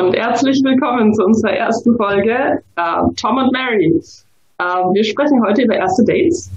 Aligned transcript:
und 0.00 0.16
herzlich 0.16 0.62
willkommen 0.64 1.12
zu 1.12 1.22
unserer 1.24 1.52
ersten 1.52 1.94
Folge 1.96 2.32
äh, 2.76 3.02
Tom 3.20 3.36
und 3.36 3.52
Mary. 3.52 4.00
Äh, 4.58 4.62
wir 4.64 5.04
sprechen 5.04 5.42
heute 5.46 5.62
über 5.62 5.74
erste 5.74 6.02
Dates. 6.04 6.50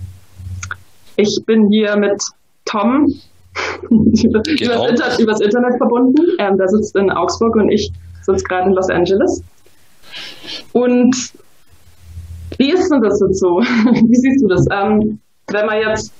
Ich 1.18 1.38
bin 1.46 1.68
hier 1.70 1.98
mit 1.98 2.24
Tom 2.64 3.06
übers, 3.90 4.44
genau. 4.46 4.88
Inter 4.88 5.20
übers, 5.20 5.42
Internet 5.42 5.76
verbunden. 5.78 6.24
Ähm, 6.40 6.58
der 6.58 6.70
sitzt 6.70 6.96
in 6.96 7.12
Augsburg 7.12 7.56
und 7.58 7.70
ich 7.70 7.92
sitze 8.22 8.46
gerade 8.46 8.70
in 8.70 8.76
Los 8.76 8.90
Angeles. 8.90 9.44
Und 10.72 11.14
wie 12.58 12.72
ist 12.72 12.90
denn 12.90 13.02
das 13.02 13.20
jetzt 13.28 13.42
so? 13.42 13.60
wie 13.60 14.16
siehst 14.16 14.42
du 14.42 14.48
das? 14.48 14.66
Ähm, 14.72 15.20
wenn 15.52 15.66
man 15.66 15.80
jetzt, 15.80 16.14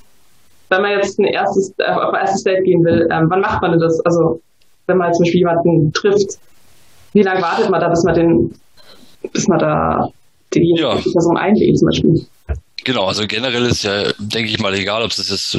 wenn 0.68 0.82
man 0.82 0.92
jetzt 0.92 1.18
ein 1.20 1.26
erstes, 1.26 1.74
äh, 1.78 1.90
auf 1.90 2.14
ein 2.14 2.20
erstes 2.20 2.44
Date 2.44 2.66
gehen 2.66 2.84
will, 2.84 3.08
ähm, 3.10 3.28
wann 3.30 3.40
macht 3.40 3.62
man 3.62 3.72
denn 3.72 3.80
das? 3.80 4.02
Also 4.02 4.42
wenn 4.88 4.98
man 4.98 5.14
zum 5.14 5.24
Beispiel 5.24 5.40
jemanden 5.40 5.94
trifft, 5.94 6.38
wie 7.14 7.22
lange 7.22 7.42
wartet 7.42 7.70
man 7.70 7.80
da, 7.80 7.90
bis 7.90 8.04
man 8.04 8.16
den, 8.16 8.56
bis 9.32 9.48
man 9.48 9.60
da 9.60 10.10
die, 10.54 10.76
ja. 10.78 10.96
Person 10.96 11.38
einlädt 11.38 11.78
zum 11.78 11.88
Beispiel? 11.88 12.26
Genau, 12.84 13.06
also 13.06 13.26
generell 13.28 13.66
ist 13.66 13.84
ja, 13.84 14.12
denke 14.20 14.52
ich 14.52 14.60
mal, 14.60 14.74
egal, 14.74 15.04
ob 15.04 15.12
es 15.12 15.30
jetzt 15.30 15.58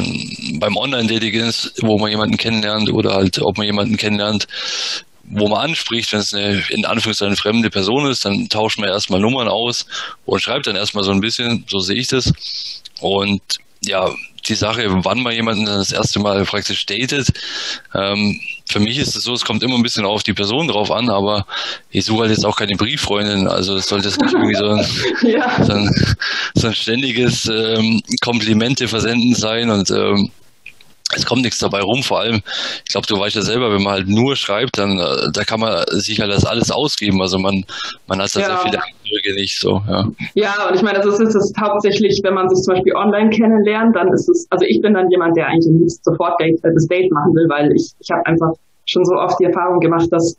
beim 0.60 0.76
Online-Dating 0.76 1.34
ist, 1.34 1.72
wo 1.80 1.98
man 1.98 2.10
jemanden 2.10 2.36
kennenlernt 2.36 2.92
oder 2.92 3.14
halt, 3.14 3.40
ob 3.40 3.56
man 3.56 3.66
jemanden 3.66 3.96
kennenlernt, 3.96 4.46
wo 5.30 5.48
man 5.48 5.70
anspricht, 5.70 6.12
wenn 6.12 6.20
es 6.20 6.34
eine 6.34 6.62
in 6.68 6.84
Anführungszeichen 6.84 7.36
fremde 7.36 7.70
Person 7.70 8.06
ist, 8.10 8.26
dann 8.26 8.48
tauscht 8.50 8.78
man 8.78 8.90
erstmal 8.90 9.20
Nummern 9.20 9.48
aus 9.48 9.86
und 10.26 10.42
schreibt 10.42 10.66
dann 10.66 10.76
erstmal 10.76 11.02
so 11.02 11.12
ein 11.12 11.20
bisschen, 11.20 11.64
so 11.66 11.78
sehe 11.78 11.96
ich 11.96 12.08
das. 12.08 12.30
Und 13.00 13.40
ja, 13.86 14.10
die 14.48 14.54
Sache, 14.54 14.84
wann 15.04 15.22
man 15.22 15.32
jemanden 15.32 15.64
das 15.66 15.92
erste 15.92 16.20
Mal 16.20 16.44
praktisch 16.44 16.84
datet. 16.86 17.28
Ähm, 17.94 18.40
für 18.66 18.80
mich 18.80 18.98
ist 18.98 19.16
es 19.16 19.24
so, 19.24 19.32
es 19.32 19.44
kommt 19.44 19.62
immer 19.62 19.76
ein 19.76 19.82
bisschen 19.82 20.04
auf 20.04 20.22
die 20.22 20.32
Person 20.32 20.68
drauf 20.68 20.90
an, 20.90 21.08
aber 21.08 21.46
ich 21.90 22.04
suche 22.04 22.22
halt 22.22 22.30
jetzt 22.30 22.44
auch 22.44 22.56
keine 22.56 22.76
Brieffreundin. 22.76 23.48
Also 23.48 23.76
es 23.76 23.88
sollte 23.88 24.08
jetzt 24.08 24.20
nicht 24.20 24.32
irgendwie 24.32 24.54
so 24.54 24.66
ein, 24.66 24.86
ja. 25.30 25.64
so 25.64 25.72
ein, 25.72 26.16
so 26.54 26.66
ein 26.68 26.74
ständiges 26.74 27.46
ähm, 27.46 28.02
Komplimente 28.20 28.88
versenden 28.88 29.34
sein 29.34 29.70
und 29.70 29.90
ähm, 29.90 30.30
es 31.16 31.26
kommt 31.26 31.42
nichts 31.42 31.58
dabei 31.58 31.80
rum. 31.80 32.02
Vor 32.02 32.20
allem, 32.20 32.42
ich 32.84 32.90
glaube, 32.90 33.06
du 33.06 33.18
weißt 33.18 33.36
ja 33.36 33.42
selber, 33.42 33.72
wenn 33.72 33.82
man 33.82 33.94
halt 33.94 34.08
nur 34.08 34.36
schreibt, 34.36 34.78
dann 34.78 34.98
äh, 34.98 35.30
da 35.32 35.44
kann 35.44 35.60
man 35.60 35.84
sich 35.90 36.20
halt 36.20 36.32
das 36.32 36.44
alles 36.44 36.70
ausgeben. 36.70 37.20
Also 37.20 37.38
man, 37.38 37.64
man 38.06 38.20
hat 38.20 38.34
da 38.34 38.40
ja. 38.40 38.46
sehr 38.46 38.58
viele 38.58 38.82
Eindrücke 38.82 39.34
nicht 39.34 39.58
so. 39.58 39.82
Ja, 39.88 40.08
ja 40.34 40.68
und 40.68 40.74
ich 40.74 40.82
meine, 40.82 41.00
das 41.00 41.18
ist 41.18 41.34
es 41.34 41.52
hauptsächlich, 41.60 42.20
wenn 42.22 42.34
man 42.34 42.48
sich 42.48 42.62
zum 42.64 42.74
Beispiel 42.74 42.94
online 42.94 43.30
kennenlernt, 43.30 43.96
dann 43.96 44.08
ist 44.12 44.28
es, 44.28 44.46
also 44.50 44.64
ich 44.66 44.80
bin 44.80 44.94
dann 44.94 45.10
jemand, 45.10 45.36
der 45.36 45.46
eigentlich 45.46 45.66
am 45.68 45.78
liebsten 45.78 46.02
sofort 46.04 46.40
das 46.40 46.86
Date 46.86 47.10
machen 47.12 47.34
will, 47.34 47.48
weil 47.48 47.72
ich, 47.72 47.92
ich 48.00 48.10
habe 48.10 48.24
einfach 48.26 48.52
schon 48.86 49.04
so 49.04 49.14
oft 49.14 49.38
die 49.40 49.44
Erfahrung 49.44 49.80
gemacht, 49.80 50.08
dass 50.10 50.36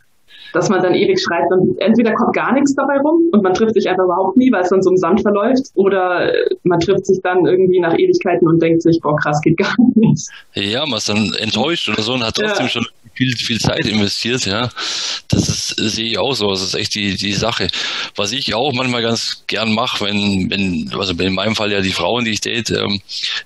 dass 0.54 0.70
man 0.70 0.82
dann 0.82 0.94
ewig 0.94 1.20
schreibt 1.22 1.52
und 1.52 1.80
entweder 1.80 2.14
kommt 2.14 2.34
gar 2.36 2.54
nichts 2.54 2.76
dabei 2.76 2.98
rum 2.98 3.30
und 3.32 3.44
man 3.44 3.54
trifft 3.54 3.74
sich 3.74 3.90
einfach 3.90 4.06
überhaupt 4.06 4.38
nie, 4.38 4.52
weil 4.52 4.64
es 4.64 4.70
dann 4.70 4.82
so 4.82 4.90
im 4.90 4.98
Sand 4.98 5.22
verläuft, 5.22 5.72
oder 5.76 6.32
man 6.64 6.80
trifft 6.80 7.06
sich 7.06 7.20
dann 7.22 7.46
irgendwie 7.46 7.80
nach 7.80 7.98
Ewigkeiten 7.98 8.48
und 8.48 8.62
denkt 8.62 8.82
sich, 8.82 9.00
boah, 9.02 9.16
krass, 9.18 9.42
geht 9.42 9.58
gar 9.58 9.74
nicht. 9.96 10.30
Ja, 10.54 10.86
man 10.86 10.98
ist 10.98 11.10
dann 11.10 11.34
enttäuscht 11.40 11.90
oder 11.90 12.02
so 12.02 12.14
und 12.14 12.26
hat 12.26 12.36
trotzdem 12.36 12.66
ja. 12.66 12.70
schon 12.70 12.86
viel, 13.16 13.36
viel 13.38 13.60
Zeit 13.60 13.86
investiert, 13.86 14.46
ja. 14.46 14.70
Das 15.28 15.48
ist, 15.50 15.76
sehe 15.78 16.06
ich 16.06 16.18
auch 16.18 16.34
so. 16.34 16.50
Das 16.50 16.62
ist 16.62 16.76
echt 16.76 16.96
die, 16.96 17.16
die 17.16 17.34
Sache. 17.34 17.68
Was 18.16 18.32
ich 18.32 18.54
auch 18.54 18.74
manchmal 18.74 19.02
ganz 19.02 19.44
gern 19.48 19.74
mache, 19.74 20.06
wenn, 20.06 20.50
wenn, 20.50 20.92
also 20.98 21.14
in 21.14 21.34
meinem 21.34 21.56
Fall 21.56 21.72
ja 21.72 21.82
die 21.82 21.92
Frauen, 21.92 22.26
die 22.26 22.32
ich 22.32 22.42
date, 22.42 22.72
ähm, 22.72 23.02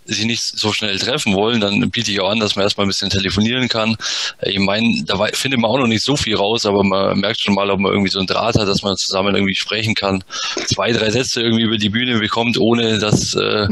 sich 0.06 0.26
nicht 0.26 0.42
so 0.44 0.74
schnell 0.74 0.98
treffen 1.00 1.36
wollen, 1.36 1.62
dann 1.62 1.90
biete 1.92 2.12
ich 2.12 2.20
auch 2.22 2.30
an, 2.30 2.40
dass 2.40 2.56
man 2.56 2.64
erstmal 2.64 2.86
ein 2.86 2.90
bisschen 2.90 3.10
telefonieren 3.10 3.70
kann. 3.70 3.96
Ich 4.42 4.60
meine, 4.60 5.04
da 5.06 5.24
findet 5.34 5.60
man 5.60 5.72
auch 5.72 5.80
noch 5.80 5.88
nicht 5.88 6.04
so 6.04 6.16
viel 6.16 6.36
raus, 6.36 6.66
aber 6.66 6.84
man 6.84 7.20
merkt 7.20 7.42
schon 7.42 7.56
mal, 7.56 7.70
ob 7.70 7.80
man 7.80 7.92
irgendwie 7.92 8.12
so 8.12 8.20
einen 8.20 8.28
Draht 8.28 8.56
hat, 8.56 8.68
dass 8.68 8.82
man 8.82 8.98
zusammen 8.98 9.36
irgendwie 9.36 9.56
sprechen 9.56 9.96
kann. 9.96 10.24
Zwei, 10.68 10.92
drei 10.92 11.12
Sätze 11.12 11.42
irgendwie 11.42 11.64
über 11.64 11.78
die 11.78 11.90
Bühne 11.90 12.20
bekommt, 12.20 12.58
ohne 12.58 13.00
dass 13.00 13.36
äh, 13.36 13.68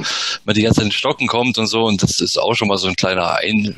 man 0.46 0.56
die 0.56 0.62
ganze 0.62 0.82
Zeit 0.82 0.86
in 0.86 0.92
Stocken 0.92 1.28
kommt 1.28 1.58
und 1.58 1.68
so. 1.68 1.84
Und 1.84 2.04
das 2.04 2.20
ist 2.20 2.38
auch 2.38 2.54
schon 2.54 2.68
mal 2.68 2.78
so 2.78 2.88
ein 2.88 2.96
kleiner 2.96 3.36
ein, 3.36 3.76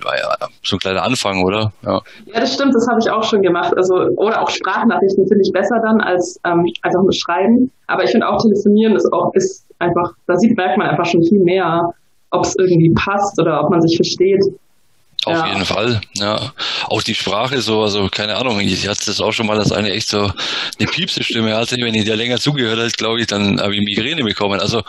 so 0.64 0.76
ein 0.76 0.80
kleiner 0.80 1.04
Anfang, 1.04 1.44
oder? 1.44 1.74
Ja. 1.84 2.02
Ja, 2.26 2.40
das 2.40 2.54
stimmt, 2.54 2.76
das 2.76 2.88
habe 2.88 3.00
ich 3.00 3.10
auch 3.10 3.24
schon 3.24 3.42
gemacht. 3.42 3.76
Also, 3.76 3.96
oder 3.96 4.42
auch 4.42 4.50
Sprachnachrichten 4.50 5.28
finde 5.28 5.42
ich 5.44 5.52
besser 5.52 5.80
dann 5.84 6.02
als, 6.02 6.40
ähm, 6.46 6.66
auch 6.84 7.02
nur 7.02 7.14
Schreiben. 7.14 7.72
Aber 7.88 8.04
ich 8.04 8.12
finde 8.12 8.28
auch 8.28 8.42
telefonieren 8.42 8.96
ist 8.96 9.12
auch, 9.12 9.34
ist 9.34 9.66
einfach, 9.80 10.14
da 10.28 10.36
sieht, 10.36 10.58
merkt 10.58 10.78
man 10.78 10.88
einfach 10.88 11.06
schon 11.06 11.24
viel 11.24 11.42
mehr, 11.42 11.94
ob 12.32 12.46
es 12.46 12.56
irgendwie 12.58 12.94
passt 12.94 13.40
oder 13.42 13.64
ob 13.64 13.70
man 13.70 13.82
sich 13.82 13.96
versteht. 13.96 14.44
Auf 15.30 15.38
ja. 15.38 15.48
jeden 15.48 15.66
Fall, 15.66 16.02
ja. 16.16 16.54
Auch 16.86 17.04
die 17.04 17.14
Sprache 17.14 17.62
so, 17.62 17.84
also 17.84 18.10
keine 18.10 18.36
Ahnung, 18.36 18.60
ich 18.60 18.88
hatte 18.88 19.06
das 19.06 19.22
auch 19.22 19.32
schon 19.32 19.46
mal, 19.46 19.56
dass 19.56 19.72
eine 19.72 19.92
echt 19.92 20.10
so 20.10 20.32
eine 20.80 20.90
piepse 20.90 21.24
Stimme 21.24 21.56
hatte. 21.56 21.78
Wenn 21.78 21.94
ich 21.94 22.06
der 22.06 22.16
länger 22.16 22.40
zugehört 22.40 22.80
hat, 22.80 22.98
glaube 22.98 23.22
ich, 23.22 23.28
dann 23.28 23.62
habe 23.62 23.76
ich 23.76 23.82
Migräne 23.82 24.24
bekommen. 24.24 24.60
Also 24.60 24.82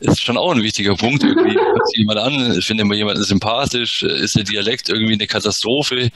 ist 0.00 0.22
schon 0.22 0.38
auch 0.38 0.50
ein 0.52 0.62
wichtiger 0.62 0.94
Punkt. 0.94 1.22
Irgendwie 1.24 1.54
hört 1.54 1.88
sich 1.88 1.98
jemand 1.98 2.20
an, 2.20 2.62
findet 2.62 2.86
man 2.86 2.96
jemanden 2.96 3.22
sympathisch, 3.22 4.02
ist 4.02 4.34
der 4.34 4.44
Dialekt 4.44 4.88
irgendwie 4.88 5.12
eine 5.12 5.26
Katastrophe. 5.26 6.08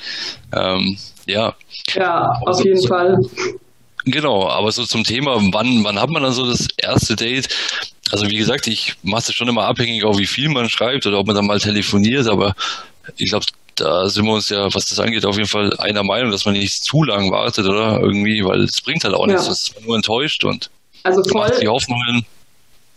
Ähm, 0.54 0.96
ja. 1.26 1.54
Ja, 1.94 2.30
auf 2.46 2.64
jeden 2.64 2.80
so, 2.80 2.88
Fall. 2.88 3.18
Genau, 4.06 4.48
aber 4.48 4.72
so 4.72 4.86
zum 4.86 5.04
Thema, 5.04 5.36
wann, 5.52 5.84
wann 5.84 6.00
hat 6.00 6.08
man 6.08 6.22
dann 6.22 6.32
so 6.32 6.46
das 6.46 6.66
erste 6.78 7.14
Date? 7.14 7.48
Also 8.10 8.26
wie 8.30 8.36
gesagt, 8.36 8.68
ich 8.68 8.94
mache 9.02 9.30
es 9.30 9.34
schon 9.34 9.48
immer 9.48 9.64
abhängig, 9.64 10.04
auch 10.04 10.16
wie 10.16 10.26
viel 10.26 10.48
man 10.48 10.70
schreibt 10.70 11.06
oder 11.06 11.18
ob 11.18 11.26
man 11.26 11.36
dann 11.36 11.46
mal 11.46 11.58
telefoniert, 11.58 12.26
aber 12.28 12.54
ich 13.16 13.30
glaube, 13.30 13.46
da 13.76 14.08
sind 14.08 14.24
wir 14.24 14.34
uns 14.34 14.48
ja, 14.48 14.66
was 14.74 14.86
das 14.86 14.98
angeht, 14.98 15.24
auf 15.24 15.36
jeden 15.36 15.48
Fall 15.48 15.72
einer 15.78 16.02
Meinung, 16.02 16.30
dass 16.30 16.44
man 16.44 16.54
nicht 16.54 16.84
zu 16.84 17.04
lang 17.04 17.30
wartet, 17.30 17.66
oder? 17.66 18.00
Irgendwie, 18.00 18.44
weil 18.44 18.62
es 18.62 18.80
bringt 18.82 19.04
halt 19.04 19.14
auch 19.14 19.26
ja. 19.26 19.34
nichts, 19.34 19.48
es 19.48 19.68
ist 19.68 19.86
nur 19.86 19.96
enttäuscht 19.96 20.44
und 20.44 20.70
also 21.04 21.22
voll, 21.24 21.50
die 21.60 21.68
Hoffnungen. 21.68 22.26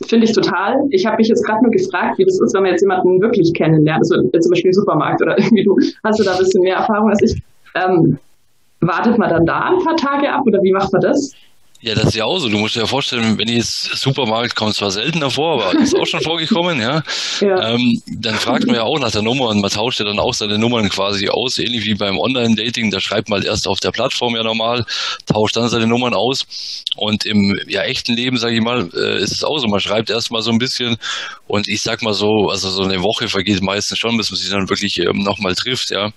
Finde 0.07 0.25
ich 0.25 0.34
total. 0.34 0.78
Ich 0.91 1.06
habe 1.06 1.18
mich 1.18 1.28
jetzt 1.28 1.45
gerade 1.45 1.62
nur 1.62 1.72
gefragt, 1.72 2.18
wie 2.18 2.25
das 2.25 2.39
ist, 2.39 2.53
wenn 2.53 2.63
man 2.63 2.72
jetzt 2.72 2.81
jemanden 2.81 3.22
wirklich 3.22 3.53
kennenlernt, 3.53 4.01
also 4.01 4.16
zum 4.16 4.50
Beispiel 4.51 4.69
im 4.69 4.73
Supermarkt 4.73 5.22
oder 5.22 5.38
irgendwie 5.38 5.63
du 5.63 5.78
hast 6.03 6.19
du 6.19 6.23
da 6.23 6.34
ein 6.34 6.39
bisschen 6.39 6.63
mehr 6.63 6.78
Erfahrung 6.78 7.09
als 7.09 7.22
ich. 7.22 7.41
Ähm, 7.75 8.18
wartet 8.81 9.18
man 9.18 9.29
dann 9.29 9.45
da 9.45 9.72
ein 9.72 9.84
paar 9.84 9.97
Tage 9.97 10.31
ab 10.31 10.44
oder 10.45 10.59
wie 10.63 10.72
macht 10.72 10.91
man 10.94 11.01
das? 11.01 11.34
Ja, 11.81 11.95
das 11.95 12.07
ist 12.07 12.16
ja 12.16 12.25
auch 12.25 12.40
so. 12.40 12.50
Du 12.50 12.57
musst 12.57 12.75
dir 12.75 12.81
ja 12.81 12.85
vorstellen, 12.85 13.38
wenn 13.38 13.47
ich 13.47 13.56
jetzt 13.56 13.97
Supermarkt 13.97 14.53
kommt 14.53 14.75
zwar 14.75 14.91
seltener 14.91 15.29
vor, 15.31 15.63
aber 15.63 15.79
ist 15.79 15.95
auch 15.95 16.06
schon 16.06 16.22
vorgekommen, 16.22 16.81
ja. 16.81 17.03
ja. 17.40 17.69
Ähm, 17.69 18.01
dann 18.06 18.35
fragt 18.35 18.66
man 18.66 18.75
ja 18.75 18.84
auch 18.84 19.00
nach 19.00 19.12
der 19.12 19.22
Nummer 19.22 19.47
und 19.47 19.62
man 19.62 19.72
tauscht 19.72 20.00
ja 20.00 20.06
dann 20.06 20.19
auch 20.19 20.34
seine 20.34 20.57
Nummern 20.57 20.89
quasi 20.89 21.29
aus, 21.29 21.57
ähnlich 21.57 21.85
wie 21.85 21.95
beim 21.95 22.19
Online-Dating. 22.19 22.91
Da 22.91 23.00
schreibt 23.00 23.29
man 23.29 23.39
halt 23.39 23.47
erst 23.47 23.66
auf 23.66 23.79
der 23.79 23.91
Plattform 23.91 24.35
ja 24.35 24.44
normal, 24.44 24.85
tauscht 25.25 25.56
dann 25.56 25.69
seine 25.69 25.88
Nummern 25.88 26.13
aus. 26.13 26.84
Und 26.97 27.25
im 27.25 27.57
ja, 27.68 27.84
echten 27.84 28.13
Leben, 28.13 28.35
sage 28.35 28.56
ich 28.56 28.62
mal, 28.62 28.89
äh, 28.94 29.23
ist 29.23 29.31
es 29.31 29.45
auch 29.45 29.57
so. 29.57 29.68
Man 29.68 29.79
schreibt 29.79 30.09
erst 30.09 30.31
mal 30.31 30.41
so 30.41 30.51
ein 30.51 30.57
bisschen 30.57 30.97
und 31.47 31.69
ich 31.69 31.81
sag 31.81 32.01
mal 32.01 32.13
so, 32.13 32.50
also 32.50 32.69
so 32.69 32.84
eine 32.84 33.01
Woche 33.03 33.29
vergeht 33.29 33.62
meistens 33.63 34.00
schon, 34.00 34.18
bis 34.18 34.29
man 34.31 34.38
sich 34.38 34.50
dann 34.50 34.69
wirklich 34.69 35.00
ähm, 35.00 35.23
nochmal 35.23 35.56
trifft, 35.56 35.91
ja. 35.91 36.12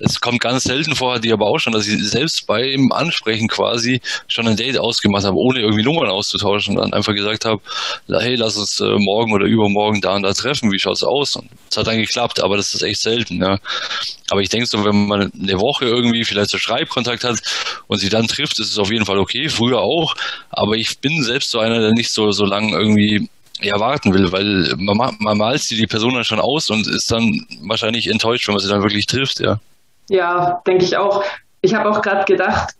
Es 0.00 0.20
kommt 0.20 0.40
ganz 0.40 0.64
selten 0.64 0.94
vor, 0.94 1.18
ich 1.22 1.32
aber 1.32 1.46
auch 1.46 1.58
schon, 1.58 1.72
dass 1.72 1.88
ich 1.88 1.98
selbst 2.06 2.46
beim 2.46 2.92
Ansprechen 2.92 3.48
quasi 3.48 4.02
schon 4.26 4.46
ein 4.46 4.56
Date 4.56 4.78
aus 4.78 4.97
ausgemacht 4.98 5.24
habe, 5.24 5.36
ohne 5.36 5.60
irgendwie 5.60 5.82
Nummern 5.82 6.08
auszutauschen 6.08 6.76
und 6.76 6.82
dann 6.82 6.92
einfach 6.92 7.14
gesagt 7.14 7.44
habe, 7.44 7.60
hey, 8.08 8.34
lass 8.34 8.56
uns 8.56 8.80
äh, 8.80 8.96
morgen 8.98 9.32
oder 9.32 9.46
übermorgen 9.46 10.00
da 10.00 10.14
und 10.14 10.22
da 10.22 10.32
treffen, 10.32 10.72
wie 10.72 10.78
schaut's 10.78 11.02
aus? 11.02 11.36
Und 11.36 11.48
es 11.70 11.76
hat 11.76 11.86
dann 11.86 11.98
geklappt, 11.98 12.40
aber 12.40 12.56
das 12.56 12.74
ist 12.74 12.82
echt 12.82 13.00
selten, 13.00 13.40
ja. 13.40 13.58
Aber 14.30 14.40
ich 14.40 14.48
denke 14.48 14.66
so, 14.66 14.84
wenn 14.84 15.06
man 15.06 15.32
eine 15.32 15.60
Woche 15.60 15.86
irgendwie 15.86 16.24
vielleicht 16.24 16.50
so 16.50 16.58
Schreibkontakt 16.58 17.24
hat 17.24 17.38
und 17.86 17.98
sie 17.98 18.08
dann 18.08 18.26
trifft, 18.26 18.58
ist 18.58 18.70
es 18.70 18.78
auf 18.78 18.90
jeden 18.90 19.06
Fall 19.06 19.18
okay, 19.18 19.48
früher 19.48 19.78
auch, 19.78 20.14
aber 20.50 20.74
ich 20.74 20.98
bin 20.98 21.22
selbst 21.22 21.50
so 21.50 21.60
einer, 21.60 21.80
der 21.80 21.92
nicht 21.92 22.12
so, 22.12 22.30
so 22.32 22.44
lange 22.44 22.76
irgendwie 22.76 23.28
ja, 23.60 23.74
will, 23.74 24.30
weil 24.30 24.74
man, 24.76 25.16
man 25.18 25.38
malt 25.38 25.62
sie 25.62 25.76
die 25.76 25.88
Person 25.88 26.14
dann 26.14 26.22
schon 26.22 26.38
aus 26.38 26.70
und 26.70 26.86
ist 26.86 27.10
dann 27.10 27.44
wahrscheinlich 27.62 28.06
enttäuscht, 28.06 28.46
wenn 28.46 28.54
man 28.54 28.62
sie 28.62 28.68
dann 28.68 28.82
wirklich 28.82 29.06
trifft, 29.06 29.40
ja. 29.40 29.58
Ja, 30.10 30.62
denke 30.66 30.84
ich 30.84 30.96
auch. 30.96 31.24
Ich 31.60 31.74
habe 31.74 31.90
auch 31.90 32.00
gerade 32.00 32.24
gedacht, 32.24 32.74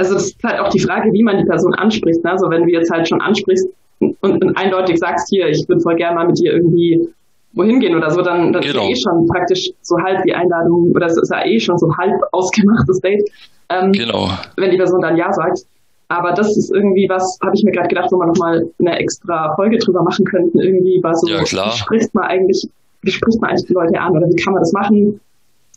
also 0.00 0.16
es 0.16 0.28
ist 0.28 0.42
halt 0.42 0.60
auch 0.60 0.70
die 0.70 0.80
Frage, 0.80 1.12
wie 1.12 1.22
man 1.22 1.36
die 1.36 1.44
Person 1.44 1.74
anspricht. 1.74 2.24
Ne? 2.24 2.30
Also 2.30 2.48
wenn 2.48 2.62
du 2.62 2.70
jetzt 2.70 2.90
halt 2.90 3.06
schon 3.06 3.20
ansprichst 3.20 3.68
und, 3.98 4.16
und 4.22 4.56
eindeutig 4.56 4.98
sagst, 4.98 5.28
hier, 5.28 5.48
ich 5.48 5.68
würde 5.68 5.82
voll 5.82 5.96
gerne 5.96 6.14
mal 6.14 6.26
mit 6.26 6.38
dir 6.38 6.54
irgendwie 6.54 7.06
wohin 7.52 7.80
gehen 7.80 7.94
oder 7.94 8.10
so, 8.10 8.22
dann, 8.22 8.52
dann 8.52 8.62
genau. 8.62 8.68
ist 8.68 8.74
ja 8.74 8.88
eh 8.88 8.96
schon 8.96 9.26
praktisch 9.26 9.70
so 9.82 9.98
halb 9.98 10.22
die 10.22 10.32
Einladung 10.34 10.92
oder 10.94 11.06
es 11.06 11.18
ist 11.18 11.30
ja 11.30 11.44
eh 11.44 11.60
schon 11.60 11.76
so 11.76 11.94
halb 11.98 12.18
ausgemachtes 12.32 13.00
Date. 13.00 13.28
Ähm, 13.68 13.92
genau. 13.92 14.30
Wenn 14.56 14.70
die 14.70 14.78
Person 14.78 15.02
dann 15.02 15.16
Ja 15.16 15.32
sagt. 15.32 15.60
Aber 16.08 16.32
das 16.32 16.56
ist 16.56 16.72
irgendwie 16.74 17.06
was, 17.08 17.38
habe 17.44 17.52
ich 17.54 17.62
mir 17.62 17.70
gerade 17.70 17.88
gedacht, 17.88 18.10
wo 18.10 18.16
man 18.16 18.28
nochmal 18.28 18.66
eine 18.80 18.98
extra 18.98 19.54
Folge 19.54 19.78
drüber 19.78 20.02
machen 20.02 20.24
könnten, 20.24 20.58
irgendwie, 20.58 20.98
was 21.02 21.20
so, 21.20 21.28
ja, 21.28 21.40
wie 21.40 21.76
spricht 21.76 22.12
man 22.14 22.24
eigentlich, 22.24 22.66
wie 23.02 23.10
spricht 23.12 23.40
man 23.40 23.50
eigentlich 23.50 23.66
die 23.66 23.74
Leute 23.74 24.00
an 24.00 24.12
oder 24.12 24.26
wie 24.26 24.42
kann 24.42 24.54
man 24.54 24.62
das 24.62 24.72
machen? 24.72 25.20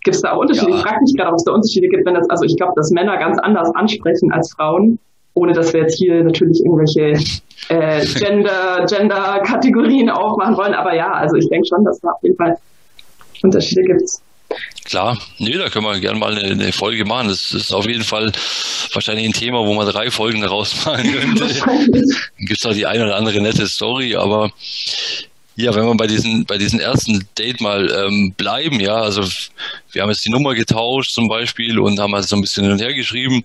Gibt 0.03 0.15
es 0.15 0.21
da 0.21 0.33
Unterschiede? 0.33 0.71
Ja. 0.71 0.77
Ich 0.77 0.83
frage 0.83 1.01
mich 1.01 1.15
gerade, 1.15 1.29
ob 1.29 1.35
es 1.35 1.44
da 1.45 1.53
Unterschiede 1.53 1.88
gibt, 1.88 2.05
wenn 2.05 2.13
das, 2.13 2.29
also 2.29 2.44
ich 2.45 2.55
glaube, 2.57 2.73
dass 2.75 2.91
Männer 2.91 3.17
ganz 3.17 3.39
anders 3.39 3.69
ansprechen 3.75 4.31
als 4.31 4.53
Frauen, 4.53 5.00
ohne 5.33 5.53
dass 5.53 5.73
wir 5.73 5.81
jetzt 5.81 5.97
hier 5.97 6.23
natürlich 6.23 6.61
irgendwelche 6.63 7.13
äh, 7.69 8.05
Gender, 8.19 8.85
Gender-Kategorien 8.88 10.09
aufmachen 10.09 10.57
wollen. 10.57 10.73
Aber 10.73 10.94
ja, 10.95 11.11
also 11.11 11.38
ich 11.38 11.47
denke 11.50 11.67
schon, 11.67 11.85
dass 11.85 12.00
da 12.01 12.09
auf 12.09 12.21
jeden 12.21 12.35
Fall 12.35 12.57
Unterschiede 13.44 13.81
gibt. 13.83 14.09
Klar, 14.85 15.17
nee, 15.39 15.57
da 15.57 15.69
können 15.69 15.85
wir 15.85 16.00
gerne 16.00 16.19
mal 16.19 16.38
eine, 16.38 16.51
eine, 16.51 16.71
Folge 16.73 17.05
machen. 17.05 17.29
Das 17.29 17.53
ist 17.53 17.73
auf 17.73 17.88
jeden 17.88 18.03
Fall 18.03 18.31
wahrscheinlich 18.94 19.25
ein 19.25 19.33
Thema, 19.33 19.65
wo 19.65 19.73
man 19.73 19.88
drei 19.88 20.11
Folgen 20.11 20.41
daraus 20.41 20.85
machen 20.85 21.11
könnte. 21.38 21.47
Gibt 22.38 22.59
es 22.59 22.65
auch 22.65 22.73
die 22.73 22.85
eine 22.85 23.05
oder 23.05 23.15
andere 23.15 23.41
nette 23.41 23.65
Story, 23.67 24.15
aber 24.15 24.51
ja, 25.55 25.73
wenn 25.75 25.85
wir 25.85 25.95
bei 25.95 26.07
diesen, 26.07 26.45
bei 26.45 26.57
diesen 26.57 26.79
ersten 26.79 27.27
Date 27.38 27.61
mal 27.61 27.89
ähm, 27.91 28.33
bleiben, 28.35 28.79
ja, 28.79 28.95
also 28.95 29.23
wir 29.91 30.01
haben 30.01 30.09
jetzt 30.09 30.25
die 30.25 30.31
Nummer 30.31 30.55
getauscht 30.55 31.11
zum 31.11 31.27
Beispiel 31.27 31.79
und 31.79 32.00
haben 32.00 32.15
halt 32.15 32.27
so 32.27 32.35
ein 32.35 32.41
bisschen 32.41 32.63
hin 32.63 32.73
und 32.73 32.81
her 32.81 32.94
geschrieben, 32.94 33.44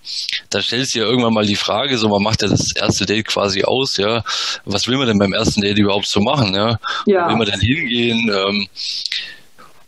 da 0.50 0.62
stellt 0.62 0.86
sich 0.86 0.94
ja 0.94 1.04
irgendwann 1.04 1.34
mal 1.34 1.46
die 1.46 1.56
Frage, 1.56 1.98
so 1.98 2.08
man 2.08 2.22
macht 2.22 2.42
ja 2.42 2.48
das 2.48 2.74
erste 2.74 3.04
Date 3.04 3.26
quasi 3.26 3.64
aus, 3.64 3.98
ja, 3.98 4.22
was 4.64 4.88
will 4.88 4.96
man 4.96 5.06
denn 5.06 5.18
beim 5.18 5.34
ersten 5.34 5.60
Date 5.60 5.78
überhaupt 5.78 6.06
so 6.06 6.20
machen, 6.20 6.54
ja? 6.54 6.78
ja. 7.06 7.26
Wo 7.26 7.30
will 7.30 7.36
man 7.36 7.46
denn 7.46 7.60
hingehen? 7.60 8.30
Ähm, 8.34 8.68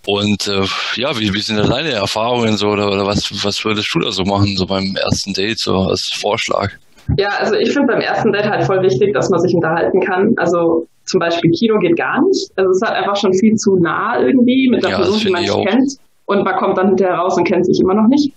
und 0.06 0.48
äh, 0.48 0.64
ja, 0.96 1.18
wie, 1.18 1.32
wie 1.32 1.40
sind 1.40 1.56
da 1.56 1.66
deine 1.66 1.92
Erfahrungen 1.92 2.56
so 2.56 2.68
oder, 2.68 2.88
oder 2.90 3.06
was, 3.06 3.44
was 3.44 3.64
würdest 3.64 3.94
du 3.94 4.00
da 4.00 4.10
so 4.10 4.24
machen, 4.24 4.56
so 4.56 4.66
beim 4.66 4.96
ersten 4.96 5.32
Date, 5.32 5.58
so 5.58 5.76
als 5.76 6.10
Vorschlag? 6.12 6.72
Ja, 7.16 7.28
also 7.38 7.54
ich 7.54 7.72
finde 7.72 7.92
beim 7.92 8.00
ersten 8.00 8.32
Date 8.32 8.46
halt 8.46 8.64
voll 8.64 8.82
wichtig, 8.82 9.12
dass 9.14 9.30
man 9.30 9.40
sich 9.40 9.54
unterhalten 9.54 10.00
kann. 10.00 10.34
Also 10.36 10.86
zum 11.10 11.20
Beispiel 11.20 11.50
Kino 11.50 11.78
geht 11.78 11.96
gar 11.96 12.22
nicht. 12.24 12.50
Also 12.56 12.70
es 12.70 12.76
ist 12.76 12.88
halt 12.88 12.96
einfach 12.96 13.16
schon 13.16 13.34
viel 13.34 13.56
zu 13.56 13.76
nah 13.76 14.20
irgendwie 14.20 14.68
mit 14.70 14.82
der 14.82 14.90
ja, 14.90 14.96
Person, 14.96 15.18
die 15.18 15.30
man 15.30 15.42
nicht 15.42 15.66
kennt. 15.66 15.96
Und 16.26 16.44
man 16.44 16.56
kommt 16.56 16.78
dann 16.78 16.88
hinterher 16.88 17.16
raus 17.16 17.36
und 17.36 17.44
kennt 17.44 17.66
sich 17.66 17.80
immer 17.80 17.94
noch 17.94 18.06
nicht. 18.06 18.32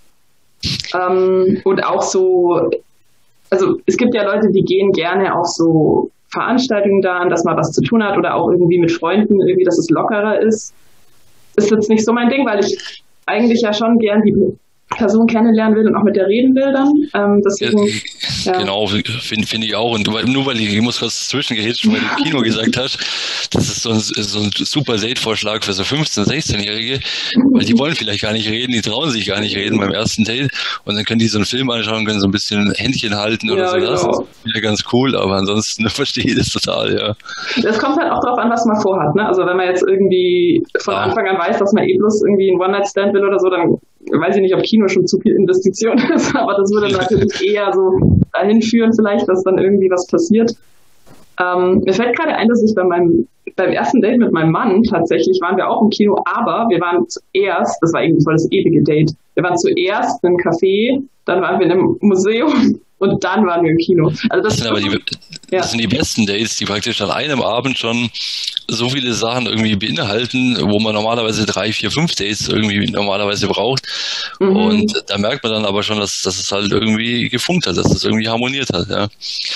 Ähm, 0.94 1.60
und 1.64 1.84
auch 1.84 2.02
so, 2.02 2.70
also 3.50 3.78
es 3.86 3.96
gibt 3.96 4.14
ja 4.14 4.24
Leute, 4.24 4.50
die 4.50 4.64
gehen 4.64 4.90
gerne 4.90 5.38
auf 5.38 5.46
so 5.46 6.10
Veranstaltungen 6.30 7.00
da 7.00 7.18
an, 7.18 7.30
dass 7.30 7.44
man 7.44 7.56
was 7.56 7.70
zu 7.70 7.80
tun 7.82 8.02
hat 8.02 8.18
oder 8.18 8.34
auch 8.34 8.50
irgendwie 8.50 8.80
mit 8.80 8.90
Freunden, 8.90 9.40
irgendwie, 9.40 9.64
dass 9.64 9.78
es 9.78 9.88
lockerer 9.90 10.40
ist. 10.40 10.74
Ist 11.56 11.70
jetzt 11.70 11.88
nicht 11.88 12.04
so 12.04 12.12
mein 12.12 12.28
Ding, 12.28 12.44
weil 12.44 12.58
ich 12.58 13.04
eigentlich 13.26 13.60
ja 13.60 13.72
schon 13.72 13.98
gern 13.98 14.22
die 14.22 14.34
Person 14.90 15.26
kennenlernen 15.26 15.76
will 15.76 15.88
und 15.88 15.96
auch 15.96 16.04
mit 16.04 16.16
der 16.16 16.26
reden 16.26 16.54
will 16.54 16.72
dann. 16.72 16.88
Ähm, 17.14 17.42
deswegen, 17.44 17.84
ja, 18.44 18.52
ja. 18.52 18.58
Genau, 18.58 18.86
finde 18.86 19.46
find 19.46 19.64
ich 19.64 19.74
auch. 19.74 19.92
Und 19.92 20.06
nur 20.06 20.46
weil 20.46 20.60
ich, 20.60 20.72
ich 20.72 20.80
muss 20.80 21.00
kurz 21.00 21.28
zwischengehitzt, 21.28 21.86
weil 21.86 22.00
du 22.00 22.06
im 22.06 22.24
Kino 22.24 22.40
gesagt 22.42 22.76
hast, 22.76 22.98
das 23.50 23.68
ist 23.68 23.82
so 23.82 23.90
ein, 23.90 24.00
so 24.00 24.40
ein 24.40 24.50
super 24.54 24.96
Date-Vorschlag 24.96 25.64
für 25.64 25.72
so 25.72 25.82
15-, 25.82 26.28
16-Jährige, 26.28 27.00
weil 27.52 27.64
die 27.64 27.78
wollen 27.78 27.94
vielleicht 27.94 28.22
gar 28.22 28.32
nicht 28.32 28.48
reden, 28.48 28.72
die 28.72 28.82
trauen 28.82 29.10
sich 29.10 29.26
gar 29.26 29.40
nicht 29.40 29.56
reden 29.56 29.78
beim 29.78 29.90
ersten 29.90 30.24
Date 30.24 30.50
und 30.84 30.94
dann 30.94 31.04
können 31.04 31.18
die 31.18 31.28
so 31.28 31.38
einen 31.38 31.46
Film 31.46 31.70
anschauen, 31.70 32.04
können 32.04 32.20
so 32.20 32.28
ein 32.28 32.32
bisschen 32.32 32.72
Händchen 32.76 33.16
halten 33.16 33.50
oder 33.50 33.62
ja, 33.62 33.68
so. 33.68 33.76
Genau. 33.76 33.90
Das 33.90 34.28
ist 34.44 34.54
ja 34.54 34.60
ganz 34.60 34.84
cool, 34.92 35.16
aber 35.16 35.34
ansonsten 35.34 35.88
verstehe 35.88 36.24
ich 36.24 36.36
das 36.36 36.48
total, 36.48 36.94
ja. 36.94 37.14
Das 37.62 37.78
kommt 37.78 37.96
halt 37.98 38.12
auch 38.12 38.20
darauf 38.22 38.38
an, 38.38 38.50
was 38.50 38.64
man 38.66 38.80
vorhat. 38.80 39.14
Ne? 39.14 39.26
Also 39.26 39.44
wenn 39.44 39.56
man 39.56 39.66
jetzt 39.66 39.84
irgendwie 39.88 40.62
von 40.80 40.94
Anfang 40.94 41.26
an 41.26 41.38
weiß, 41.38 41.58
dass 41.58 41.72
man 41.72 41.84
eh 41.84 41.96
bloß 41.98 42.22
irgendwie 42.26 42.50
einen 42.50 42.60
One-Night-Stand 42.60 43.14
will 43.14 43.24
oder 43.24 43.38
so, 43.38 43.50
dann 43.50 43.78
weiß 44.10 44.36
ich 44.36 44.42
nicht, 44.42 44.54
ob 44.54 44.62
Kino 44.62 44.88
schon 44.88 45.06
zu 45.06 45.18
viel 45.20 45.34
Investition 45.34 45.98
ist, 46.14 46.34
aber 46.34 46.54
das 46.54 46.70
würde 46.70 46.92
natürlich 46.92 47.40
eher 47.42 47.72
so 47.72 48.20
dahin 48.32 48.62
führen, 48.62 48.92
vielleicht, 48.94 49.28
dass 49.28 49.42
dann 49.44 49.58
irgendwie 49.58 49.90
was 49.90 50.06
passiert. 50.06 50.52
Ähm, 51.40 51.82
mir 51.84 51.92
fällt 51.92 52.16
gerade 52.16 52.34
ein, 52.34 52.48
dass 52.48 52.62
ich 52.62 52.74
bei 52.74 52.84
meinem 52.84 53.26
beim 53.56 53.70
ersten 53.70 54.00
Date 54.00 54.18
mit 54.18 54.32
meinem 54.32 54.50
Mann 54.50 54.82
tatsächlich 54.82 55.38
waren 55.40 55.56
wir 55.56 55.68
auch 55.68 55.82
im 55.82 55.90
Kino, 55.90 56.16
aber 56.24 56.66
wir 56.70 56.80
waren 56.80 57.06
zuerst, 57.08 57.78
das 57.82 57.92
war 57.92 58.02
irgendwie 58.02 58.24
voll 58.24 58.34
das 58.34 58.48
ewige 58.50 58.82
Date, 58.82 59.12
wir 59.34 59.44
waren 59.44 59.56
zuerst 59.56 60.22
in 60.24 60.28
einem 60.28 60.36
Café, 60.38 61.02
dann 61.24 61.42
waren 61.42 61.58
wir 61.60 61.66
in 61.66 61.72
einem 61.72 61.96
Museum 62.00 62.80
und 63.04 63.22
dann 63.24 63.46
waren 63.46 63.62
wir 63.62 63.70
im 63.70 63.78
Kino. 63.78 64.12
Also 64.30 64.42
das, 64.42 64.56
sind 64.56 64.66
aber 64.66 64.80
die, 64.80 64.90
ja. 64.90 65.58
das 65.58 65.70
sind 65.70 65.80
die 65.80 65.86
besten 65.86 66.26
Dates, 66.26 66.56
die 66.56 66.64
praktisch 66.64 67.00
an 67.00 67.10
einem 67.10 67.40
Abend 67.42 67.78
schon 67.78 68.10
so 68.68 68.88
viele 68.88 69.12
Sachen 69.12 69.46
irgendwie 69.46 69.76
beinhalten, 69.76 70.56
wo 70.60 70.78
man 70.80 70.94
normalerweise 70.94 71.44
drei, 71.46 71.72
vier, 71.72 71.90
fünf 71.90 72.14
Dates 72.14 72.48
irgendwie 72.48 72.90
normalerweise 72.90 73.46
braucht. 73.46 73.86
Mhm. 74.40 74.56
Und 74.56 75.04
da 75.08 75.18
merkt 75.18 75.44
man 75.44 75.52
dann 75.52 75.64
aber 75.64 75.82
schon, 75.82 75.98
dass, 75.98 76.22
dass 76.22 76.38
es 76.38 76.50
halt 76.50 76.72
irgendwie 76.72 77.28
gefunkt 77.28 77.66
hat, 77.66 77.76
dass 77.76 77.94
es 77.94 78.04
irgendwie 78.04 78.28
harmoniert 78.28 78.68
hat. 78.72 78.88
Ja. 78.88 79.08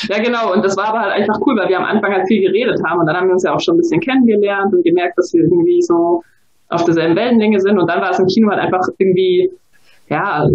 ja, 0.08 0.22
genau. 0.22 0.52
Und 0.52 0.64
das 0.64 0.76
war 0.76 0.88
aber 0.88 1.00
halt 1.00 1.12
einfach 1.12 1.38
cool, 1.46 1.56
weil 1.58 1.68
wir 1.68 1.78
am 1.78 1.84
Anfang 1.84 2.12
halt 2.12 2.28
viel 2.28 2.42
geredet 2.42 2.78
haben 2.86 3.00
und 3.00 3.06
dann 3.06 3.16
haben 3.16 3.28
wir 3.28 3.32
uns 3.32 3.44
ja 3.44 3.54
auch 3.54 3.60
schon 3.60 3.74
ein 3.74 3.78
bisschen 3.78 4.00
kennengelernt 4.00 4.72
und 4.74 4.84
gemerkt, 4.84 5.16
dass 5.16 5.32
wir 5.32 5.42
irgendwie 5.42 5.80
so 5.80 6.22
auf 6.68 6.84
derselben 6.84 7.16
Wellenlänge 7.16 7.60
sind. 7.60 7.78
Und 7.78 7.88
dann 7.88 8.00
war 8.00 8.10
es 8.10 8.18
im 8.18 8.26
Kino 8.26 8.50
halt 8.50 8.60
einfach 8.60 8.86
irgendwie, 8.98 9.50
ja, 10.08 10.46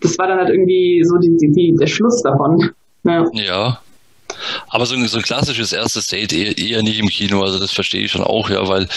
das 0.00 0.18
war 0.18 0.28
dann 0.28 0.38
halt 0.38 0.50
irgendwie 0.50 1.02
so 1.04 1.18
die, 1.18 1.36
die, 1.36 1.52
die 1.52 1.76
der 1.78 1.86
Schluss 1.86 2.22
davon. 2.22 2.70
Ja. 3.04 3.24
ja. 3.32 3.80
Aber 4.68 4.86
so 4.86 4.94
ein, 4.94 5.06
so 5.08 5.18
ein 5.18 5.22
klassisches 5.22 5.72
erstes 5.72 6.06
Date 6.06 6.32
eher, 6.32 6.56
eher 6.56 6.82
nicht 6.82 7.00
im 7.00 7.08
Kino, 7.08 7.42
also 7.42 7.58
das 7.58 7.72
verstehe 7.72 8.04
ich 8.04 8.12
schon 8.12 8.22
auch, 8.22 8.48
ja, 8.48 8.66
weil 8.68 8.88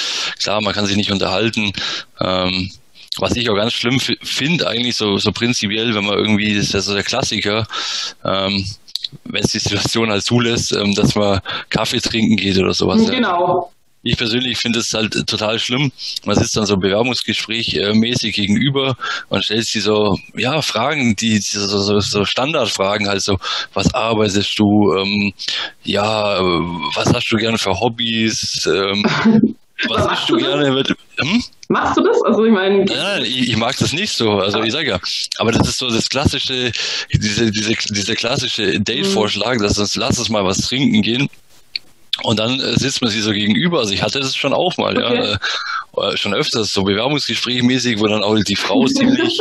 klar, 0.41 0.61
man 0.61 0.73
kann 0.73 0.85
sich 0.85 0.95
nicht 0.95 1.11
unterhalten. 1.11 1.73
Ähm, 2.21 2.71
was 3.17 3.35
ich 3.35 3.49
auch 3.49 3.55
ganz 3.55 3.73
schlimm 3.73 3.99
finde, 3.99 4.67
eigentlich 4.67 4.95
so, 4.95 5.17
so 5.17 5.31
prinzipiell, 5.31 5.93
wenn 5.93 6.05
man 6.05 6.17
irgendwie, 6.17 6.55
das 6.55 6.65
ist 6.65 6.73
ja 6.73 6.81
so 6.81 6.93
der 6.93 7.03
Klassiker, 7.03 7.67
ähm, 8.23 8.65
wenn 9.25 9.43
es 9.43 9.51
die 9.51 9.59
Situation 9.59 10.09
halt 10.09 10.23
zulässt, 10.23 10.73
ähm, 10.73 10.95
dass 10.95 11.15
man 11.15 11.39
Kaffee 11.69 11.99
trinken 11.99 12.37
geht 12.37 12.57
oder 12.57 12.73
sowas. 12.73 13.09
Genau. 13.09 13.71
Ich 14.03 14.17
persönlich 14.17 14.57
finde 14.57 14.79
es 14.79 14.93
halt 14.93 15.13
total 15.27 15.59
schlimm. 15.59 15.91
Man 16.25 16.37
sitzt 16.37 16.57
dann 16.57 16.65
so 16.65 16.75
Bewerbungsgespräch 16.75 17.75
äh, 17.75 17.93
mäßig 17.93 18.35
gegenüber 18.35 18.97
und 19.29 19.45
stellt 19.45 19.65
sich 19.65 19.81
so, 19.81 20.17
ja, 20.35 20.61
Fragen, 20.61 21.15
die, 21.15 21.39
so, 21.39 21.65
so, 21.65 21.99
so 21.99 22.25
Standardfragen, 22.25 23.07
halt 23.07 23.21
so, 23.21 23.37
was 23.73 23.93
arbeitest 23.93 24.59
du, 24.59 24.93
ähm, 24.93 25.33
ja, 25.83 26.39
was 26.95 27.13
hast 27.13 27.31
du 27.31 27.37
gerne 27.37 27.57
für 27.57 27.79
Hobbys, 27.79 28.65
ähm, 28.67 29.05
was 29.87 30.07
hast 30.07 30.29
du 30.29 30.35
gerne 30.35 30.71
mit, 30.71 30.93
hm? 31.19 31.43
Machst 31.69 31.97
du 31.97 32.03
das? 32.03 32.21
Also 32.23 32.45
ich 32.45 32.51
meine. 32.51 32.85
Nein, 32.85 33.23
ich, 33.23 33.49
ich, 33.49 33.57
mag 33.57 33.75
das 33.77 33.93
nicht 33.93 34.11
so. 34.11 34.33
Also 34.33 34.61
ich 34.61 34.71
sage 34.71 34.89
ja. 34.89 34.99
Aber 35.37 35.51
das 35.51 35.67
ist 35.67 35.79
so 35.79 35.89
das 35.89 36.07
klassische, 36.09 36.71
diese, 37.11 37.51
diese, 37.51 37.73
dieser 37.73 38.15
klassische 38.15 38.79
Date-Vorschlag, 38.79 39.57
dass 39.57 39.79
uns 39.79 39.95
lass 39.95 40.19
uns 40.19 40.29
mal 40.29 40.43
was 40.43 40.59
trinken 40.59 41.01
gehen. 41.01 41.29
Und 42.21 42.39
dann 42.39 42.59
äh, 42.59 42.77
sitzt 42.77 43.01
man 43.01 43.09
sich 43.09 43.23
so 43.23 43.31
gegenüber. 43.31 43.79
Also 43.79 43.93
ich 43.93 44.03
hatte 44.03 44.19
das 44.19 44.35
schon 44.35 44.53
auch 44.53 44.77
mal, 44.77 44.95
okay. 44.97 45.37
ja. 45.95 46.11
Äh, 46.11 46.17
schon 46.17 46.33
öfters, 46.33 46.71
so 46.71 46.83
Bewerbungsgesprächmäßig, 46.83 47.99
wo 47.99 48.07
dann 48.07 48.23
auch 48.23 48.35
die 48.35 48.55
Frau 48.55 48.85
ziemlich, 48.87 49.39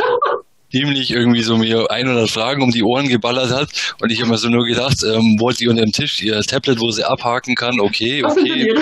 ziemlich 0.71 1.11
irgendwie 1.11 1.43
so 1.43 1.55
mir 1.55 1.89
100 1.91 2.29
Fragen 2.29 2.63
um 2.63 2.71
die 2.71 2.81
Ohren 2.83 3.07
geballert 3.07 3.51
hat. 3.51 3.69
Und 4.01 4.11
ich 4.11 4.19
habe 4.21 4.31
mir 4.31 4.37
so 4.37 4.49
nur 4.49 4.65
gedacht, 4.65 5.03
ähm, 5.03 5.37
wollte 5.39 5.59
sie 5.59 5.67
unter 5.67 5.83
dem 5.83 5.91
Tisch 5.91 6.21
ihr 6.23 6.41
Tablet, 6.41 6.79
wo 6.79 6.89
sie 6.89 7.03
abhaken 7.03 7.53
kann, 7.53 7.79
okay, 7.79 8.23
Was 8.23 8.37
okay. 8.37 8.73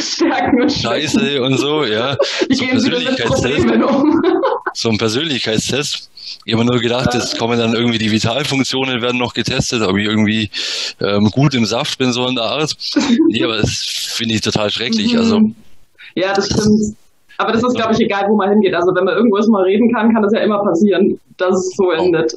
Scheiße 0.70 1.42
und 1.42 1.58
so, 1.58 1.84
ja. 1.84 2.16
So 2.50 2.64
ein 2.64 2.70
Persönlichkeitstest. 2.70 3.66
Um. 3.66 4.22
so 4.74 4.90
ein 4.90 4.98
Persönlichkeitstest. 4.98 6.11
Ich 6.46 6.54
habe 6.54 6.66
nur 6.66 6.80
gedacht, 6.80 7.14
es 7.16 7.38
kommen 7.38 7.60
dann 7.60 7.74
irgendwie 7.74 7.98
die 7.98 8.12
Vitalfunktionen 8.12 9.02
werden 9.02 9.20
noch 9.20 9.34
getestet, 9.34 9.82
ob 9.82 9.98
ich 9.98 10.06
irgendwie 10.06 10.50
ähm, 11.00 11.30
gut 11.32 11.54
im 11.54 11.66
Saft 11.66 11.98
bin, 11.98 12.14
so 12.14 12.28
in 12.28 12.36
der 12.36 12.46
Art. 12.46 12.76
Nee, 13.30 13.44
aber 13.44 13.58
das 13.58 14.12
finde 14.16 14.36
ich 14.36 14.42
total 14.42 14.70
schrecklich. 14.70 15.18
Also, 15.18 15.40
mhm. 15.40 15.56
ja, 16.16 16.34
das 16.34 16.48
stimmt. 16.48 16.96
Aber 17.38 17.54
das 17.54 17.64
ist, 17.64 17.76
glaube 17.76 17.94
ich, 17.94 18.00
egal, 18.00 18.26
wo 18.30 18.36
man 18.36 18.50
hingeht. 18.50 18.76
Also 18.76 18.94
wenn 18.94 19.06
man 19.06 19.16
irgendwo 19.16 19.38
mal 19.52 19.64
reden 19.64 19.92
kann, 19.94 20.14
kann 20.14 20.22
das 20.22 20.32
ja 20.34 20.42
immer 20.42 20.64
passieren, 20.64 21.20
dass 21.38 21.56
es 21.56 21.76
so 21.76 21.92
endet. 21.92 22.34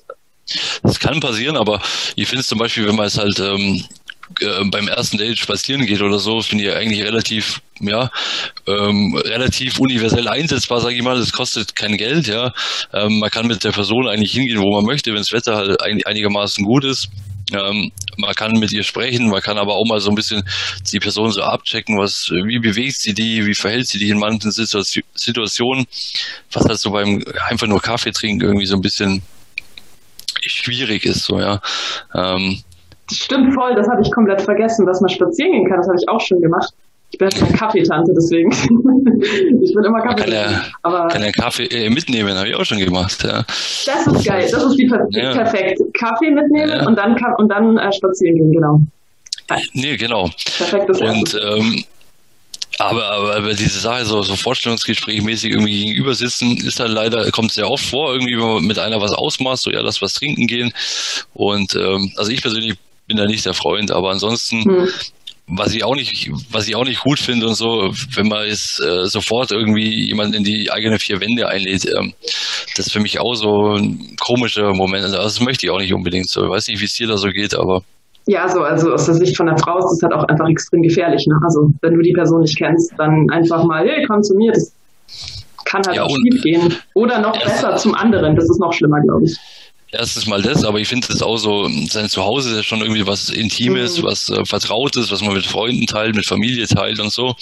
Das 0.83 0.99
kann 0.99 1.21
passieren, 1.21 1.57
aber 1.57 1.81
ich 2.17 2.27
finde 2.27 2.41
es 2.41 2.47
zum 2.47 2.59
Beispiel, 2.59 2.87
wenn 2.87 2.97
man 2.97 3.07
es 3.07 3.19
halt 3.19 3.39
ähm, 3.41 3.85
äh, 4.41 4.65
beim 4.65 4.89
ersten 4.89 5.19
Date 5.19 5.39
spazieren 5.39 5.87
geht 5.87 6.03
oder 6.03 6.19
so, 6.19 6.41
finde 6.41 6.65
ich 6.65 6.73
eigentlich 6.73 7.03
relativ, 7.03 7.61
ja, 7.81 8.11
ähm, 8.67 9.17
relativ 9.17 9.79
universell 9.79 10.29
einsetzbar, 10.29 10.81
sage 10.81 10.97
ich 10.97 11.03
mal. 11.03 11.19
Das 11.19 11.33
kostet 11.33 11.77
kein 11.77 11.97
Geld, 11.97 12.27
ja. 12.27 12.53
Ähm, 12.93 13.19
man 13.21 13.31
kann 13.31 13.47
mit 13.47 13.65
der 13.65 13.73
Person 13.73 14.09
eigentlich 14.09 14.33
hingehen, 14.33 14.61
wo 14.61 14.75
man 14.75 14.85
möchte, 14.85 15.11
wenn 15.11 15.19
das 15.19 15.33
Wetter 15.33 15.57
halt 15.57 15.83
ein, 15.83 16.01
einigermaßen 16.05 16.65
gut 16.65 16.85
ist. 16.85 17.09
Ähm, 17.53 17.93
man 18.17 18.35
kann 18.35 18.53
mit 18.53 18.73
ihr 18.73 18.83
sprechen, 18.83 19.29
man 19.29 19.43
kann 19.43 19.59
aber 19.59 19.75
auch 19.75 19.85
mal 19.87 20.01
so 20.01 20.09
ein 20.09 20.15
bisschen 20.15 20.43
die 20.91 20.99
Person 20.99 21.31
so 21.31 21.43
abchecken, 21.43 21.99
was, 21.99 22.31
wie 22.31 22.59
bewegt 22.59 22.97
sie 22.97 23.13
die, 23.13 23.45
wie 23.47 23.55
verhält 23.55 23.87
sie 23.87 23.99
die 23.99 24.09
in 24.09 24.19
manchen 24.19 24.51
Situationen, 24.51 25.87
was 26.53 26.65
halt 26.65 26.81
so 26.81 26.91
beim 26.91 27.23
einfach 27.49 27.67
nur 27.67 27.83
Kaffee 27.83 28.13
trinken 28.13 28.41
irgendwie 28.43 28.67
so 28.67 28.77
ein 28.77 28.81
bisschen 28.81 29.23
schwierig 30.41 31.05
ist, 31.05 31.25
so, 31.25 31.39
ja. 31.39 31.61
Ähm, 32.15 32.63
Stimmt 33.13 33.55
voll, 33.55 33.75
das 33.75 33.89
habe 33.89 34.01
ich 34.03 34.11
komplett 34.11 34.43
vergessen, 34.43 34.87
dass 34.87 35.01
man 35.01 35.11
spazieren 35.11 35.53
gehen 35.53 35.69
kann. 35.69 35.79
Das 35.79 35.89
habe 35.89 35.99
ich 36.01 36.09
auch 36.09 36.21
schon 36.21 36.41
gemacht. 36.41 36.73
Ich 37.11 37.19
bin 37.19 37.29
halt 37.29 37.37
keine 37.39 37.53
Kaffeetante, 37.53 38.13
deswegen. 38.17 38.51
ich 39.63 39.75
bin 39.75 39.85
immer 39.85 40.01
Kaffee. 40.01 40.23
Kann 40.23 40.33
er, 40.33 40.63
aber 40.83 41.09
kann 41.09 41.23
er 41.23 41.33
Kaffee 41.33 41.67
äh, 41.67 41.89
mitnehmen, 41.89 42.37
habe 42.37 42.49
ich 42.49 42.57
auch 42.57 42.65
schon 42.65 42.79
gemacht. 42.79 43.23
Ja. 43.23 43.45
Das 43.87 44.07
ist 44.07 44.27
geil, 44.27 44.49
das 44.51 44.65
ist 44.65 44.77
die 44.77 44.91
ja. 45.11 45.33
perfekt. 45.33 45.81
Kaffee 45.97 46.31
mitnehmen 46.31 46.71
ja. 46.71 46.87
und 46.87 46.97
dann 46.97 47.17
und 47.39 47.49
dann 47.49 47.79
äh, 47.79 47.93
spazieren 47.93 48.37
gehen, 48.37 48.53
genau. 48.53 48.81
Nee, 49.75 49.97
genau. 49.97 50.31
Perfektes 50.59 51.01
Und 51.01 51.41
ähm, 51.41 51.85
aber, 52.79 53.05
aber, 53.05 53.37
aber 53.37 53.55
diese 53.55 53.79
Sache, 53.79 54.05
so, 54.05 54.23
so 54.23 54.35
Vorstellungsgesprächmäßig 54.35 55.53
irgendwie 55.53 55.85
gegenüber 55.85 56.15
sitzen, 56.15 56.57
ist 56.57 56.81
halt 56.81 56.91
leider, 56.91 57.31
kommt 57.31 57.53
sehr 57.53 57.71
oft 57.71 57.85
vor, 57.85 58.13
irgendwie, 58.13 58.37
wenn 58.37 58.47
man 58.47 58.65
mit 58.65 58.79
einer 58.79 59.01
was 59.01 59.13
ausmacht, 59.13 59.59
so 59.59 59.71
ja, 59.71 59.81
lass 59.81 60.03
was 60.03 60.15
trinken 60.15 60.47
gehen. 60.47 60.73
Und 61.35 61.77
ähm, 61.77 62.13
also 62.17 62.33
ich 62.33 62.43
persönlich 62.43 62.75
bin 63.07 63.17
da 63.17 63.27
nicht 63.27 63.45
der 63.45 63.55
Freund, 63.55 63.91
aber 63.91 64.11
ansonsten 64.11 64.65
hm. 64.65 64.89
was 65.47 65.75
ich 65.75 65.85
auch 65.85 65.95
nicht, 65.95 66.31
was 66.51 66.69
ich 66.69 66.77
auch 66.77 66.85
nicht 66.85 67.01
gut 67.01 67.19
finde 67.19 67.47
und 67.47 67.55
so, 67.55 67.93
wenn 68.15 68.29
man 68.29 68.47
jetzt 68.47 68.81
äh, 68.81 69.07
sofort 69.07 69.53
irgendwie 69.53 70.07
jemanden 70.07 70.35
in 70.35 70.45
die 70.45 70.71
eigenen 70.71 70.99
vier 70.99 71.21
Wände 71.21 71.49
einlädt, 71.49 71.87
ähm, 71.87 72.15
das 72.77 72.87
ist 72.87 72.93
für 72.93 73.01
mich 73.01 73.21
auch 73.21 73.35
so 73.35 73.75
ein 73.75 74.17
komischer 74.21 74.73
Moment. 74.73 75.05
Also 75.05 75.17
das 75.17 75.41
möchte 75.41 75.67
ich 75.67 75.73
auch 75.73 75.79
nicht 75.79 75.93
unbedingt 75.93 76.29
so. 76.29 76.45
Ich 76.45 76.51
weiß 76.51 76.69
nicht, 76.69 76.81
wie 76.81 76.87
es 76.87 76.95
dir 76.95 77.07
da 77.07 77.17
so 77.17 77.29
geht, 77.29 77.55
aber. 77.55 77.83
Ja, 78.27 78.49
so, 78.49 78.63
also 78.63 78.91
aus 78.91 79.05
der 79.05 79.17
Sicht 79.17 79.37
von 79.37 79.47
der 79.47 79.59
Frau 79.59 79.79
ist 79.79 79.91
das 79.91 80.03
halt 80.03 80.15
auch 80.15 80.25
einfach 80.25 80.49
extrem 80.49 80.81
gefährlich. 80.81 81.27
Ne? 81.27 81.39
Also 81.45 81.69
wenn 81.83 81.93
du 81.93 82.01
die 82.01 82.13
Person 82.13 82.41
nicht 82.41 82.57
kennst, 82.57 82.95
dann 82.97 83.27
einfach 83.31 83.65
mal, 83.65 83.87
hey, 83.87 84.07
komm 84.07 84.23
zu 84.23 84.35
mir, 84.35 84.51
das 84.51 84.73
kann 85.67 85.83
halt 85.87 85.97
ja, 85.97 86.05
auch 86.05 86.09
schief 86.09 86.43
gehen. 86.43 86.75
Oder 86.95 87.21
noch 87.21 87.39
besser 87.39 87.77
zum 87.77 87.95
anderen, 87.95 88.35
das 88.35 88.45
ist 88.45 88.61
noch 88.61 88.73
schlimmer, 88.73 89.01
glaube 89.03 89.27
ich 89.27 89.37
erstens 89.99 90.27
mal 90.27 90.43
das, 90.43 90.65
aber 90.65 90.79
ich 90.79 90.89
finde 90.89 91.07
es 91.11 91.23
auch 91.23 91.37
so, 91.37 91.69
sein 91.89 92.09
Zuhause 92.09 92.61
ist 92.61 92.67
schon 92.67 92.81
irgendwie 92.81 93.07
was 93.07 93.31
Intimes, 93.31 94.01
mhm. 94.01 94.07
was 94.07 94.29
äh, 94.29 94.45
Vertrautes, 94.45 95.11
was 95.11 95.23
man 95.23 95.35
mit 95.35 95.47
Freunden 95.47 95.87
teilt, 95.87 96.15
mit 96.15 96.27
Familie 96.27 96.67
teilt 96.67 97.01
und 97.01 97.13
so. 97.13 97.35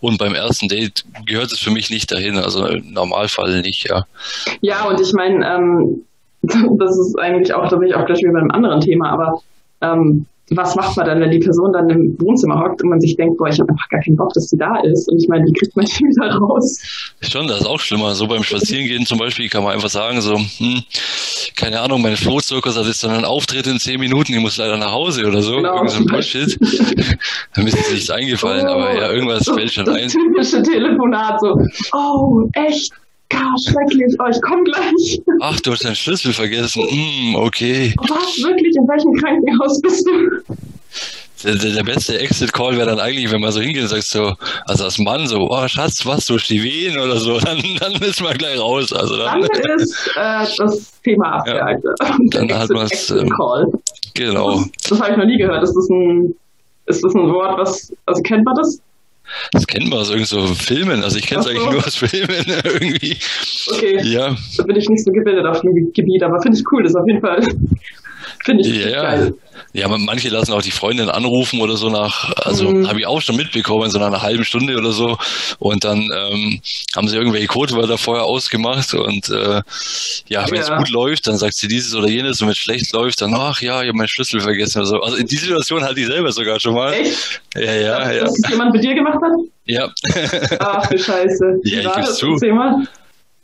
Und 0.00 0.18
beim 0.18 0.34
ersten 0.34 0.68
Date 0.68 1.04
gehört 1.26 1.52
es 1.52 1.58
für 1.58 1.70
mich 1.70 1.90
nicht 1.90 2.10
dahin, 2.10 2.36
also 2.36 2.66
im 2.66 2.92
Normalfall 2.92 3.62
nicht, 3.62 3.88
ja. 3.88 4.06
Ja, 4.60 4.84
und 4.84 5.00
ich 5.00 5.12
meine, 5.12 5.46
ähm, 5.46 6.04
das 6.42 6.98
ist 6.98 7.18
eigentlich 7.18 7.54
auch, 7.54 7.68
da 7.68 7.76
bin 7.76 7.88
ich 7.88 7.94
auch 7.94 8.06
gleich 8.06 8.18
wieder 8.18 8.32
bei 8.32 8.40
einem 8.40 8.50
anderen 8.50 8.80
Thema, 8.80 9.10
aber 9.10 9.42
ähm, 9.80 10.26
was 10.56 10.74
macht 10.76 10.96
man 10.96 11.06
dann, 11.06 11.20
wenn 11.20 11.30
die 11.30 11.38
Person 11.38 11.72
dann 11.72 11.88
im 11.88 12.16
Wohnzimmer 12.20 12.60
hockt 12.60 12.82
und 12.82 12.90
man 12.90 13.00
sich 13.00 13.16
denkt, 13.16 13.36
boah, 13.38 13.48
ich 13.48 13.58
habe 13.58 13.70
einfach 13.70 13.88
gar 13.88 14.00
keinen 14.00 14.16
Bock, 14.16 14.32
dass 14.34 14.44
sie 14.48 14.56
da 14.56 14.80
ist. 14.82 15.08
Und 15.10 15.22
ich 15.22 15.28
meine, 15.28 15.44
wie 15.44 15.52
kriegt 15.52 15.76
man 15.76 15.84
die 15.86 16.04
wieder 16.04 16.34
raus? 16.36 16.80
Schon, 17.20 17.48
das 17.48 17.60
ist 17.60 17.66
auch 17.66 17.80
schlimmer. 17.80 18.14
So 18.14 18.26
beim 18.26 18.42
Spazierengehen 18.42 19.06
zum 19.06 19.18
Beispiel 19.18 19.48
kann 19.48 19.64
man 19.64 19.74
einfach 19.74 19.90
sagen, 19.90 20.20
so, 20.20 20.36
hm, 20.36 20.82
keine 21.56 21.80
Ahnung, 21.80 22.02
mein 22.02 22.16
Flohzirkus 22.16 22.76
hat 22.76 22.86
jetzt 22.86 23.04
dann 23.04 23.12
einen 23.12 23.24
Auftritt 23.24 23.66
in 23.66 23.78
zehn 23.78 24.00
Minuten, 24.00 24.32
ich 24.32 24.40
muss 24.40 24.56
leider 24.56 24.76
nach 24.76 24.92
Hause 24.92 25.26
oder 25.26 25.42
so. 25.42 25.56
Genau. 25.56 25.76
Irgend 25.76 25.90
so 25.90 25.98
ein 25.98 26.06
Bullshit. 26.06 26.58
Dann 27.54 27.66
ist 27.66 27.90
nichts 27.90 28.10
eingefallen, 28.10 28.66
oh, 28.66 28.72
aber 28.72 28.94
ja, 28.94 29.12
irgendwas 29.12 29.44
so, 29.44 29.54
fällt 29.54 29.72
schon 29.72 29.84
das 29.84 29.96
ein. 29.96 30.08
Typische 30.08 30.62
Telefonat, 30.62 31.40
so, 31.40 31.54
oh, 31.92 32.48
echt? 32.54 32.92
Ja, 33.32 33.54
schrecklich. 33.64 34.14
Oh, 34.18 34.28
ich 34.30 34.40
komme 34.42 34.64
gleich. 34.64 35.20
Ach, 35.40 35.60
du 35.60 35.72
hast 35.72 35.84
deinen 35.84 35.96
Schlüssel 35.96 36.32
vergessen. 36.32 36.82
Hm, 36.88 37.34
okay. 37.36 37.94
Was? 37.98 38.42
Wirklich? 38.42 38.74
In 38.76 38.86
welchem 38.88 39.12
Krankenhaus 39.14 39.80
bist 39.80 40.06
du? 40.06 40.54
Der, 41.44 41.56
der, 41.56 41.72
der 41.72 41.82
beste 41.82 42.18
Exit-Call 42.18 42.76
wäre 42.76 42.86
dann 42.86 43.00
eigentlich, 43.00 43.30
wenn 43.32 43.40
man 43.40 43.50
so 43.50 43.60
hingeht 43.60 43.82
und 43.82 43.88
sagt 43.88 44.04
so, 44.04 44.34
also 44.66 44.84
als 44.84 44.98
Mann 44.98 45.26
so, 45.26 45.48
oh 45.50 45.66
Schatz, 45.66 46.06
was, 46.06 46.26
durch 46.26 46.46
die 46.46 46.62
Wehen 46.62 46.98
oder 46.98 47.16
so, 47.16 47.38
dann, 47.40 47.60
dann 47.80 47.92
ist 47.94 48.22
man 48.22 48.36
gleich 48.38 48.58
raus. 48.60 48.92
Also 48.92 49.16
dann, 49.16 49.40
dann 49.40 49.50
ist 49.78 50.10
äh, 50.14 50.46
das 50.56 51.00
Thema 51.02 51.38
abgehakt. 51.38 51.84
Ja, 51.84 52.16
dann 52.30 52.52
hat 52.58 52.70
man 52.70 52.86
es. 52.86 53.10
Ähm, 53.10 53.32
genau. 54.14 54.58
Das, 54.58 54.70
das 54.90 55.00
habe 55.00 55.12
ich 55.12 55.16
noch 55.16 55.26
nie 55.26 55.38
gehört. 55.38 55.62
Ist 55.62 55.74
das 55.74 55.88
ein, 55.88 56.34
ist 56.86 57.04
das 57.04 57.14
ein 57.14 57.32
Wort, 57.32 57.58
was, 57.58 57.92
also 58.06 58.22
kennt 58.22 58.44
man 58.44 58.54
das? 58.54 58.80
Das 59.52 59.66
kennt 59.66 59.88
man 59.88 59.98
aus 59.98 60.10
irgendeinen 60.10 60.46
so 60.48 60.54
Filmen. 60.54 61.02
Also 61.02 61.18
ich 61.18 61.26
kenne 61.26 61.40
es 61.40 61.46
eigentlich 61.46 61.70
nur 61.70 61.86
aus 61.86 61.96
Filmen 61.96 62.44
irgendwie. 62.64 63.16
Okay. 63.70 64.00
Ja. 64.02 64.36
Da 64.56 64.62
bin 64.64 64.76
ich 64.76 64.88
nicht 64.88 65.04
so 65.04 65.12
gebildet 65.12 65.46
auf 65.46 65.60
dem 65.60 65.92
Gebiet, 65.92 66.22
aber 66.22 66.40
finde 66.40 66.58
ich 66.58 66.64
cool. 66.72 66.82
Das 66.82 66.94
auf 66.94 67.06
jeden 67.06 67.20
Fall 67.20 67.40
finde 68.44 68.66
ich 68.66 68.84
ja, 68.84 69.02
geil. 69.02 69.34
Ja, 69.74 69.88
manche 69.88 70.28
lassen 70.28 70.52
auch 70.52 70.62
die 70.62 70.70
Freundin 70.70 71.08
anrufen 71.08 71.60
oder 71.60 71.76
so 71.76 71.88
nach, 71.88 72.30
also 72.36 72.70
mhm. 72.70 72.88
habe 72.88 73.00
ich 73.00 73.06
auch 73.06 73.20
schon 73.20 73.36
mitbekommen, 73.36 73.90
so 73.90 73.98
nach 73.98 74.08
einer 74.08 74.22
halben 74.22 74.44
Stunde 74.44 74.76
oder 74.76 74.92
so. 74.92 75.16
Und 75.58 75.84
dann 75.84 76.08
ähm, 76.14 76.60
haben 76.94 77.08
sie 77.08 77.16
irgendwelche 77.16 77.46
Codewörter 77.46 77.96
vorher 77.96 78.24
ausgemacht 78.24 78.94
und 78.94 79.30
äh, 79.30 79.62
ja, 80.28 80.46
wenn 80.50 80.56
ja. 80.56 80.62
es 80.62 80.76
gut 80.76 80.90
läuft, 80.90 81.26
dann 81.26 81.36
sagt 81.36 81.54
sie 81.54 81.68
dieses 81.68 81.94
oder 81.94 82.08
jenes 82.08 82.40
und 82.40 82.48
wenn 82.48 82.52
es 82.52 82.58
schlecht 82.58 82.92
läuft, 82.92 83.20
dann, 83.22 83.34
ach 83.34 83.62
ja, 83.62 83.82
ich 83.82 83.88
habe 83.88 83.96
meinen 83.96 84.08
Schlüssel 84.08 84.40
vergessen 84.40 84.78
oder 84.78 84.86
so. 84.86 85.00
Also 85.00 85.16
in 85.16 85.26
die 85.26 85.36
Situation 85.36 85.84
hatte 85.84 86.00
ich 86.00 86.06
selber 86.06 86.32
sogar 86.32 86.60
schon 86.60 86.74
mal. 86.74 86.92
Echt? 86.92 87.40
Ja, 87.54 87.72
ja, 87.74 87.98
dass, 87.98 88.14
ja. 88.14 88.24
Das 88.24 88.50
jemand 88.50 88.72
mit 88.74 88.84
dir 88.84 88.94
gemacht 88.94 89.18
hat? 89.22 89.32
Ja. 89.64 89.90
Ach 90.58 90.86
du 90.86 90.98
Scheiße. 90.98 91.60
Ja, 91.64 91.80
ich 91.80 91.94
gebe 91.94 92.12
zu. 92.12 92.36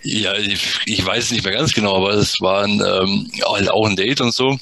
Ja, 0.02 0.34
ich, 0.36 0.60
ich 0.86 1.04
weiß 1.04 1.32
nicht 1.32 1.44
mehr 1.44 1.54
ganz 1.54 1.72
genau, 1.72 1.96
aber 1.96 2.10
es 2.14 2.40
war 2.40 2.64
ein, 2.64 2.80
ähm, 2.80 3.30
halt 3.44 3.70
auch 3.70 3.86
ein 3.86 3.96
Date 3.96 4.20
und 4.20 4.32
so. 4.32 4.58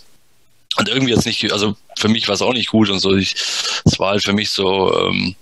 Und 0.79 0.89
irgendwie 0.89 1.13
jetzt 1.13 1.27
nicht, 1.27 1.53
also 1.53 1.77
für 1.99 2.09
mich 2.09 2.29
war 2.29 2.35
es 2.35 2.43
auch 2.43 2.53
nicht 2.53 2.69
gut 2.71 2.91
und 2.91 3.01
so. 3.01 3.15
Ich, 3.15 3.35
es 3.85 3.99
war 3.99 4.11
halt 4.11 4.25
für 4.25 4.33
mich 4.33 4.51
so, 4.51 5.09
ähm, 5.09 5.35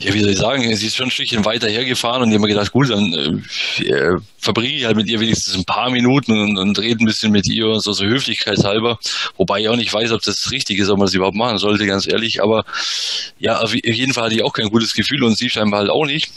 ja, 0.00 0.12
wie 0.12 0.20
soll 0.20 0.30
ich 0.30 0.38
sagen, 0.38 0.76
sie 0.76 0.86
ist 0.86 0.96
schon 0.96 1.06
ein 1.06 1.10
Stückchen 1.10 1.44
weiter 1.44 1.68
hergefahren 1.68 2.22
und 2.22 2.28
ich 2.28 2.34
habe 2.34 2.42
mir 2.42 2.54
gedacht, 2.54 2.72
gut, 2.72 2.90
dann 2.90 3.12
äh, 3.78 4.16
verbringe 4.38 4.74
ich 4.74 4.84
halt 4.84 4.96
mit 4.96 5.08
ihr 5.08 5.20
wenigstens 5.20 5.54
ein 5.54 5.64
paar 5.64 5.90
Minuten 5.90 6.32
und, 6.32 6.58
und 6.58 6.78
rede 6.78 7.04
ein 7.04 7.06
bisschen 7.06 7.30
mit 7.32 7.46
ihr 7.48 7.68
und 7.68 7.80
so, 7.80 7.92
so 7.92 8.04
höflichkeitshalber. 8.04 8.98
Wobei 9.36 9.60
ich 9.60 9.68
auch 9.68 9.76
nicht 9.76 9.92
weiß, 9.92 10.10
ob 10.12 10.22
das 10.22 10.50
richtig 10.50 10.78
ist, 10.78 10.88
ob 10.88 10.98
man 10.98 11.06
das 11.06 11.14
überhaupt 11.14 11.36
machen 11.36 11.58
sollte, 11.58 11.86
ganz 11.86 12.06
ehrlich. 12.06 12.42
Aber 12.42 12.64
ja, 13.38 13.60
auf 13.60 13.74
jeden 13.74 14.12
Fall 14.12 14.24
hatte 14.24 14.34
ich 14.34 14.42
auch 14.42 14.52
kein 14.52 14.70
gutes 14.70 14.94
Gefühl 14.94 15.22
und 15.22 15.38
sie 15.38 15.50
scheinbar 15.50 15.80
halt 15.80 15.90
auch 15.90 16.06
nicht. 16.06 16.30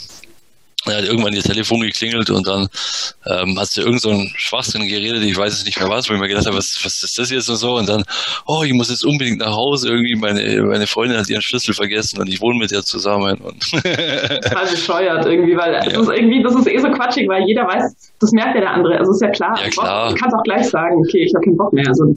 Er 0.90 0.98
hat 0.98 1.06
irgendwann 1.06 1.34
ihr 1.34 1.44
Telefon 1.44 1.82
geklingelt 1.82 2.30
und 2.30 2.48
dann 2.48 2.68
ähm, 3.26 3.60
hat 3.60 3.68
sie 3.68 3.82
irgend 3.82 4.02
so 4.02 4.10
einen 4.10 4.32
Schwachsinn 4.36 4.88
geredet, 4.88 5.24
ich 5.24 5.38
weiß 5.38 5.54
es 5.54 5.66
nicht 5.66 5.80
mehr 5.80 5.90
was, 5.90 6.10
wo 6.10 6.14
ich 6.14 6.20
mir 6.20 6.28
gedacht 6.28 6.46
habe, 6.46 6.58
was, 6.58 6.80
was 6.84 7.04
ist 7.04 7.18
das 7.18 7.30
jetzt 7.30 7.50
und 7.50 7.58
so 7.58 7.76
und 7.76 7.90
dann, 7.90 8.04
oh, 8.46 8.64
ich 8.64 8.74
muss 8.74 8.90
jetzt 8.90 9.06
unbedingt 9.06 9.40
nach 9.40 9.56
Hause, 9.56 9.90
irgendwie 9.90 10.16
meine, 10.16 10.62
meine 10.64 10.88
Freundin 10.88 11.18
hat 11.18 11.30
ihren 11.30 11.42
Schlüssel 11.42 11.74
vergessen 11.74 12.20
und 12.20 12.28
ich 12.28 12.42
wohne 12.42 12.60
mit 12.60 12.72
ihr 12.72 12.84
zusammen. 12.84 13.38
Und 13.38 13.62
Total 13.72 14.68
bescheuert 14.70 15.26
irgendwie, 15.26 15.58
weil 15.58 15.74
ja. 15.74 15.84
das 15.84 15.94
ist 15.94 16.10
irgendwie, 16.10 16.44
das 16.44 16.56
ist 16.56 16.68
eh 16.68 16.78
so 16.78 16.90
quatschig, 16.90 17.28
weil 17.28 17.44
jeder 17.44 17.68
weiß, 17.68 18.14
das 18.20 18.32
merkt 18.32 18.56
ja 18.56 18.62
der 18.62 18.72
andere, 18.72 18.98
also 18.98 19.12
ist 19.12 19.22
ja 19.22 19.30
klar, 19.30 19.60
ja, 19.62 19.70
klar. 19.70 20.10
du 20.10 20.16
kannst 20.16 20.36
auch 20.36 20.44
gleich 20.44 20.70
sagen, 20.70 20.96
okay, 20.98 21.24
ich 21.26 21.34
habe 21.36 21.44
keinen 21.44 21.58
Bock 21.58 21.74
mehr, 21.74 21.88
also 21.88 22.16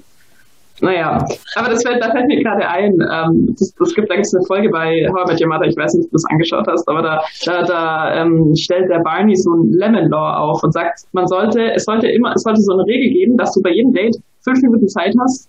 naja, 0.80 1.24
aber 1.56 1.68
das 1.68 1.82
fällt, 1.82 2.02
da 2.02 2.10
fällt 2.10 2.26
mir 2.26 2.42
gerade 2.42 2.66
ein, 2.68 2.92
ähm, 2.92 3.54
das, 3.58 3.74
das 3.74 3.94
gibt, 3.94 4.10
da 4.10 4.14
gibt 4.14 4.26
es 4.26 4.34
eine 4.34 4.44
Folge 4.46 4.68
bei 4.70 5.06
How 5.10 5.28
I 5.28 5.32
Met 5.32 5.40
Your 5.40 5.48
Mother, 5.48 5.66
ich 5.66 5.76
weiß 5.76 5.94
nicht, 5.94 6.04
ob 6.04 6.10
du 6.10 6.16
das 6.16 6.24
angeschaut 6.26 6.66
hast, 6.68 6.88
aber 6.88 7.02
da, 7.02 7.22
da, 7.44 7.62
da 7.62 8.14
ähm, 8.14 8.54
stellt 8.56 8.88
der 8.90 9.00
Barney 9.00 9.36
so 9.36 9.52
ein 9.52 9.72
Lemon 9.72 10.08
Law 10.08 10.36
auf 10.36 10.62
und 10.62 10.72
sagt, 10.72 11.00
man 11.12 11.26
sollte, 11.26 11.72
es 11.72 11.84
sollte 11.84 12.08
immer, 12.08 12.32
es 12.34 12.42
sollte 12.42 12.60
so 12.60 12.72
eine 12.72 12.84
Regel 12.84 13.12
geben, 13.12 13.36
dass 13.36 13.52
du 13.52 13.62
bei 13.62 13.70
jedem 13.70 13.92
Date 13.92 14.16
fünf 14.42 14.60
Minuten 14.62 14.88
Zeit 14.88 15.14
hast, 15.20 15.48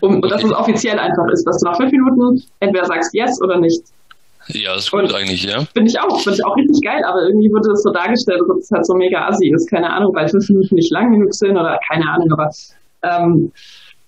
um, 0.00 0.20
und 0.20 0.30
dass 0.30 0.42
es 0.42 0.52
offiziell 0.52 0.98
einfach 0.98 1.28
ist, 1.32 1.44
dass 1.44 1.58
du 1.58 1.66
nach 1.66 1.76
fünf 1.76 1.92
Minuten 1.92 2.42
entweder 2.60 2.86
sagst 2.86 3.14
yes 3.14 3.40
oder 3.42 3.58
nicht. 3.58 3.82
Ja, 4.48 4.74
ist 4.74 4.90
gut 4.90 5.02
und 5.02 5.14
eigentlich, 5.14 5.44
ja. 5.44 5.60
Finde 5.74 5.90
ich 5.90 6.00
auch, 6.00 6.20
finde 6.20 6.38
ich 6.38 6.44
auch 6.44 6.56
richtig 6.56 6.80
geil, 6.82 7.02
aber 7.04 7.22
irgendwie 7.22 7.52
wurde 7.52 7.68
das 7.68 7.82
so 7.82 7.90
dargestellt, 7.90 8.40
dass 8.48 8.64
es 8.64 8.70
halt 8.70 8.86
so 8.86 8.94
mega 8.94 9.28
assi 9.28 9.52
ist, 9.54 9.68
keine 9.68 9.90
Ahnung, 9.90 10.14
weil 10.14 10.28
fünf 10.28 10.48
Minuten 10.48 10.74
nicht 10.74 10.90
lang 10.90 11.12
genug 11.12 11.34
sind 11.34 11.52
oder 11.52 11.78
keine 11.86 12.10
Ahnung, 12.10 12.32
aber 12.32 12.50
ähm, 13.02 13.52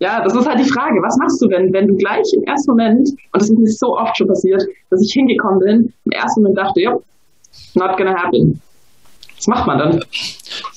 ja, 0.02 0.20
das 0.20 0.34
ist 0.34 0.46
halt 0.46 0.58
die 0.58 0.68
Frage. 0.68 1.00
Was 1.00 1.16
machst 1.16 1.40
du 1.40 1.46
denn, 1.46 1.72
wenn 1.72 1.86
du 1.86 1.94
gleich 1.94 2.26
im 2.36 2.42
ersten 2.42 2.72
Moment, 2.72 3.08
und 3.08 3.40
das 3.40 3.44
ist 3.44 3.56
mir 3.56 3.70
so 3.70 3.96
oft 3.96 4.16
schon 4.16 4.26
passiert, 4.26 4.60
dass 4.90 5.00
ich 5.00 5.12
hingekommen 5.12 5.60
bin, 5.60 5.92
im 6.06 6.10
ersten 6.10 6.42
Moment 6.42 6.58
dachte, 6.58 6.80
ja, 6.80 6.92
not 7.74 7.96
gonna 7.96 8.20
happen. 8.20 8.60
Was 9.36 9.46
macht 9.46 9.66
man 9.66 9.78
dann? 9.78 10.04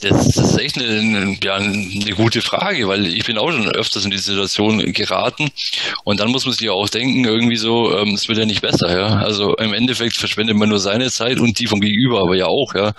Das, 0.02 0.38
ist 0.38 0.60
echt 0.60 0.80
eine, 0.80 1.38
ja, 1.44 1.56
eine 1.56 2.12
gute 2.16 2.42
Frage, 2.42 2.88
weil 2.88 3.06
ich 3.08 3.26
bin 3.26 3.38
auch 3.40 3.52
schon 3.52 3.68
öfters 3.70 4.06
in 4.06 4.12
die 4.12 4.18
Situation 4.18 4.80
geraten 4.94 5.50
und 6.04 6.20
dann 6.20 6.30
muss 6.30 6.46
man 6.46 6.54
sich 6.54 6.70
auch 6.70 6.90
denken, 6.90 7.26
irgendwie 7.26 7.58
so, 7.58 7.96
ähm, 7.98 8.14
es 8.14 8.28
wird 8.28 8.38
ja 8.38 8.46
nicht 8.46 8.62
besser, 8.62 8.96
ja. 8.96 9.08
Also 9.18 9.56
im 9.56 9.74
Endeffekt 9.74 10.16
verschwendet 10.16 10.56
man 10.56 10.70
nur 10.70 10.80
seine 10.80 11.10
Zeit 11.10 11.40
und 11.40 11.60
die 11.60 11.68
vom 11.68 11.80
Gegenüber 11.80 12.22
aber 12.22 12.36
ja 12.36 12.46
auch, 12.46 12.76
ja. 12.76 12.94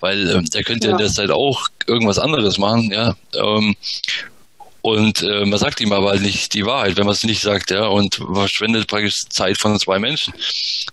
Weil 0.00 0.30
ähm, 0.30 0.44
der 0.46 0.62
könnte 0.62 0.88
ja. 0.88 0.92
in 0.92 0.98
der 0.98 1.08
Zeit 1.08 1.30
auch 1.30 1.68
irgendwas 1.86 2.18
anderes 2.18 2.58
machen, 2.58 2.90
ja. 2.92 3.14
Ähm, 3.34 3.74
und 4.82 5.22
äh, 5.22 5.44
man 5.44 5.60
sagt 5.60 5.80
ihm 5.80 5.92
aber 5.92 6.10
halt 6.10 6.22
nicht 6.22 6.54
die 6.54 6.66
Wahrheit, 6.66 6.96
wenn 6.96 7.06
man 7.06 7.14
es 7.14 7.22
nicht 7.22 7.40
sagt, 7.40 7.70
ja, 7.70 7.86
und 7.86 8.16
verschwendet 8.16 8.88
praktisch 8.88 9.28
Zeit 9.28 9.56
von 9.56 9.78
zwei 9.78 10.00
Menschen. 10.00 10.34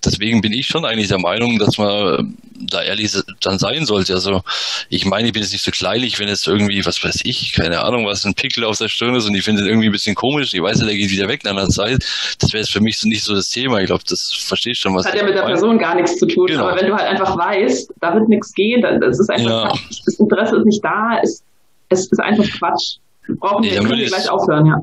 Deswegen 0.05 0.41
bin 0.41 0.53
ich 0.53 0.67
schon 0.67 0.85
eigentlich 0.85 1.07
der 1.07 1.19
Meinung, 1.19 1.57
dass 1.57 1.79
man 1.79 2.37
da 2.59 2.83
ehrlich 2.83 3.11
dann 3.41 3.57
sein 3.57 3.87
sollte. 3.87 4.13
Also 4.13 4.43
ich 4.89 5.05
meine, 5.05 5.27
ich 5.27 5.33
bin 5.33 5.41
jetzt 5.41 5.53
nicht 5.53 5.63
so 5.63 5.71
kleinlich, 5.71 6.19
wenn 6.19 6.27
jetzt 6.27 6.47
irgendwie, 6.47 6.85
was 6.85 7.03
weiß 7.03 7.21
ich, 7.23 7.53
keine 7.53 7.81
Ahnung, 7.83 8.05
was 8.05 8.25
ein 8.25 8.35
Pickel 8.35 8.63
auf 8.63 8.77
der 8.77 8.89
Stirn 8.89 9.15
ist 9.15 9.25
und 9.25 9.33
ich 9.33 9.43
finde 9.43 9.67
irgendwie 9.67 9.87
ein 9.87 9.91
bisschen 9.91 10.13
komisch, 10.13 10.53
ich 10.53 10.61
weiß 10.61 10.81
ja, 10.81 10.85
der 10.85 10.95
geht 10.95 11.09
wieder 11.09 11.27
weg 11.27 11.43
nach 11.43 11.51
einer 11.51 11.69
Zeit. 11.69 12.05
Das 12.37 12.53
wäre 12.53 12.61
jetzt 12.61 12.71
für 12.71 12.81
mich 12.81 12.99
so 12.99 13.07
nicht 13.07 13.23
so 13.23 13.33
das 13.33 13.49
Thema. 13.49 13.79
Ich 13.79 13.87
glaube, 13.87 14.03
das 14.07 14.31
verstehst 14.31 14.81
schon, 14.81 14.93
was 14.93 15.05
Das 15.05 15.13
hat 15.13 15.19
ja 15.19 15.25
mit 15.25 15.33
der 15.33 15.41
meine. 15.41 15.55
Person 15.55 15.79
gar 15.79 15.95
nichts 15.95 16.15
zu 16.17 16.27
tun. 16.27 16.45
Genau. 16.45 16.67
Aber 16.67 16.79
wenn 16.79 16.87
du 16.87 16.95
halt 16.95 17.07
einfach 17.07 17.35
weißt, 17.35 17.91
da 18.01 18.13
wird 18.13 18.29
nichts 18.29 18.53
gehen, 18.53 18.83
dann 18.83 19.01
ist 19.01 19.29
einfach 19.31 19.49
ja. 19.49 19.73
das 20.05 20.19
Interesse 20.19 20.57
ist 20.57 20.65
nicht 20.65 20.85
da, 20.85 21.19
es, 21.23 21.41
es 21.89 22.05
ist 22.05 22.19
einfach 22.19 22.45
Quatsch 22.59 22.99
brauchen 23.37 23.63
wir, 23.63 23.77
können 23.77 23.97
wir 23.97 24.07
gleich 24.07 24.29
aufhören, 24.29 24.65
ja 24.65 24.81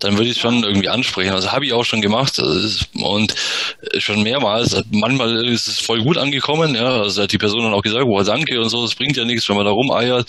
dann 0.00 0.16
würde 0.16 0.30
ich 0.30 0.36
es 0.36 0.38
schon 0.38 0.62
irgendwie 0.62 0.88
ansprechen. 0.88 1.32
Also 1.32 1.52
habe 1.52 1.64
ich 1.64 1.72
auch 1.72 1.84
schon 1.84 2.00
gemacht 2.00 2.38
und 2.38 3.34
schon 3.98 4.22
mehrmals. 4.22 4.82
Manchmal 4.90 5.44
ist 5.46 5.66
es 5.66 5.78
voll 5.78 6.02
gut 6.02 6.18
angekommen, 6.18 6.74
ja. 6.74 7.00
Also 7.00 7.22
hat 7.22 7.32
die 7.32 7.38
Person 7.38 7.62
dann 7.62 7.72
auch 7.72 7.82
gesagt, 7.82 8.04
boah, 8.04 8.24
danke 8.24 8.60
und 8.60 8.68
so, 8.68 8.82
das 8.82 8.94
bringt 8.94 9.16
ja 9.16 9.24
nichts, 9.24 9.48
wenn 9.48 9.56
man 9.56 9.64
da 9.64 9.72
rumeiert. 9.72 10.26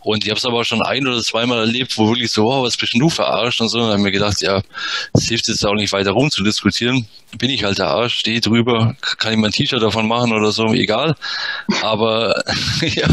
Und 0.00 0.24
ich 0.24 0.30
habe 0.30 0.38
es 0.38 0.44
aber 0.44 0.64
schon 0.64 0.82
ein 0.82 1.06
oder 1.06 1.20
zweimal 1.20 1.58
erlebt, 1.58 1.96
wo 1.98 2.08
wirklich 2.08 2.30
so, 2.30 2.44
wow, 2.44 2.64
was 2.64 2.76
bist 2.76 2.94
denn 2.94 3.00
du 3.00 3.10
verarscht 3.10 3.60
und 3.60 3.68
so. 3.68 3.78
Und 3.78 3.84
dann 3.84 3.90
habe 3.92 4.00
ich 4.00 4.04
mir 4.04 4.12
gedacht, 4.12 4.40
ja, 4.40 4.62
es 5.14 5.28
hilft 5.28 5.48
jetzt 5.48 5.64
auch 5.66 5.74
nicht 5.74 5.92
weiter 5.92 6.12
rum 6.12 6.30
zu 6.30 6.42
diskutieren. 6.42 7.06
Bin 7.38 7.50
ich 7.50 7.62
halt 7.62 7.78
der 7.78 7.88
Arsch, 7.88 8.14
stehe 8.14 8.40
drüber, 8.40 8.96
kann 9.18 9.32
ich 9.32 9.38
mein 9.38 9.52
T-Shirt 9.52 9.82
davon 9.82 10.08
machen 10.08 10.32
oder 10.32 10.50
so, 10.50 10.66
egal. 10.72 11.14
Aber 11.82 12.42
ja, 12.80 13.08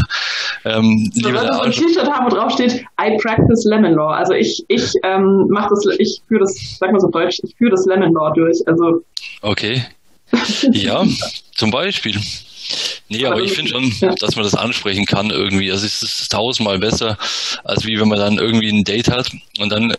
ähm, 0.64 1.10
so, 1.14 1.28
lieber 1.28 1.42
der 1.42 1.52
Arsch. 1.52 1.78
ein 1.78 1.86
T-Shirt 1.86 2.10
haben, 2.10 2.26
wo 2.26 2.34
drauf 2.34 2.52
steht, 2.52 2.84
I 3.00 3.16
practice 3.22 3.64
lemon 3.64 3.92
law. 3.92 4.10
Also 4.10 4.32
ich, 4.32 4.64
ich 4.66 4.92
ähm, 5.04 5.46
mache 5.50 5.67
das, 5.70 5.86
ich 5.98 6.20
führe 6.26 6.40
das, 6.40 6.78
sag 6.78 6.92
mal 6.92 7.00
so 7.00 7.08
deutsch, 7.08 7.40
ich 7.42 7.54
führe 7.56 7.72
das 7.72 7.86
Lemon 7.86 8.12
Law 8.12 8.32
durch. 8.34 8.58
Also. 8.66 9.02
Okay. 9.42 9.84
Ja, 10.72 11.04
zum 11.54 11.70
Beispiel. 11.70 12.18
Nee, 13.08 13.24
aber 13.24 13.40
ich 13.40 13.52
finde 13.52 13.70
schon, 13.70 13.92
dass 14.20 14.36
man 14.36 14.44
das 14.44 14.54
ansprechen 14.54 15.06
kann 15.06 15.30
irgendwie. 15.30 15.70
Also 15.70 15.86
es 15.86 16.02
ist 16.02 16.30
tausendmal 16.30 16.78
besser, 16.78 17.16
als 17.64 17.86
wie 17.86 17.98
wenn 17.98 18.08
man 18.08 18.18
dann 18.18 18.38
irgendwie 18.38 18.70
ein 18.70 18.84
Date 18.84 19.10
hat 19.10 19.30
und 19.58 19.70
dann 19.70 19.94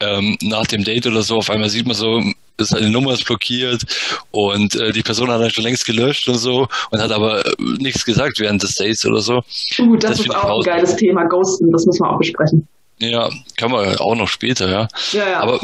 ähm, 0.00 0.36
nach 0.42 0.66
dem 0.66 0.84
Date 0.84 1.06
oder 1.06 1.22
so 1.22 1.38
auf 1.38 1.50
einmal 1.50 1.68
sieht 1.68 1.86
man 1.86 1.96
so, 1.96 2.22
seine 2.58 2.90
Nummer 2.90 3.12
ist 3.12 3.24
blockiert 3.24 3.82
und 4.30 4.74
äh, 4.76 4.92
die 4.92 5.02
Person 5.02 5.30
hat 5.30 5.40
dann 5.40 5.50
schon 5.50 5.64
längst 5.64 5.86
gelöscht 5.86 6.28
und 6.28 6.38
so 6.38 6.68
und 6.90 7.00
hat 7.00 7.10
aber 7.10 7.44
äh, 7.44 7.54
nichts 7.78 8.04
gesagt 8.04 8.38
während 8.38 8.62
des 8.62 8.74
Dates 8.74 9.04
oder 9.04 9.20
so. 9.20 9.42
Uh, 9.78 9.96
das, 9.96 10.12
das 10.12 10.20
ist 10.20 10.34
auch 10.34 10.58
ein 10.58 10.64
geiles 10.64 10.96
Thema, 10.96 11.24
Ghosten, 11.24 11.70
das 11.72 11.86
müssen 11.86 12.04
wir 12.04 12.10
auch 12.10 12.18
besprechen. 12.18 12.68
Ja, 13.02 13.30
kann 13.56 13.72
man 13.72 13.96
auch 13.96 14.14
noch 14.14 14.28
später, 14.28 14.70
ja. 14.70 14.88
ja, 15.12 15.28
ja. 15.28 15.40
Aber 15.40 15.58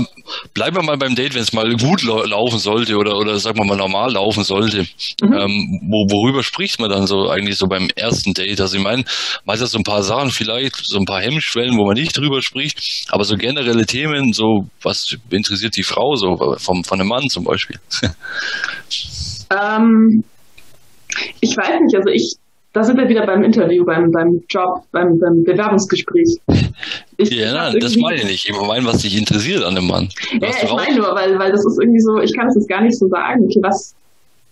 bleiben 0.55 0.77
wir 0.77 0.83
mal 0.83 0.97
beim 0.97 1.15
Date, 1.15 1.35
wenn 1.35 1.43
es 1.43 1.53
mal 1.53 1.73
gut 1.77 2.03
laufen 2.03 2.59
sollte 2.59 2.97
oder, 2.97 3.17
oder 3.17 3.39
sagen 3.39 3.59
wir 3.59 3.65
mal 3.65 3.77
normal 3.77 4.13
laufen 4.13 4.43
sollte. 4.43 4.87
Mhm. 5.23 5.33
Ähm, 5.33 5.81
wo, 5.89 6.11
worüber 6.11 6.43
spricht 6.43 6.81
man 6.81 6.91
dann 6.91 7.07
so 7.07 7.29
eigentlich 7.29 7.57
so 7.57 7.67
beim 7.67 7.89
ersten 7.95 8.35
Date? 8.35 8.61
Also 8.61 8.77
ich 8.77 8.83
meine, 8.83 9.05
man 9.45 9.55
hat 9.55 9.61
ja 9.61 9.67
so 9.67 9.79
ein 9.79 9.85
paar 9.85 10.03
Sachen 10.03 10.31
vielleicht, 10.31 10.77
so 10.85 10.99
ein 10.99 11.05
paar 11.05 11.21
Hemmschwellen, 11.21 11.79
wo 11.79 11.87
man 11.87 11.95
nicht 11.95 12.17
drüber 12.17 12.43
spricht, 12.43 13.07
aber 13.11 13.25
so 13.25 13.37
generelle 13.37 13.87
Themen, 13.87 14.33
so 14.33 14.69
was 14.83 15.17
interessiert 15.31 15.77
die 15.77 15.85
Frau 15.85 16.17
so 16.17 16.57
vom, 16.59 16.83
von 16.83 17.01
einem 17.01 17.09
Mann 17.09 17.29
zum 17.29 17.45
Beispiel? 17.45 17.79
ähm, 19.51 20.25
ich 21.41 21.57
weiß 21.57 21.81
nicht, 21.81 21.97
also 21.97 22.11
ich 22.13 22.35
da 22.79 22.85
sind 22.85 22.97
wir 22.97 23.09
wieder 23.09 23.27
beim 23.27 23.43
Interview, 23.43 23.85
beim, 23.85 24.13
beim 24.13 24.41
Job, 24.49 24.85
beim, 24.93 25.19
beim 25.19 25.43
Bewerbungsgespräch. 25.43 26.39
Ich, 27.17 27.31
ja, 27.31 27.53
nein, 27.53 27.81
das 27.81 27.97
meine 27.97 28.19
ich 28.19 28.25
nicht. 28.25 28.49
Ich 28.49 28.57
meine, 28.57 28.87
was 28.87 28.99
dich 28.99 29.19
interessiert 29.19 29.65
an 29.65 29.75
dem 29.75 29.89
Mann. 29.89 30.09
Ja, 30.41 30.51
ich 30.63 30.73
meine 30.73 30.97
nur, 30.97 31.13
weil, 31.13 31.37
weil 31.41 31.51
das 31.51 31.67
ist 31.67 31.81
irgendwie 31.81 31.99
so, 31.99 32.21
ich 32.21 32.33
kann 32.37 32.47
es 32.47 32.55
jetzt 32.55 32.69
gar 32.69 32.81
nicht 32.81 32.97
so 32.97 33.09
sagen, 33.09 33.47
okay, 33.47 33.59
was, 33.63 33.97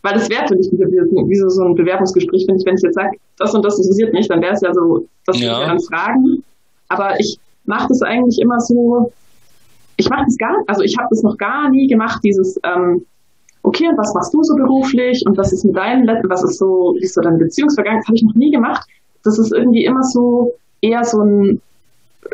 weil 0.02 0.14
das 0.14 0.28
wäre 0.28 0.44
für 0.48 0.56
mich 0.56 0.68
wie, 0.72 0.78
wie 0.78 1.36
so, 1.36 1.62
ein 1.62 1.76
Bewerbungsgespräch, 1.76 2.46
wenn 2.48 2.56
ich, 2.56 2.66
wenn 2.66 2.74
ich 2.74 2.82
jetzt 2.82 2.96
sage, 2.96 3.16
das 3.38 3.54
und 3.54 3.64
das 3.64 3.78
interessiert 3.78 4.12
mich, 4.12 4.26
dann 4.26 4.42
wäre 4.42 4.54
es 4.54 4.60
ja 4.60 4.74
so, 4.74 5.06
das 5.24 5.38
ja. 5.38 5.64
dann 5.64 5.78
fragen. 5.78 6.42
Aber 6.88 7.20
ich 7.20 7.38
mache 7.66 7.86
das 7.88 8.02
eigentlich 8.02 8.40
immer 8.40 8.58
so, 8.58 9.12
ich 9.98 10.10
mache 10.10 10.24
das 10.24 10.36
gar, 10.36 10.56
also 10.66 10.82
ich 10.82 10.96
habe 10.98 11.06
das 11.10 11.22
noch 11.22 11.38
gar 11.38 11.70
nie 11.70 11.86
gemacht, 11.86 12.20
dieses, 12.24 12.58
ähm, 12.64 13.06
okay, 13.66 13.88
und 13.88 13.98
was 13.98 14.14
machst 14.14 14.32
du 14.32 14.42
so 14.42 14.54
beruflich 14.54 15.24
und 15.26 15.36
was 15.36 15.52
ist 15.52 15.64
mit 15.64 15.76
deinem 15.76 16.06
was 16.28 16.44
ist 16.44 16.58
so, 16.58 16.94
wie 16.96 17.02
ist 17.02 17.14
so 17.14 17.20
deine 17.20 17.36
Beziehungsvergangenheit, 17.36 18.02
das 18.02 18.08
habe 18.08 18.16
ich 18.16 18.22
noch 18.22 18.34
nie 18.34 18.50
gemacht. 18.52 18.86
Das 19.24 19.38
ist 19.38 19.52
irgendwie 19.52 19.84
immer 19.84 20.02
so 20.02 20.52
eher 20.80 21.02
so 21.02 21.20
ein 21.20 21.60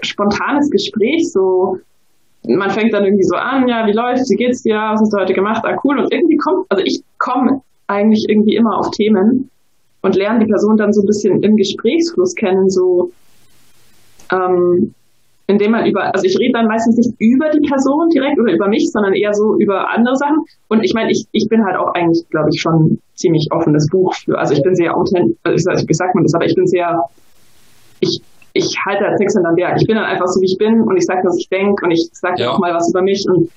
spontanes 0.03 0.71
Gespräch, 0.71 1.33
so 1.33 1.79
man 2.47 2.71
fängt 2.71 2.93
dann 2.93 3.05
irgendwie 3.05 3.25
so 3.25 3.37
an, 3.37 3.67
ja, 3.67 3.87
wie 3.87 3.93
läuft's, 3.93 4.29
wie 4.31 4.37
geht's 4.37 4.63
dir, 4.63 4.75
was 4.75 5.01
hast 5.01 5.13
du 5.13 5.19
heute 5.19 5.33
gemacht, 5.33 5.63
ah 5.65 5.79
cool, 5.85 5.99
und 5.99 6.13
irgendwie 6.13 6.37
kommt, 6.37 6.67
also 6.69 6.83
ich 6.85 7.03
komme 7.19 7.63
eigentlich 7.87 8.27
irgendwie 8.29 8.57
immer 8.57 8.79
auf 8.79 8.91
Themen 8.91 9.49
und 10.03 10.17
lerne 10.17 10.41
die 10.41 10.51
Person 10.51 10.77
dann 10.77 10.93
so 10.93 11.01
ein 11.01 11.07
bisschen 11.07 11.43
im 11.43 11.57
Gesprächsfluss 11.57 12.35
kennen, 12.35 12.69
so 12.69 13.11
ähm, 14.31 14.95
indem 15.47 15.73
man 15.73 15.87
über, 15.87 16.15
also 16.15 16.25
ich 16.25 16.39
rede 16.39 16.53
dann 16.55 16.67
meistens 16.67 16.97
nicht 16.97 17.11
über 17.19 17.51
die 17.51 17.67
Person 17.69 18.09
direkt 18.11 18.39
oder 18.39 18.53
über 18.53 18.69
mich, 18.69 18.91
sondern 18.91 19.13
eher 19.13 19.35
so 19.35 19.57
über 19.59 19.91
andere 19.91 20.17
Sachen. 20.17 20.45
Und 20.69 20.85
ich 20.85 20.95
meine, 20.95 21.11
ich, 21.11 21.27
ich 21.33 21.49
bin 21.49 21.65
halt 21.65 21.77
auch 21.77 21.93
eigentlich, 21.95 22.29
glaube 22.31 22.49
ich, 22.53 22.61
schon 22.61 22.99
ziemlich 23.15 23.49
offenes 23.51 23.87
Buch 23.91 24.15
für, 24.15 24.39
also 24.39 24.55
ich 24.55 24.63
bin 24.63 24.75
sehr 24.75 24.97
authentisch, 24.97 25.37
also 25.45 25.87
wie 25.87 25.95
sagt 25.95 26.15
man 26.15 26.25
das, 26.25 26.35
aber 26.35 26.47
ich 26.47 26.55
bin 26.55 26.67
sehr, 26.67 27.03
ich, 28.01 28.21
ich 28.55 28.77
halte 28.87 29.05
als 29.05 29.19
Text 29.19 29.37
hinterm 29.37 29.57
Berg. 29.57 29.81
Ich 29.81 29.87
bin 29.87 29.97
dann 29.97 30.05
einfach 30.05 30.27
so, 30.27 30.41
wie 30.41 30.47
ich 30.47 30.59
bin 30.59 30.81
und 30.81 30.97
ich 30.97 31.05
sage, 31.05 31.23
was 31.25 31.39
ich 31.39 31.49
denke 31.49 31.85
und 31.85 31.91
ich 31.91 32.09
sage 32.13 32.43
ja. 32.43 32.51
auch 32.51 32.59
mal 32.59 32.75
was 32.75 32.89
über 32.91 33.03
mich 33.03 33.25
und 33.29 33.51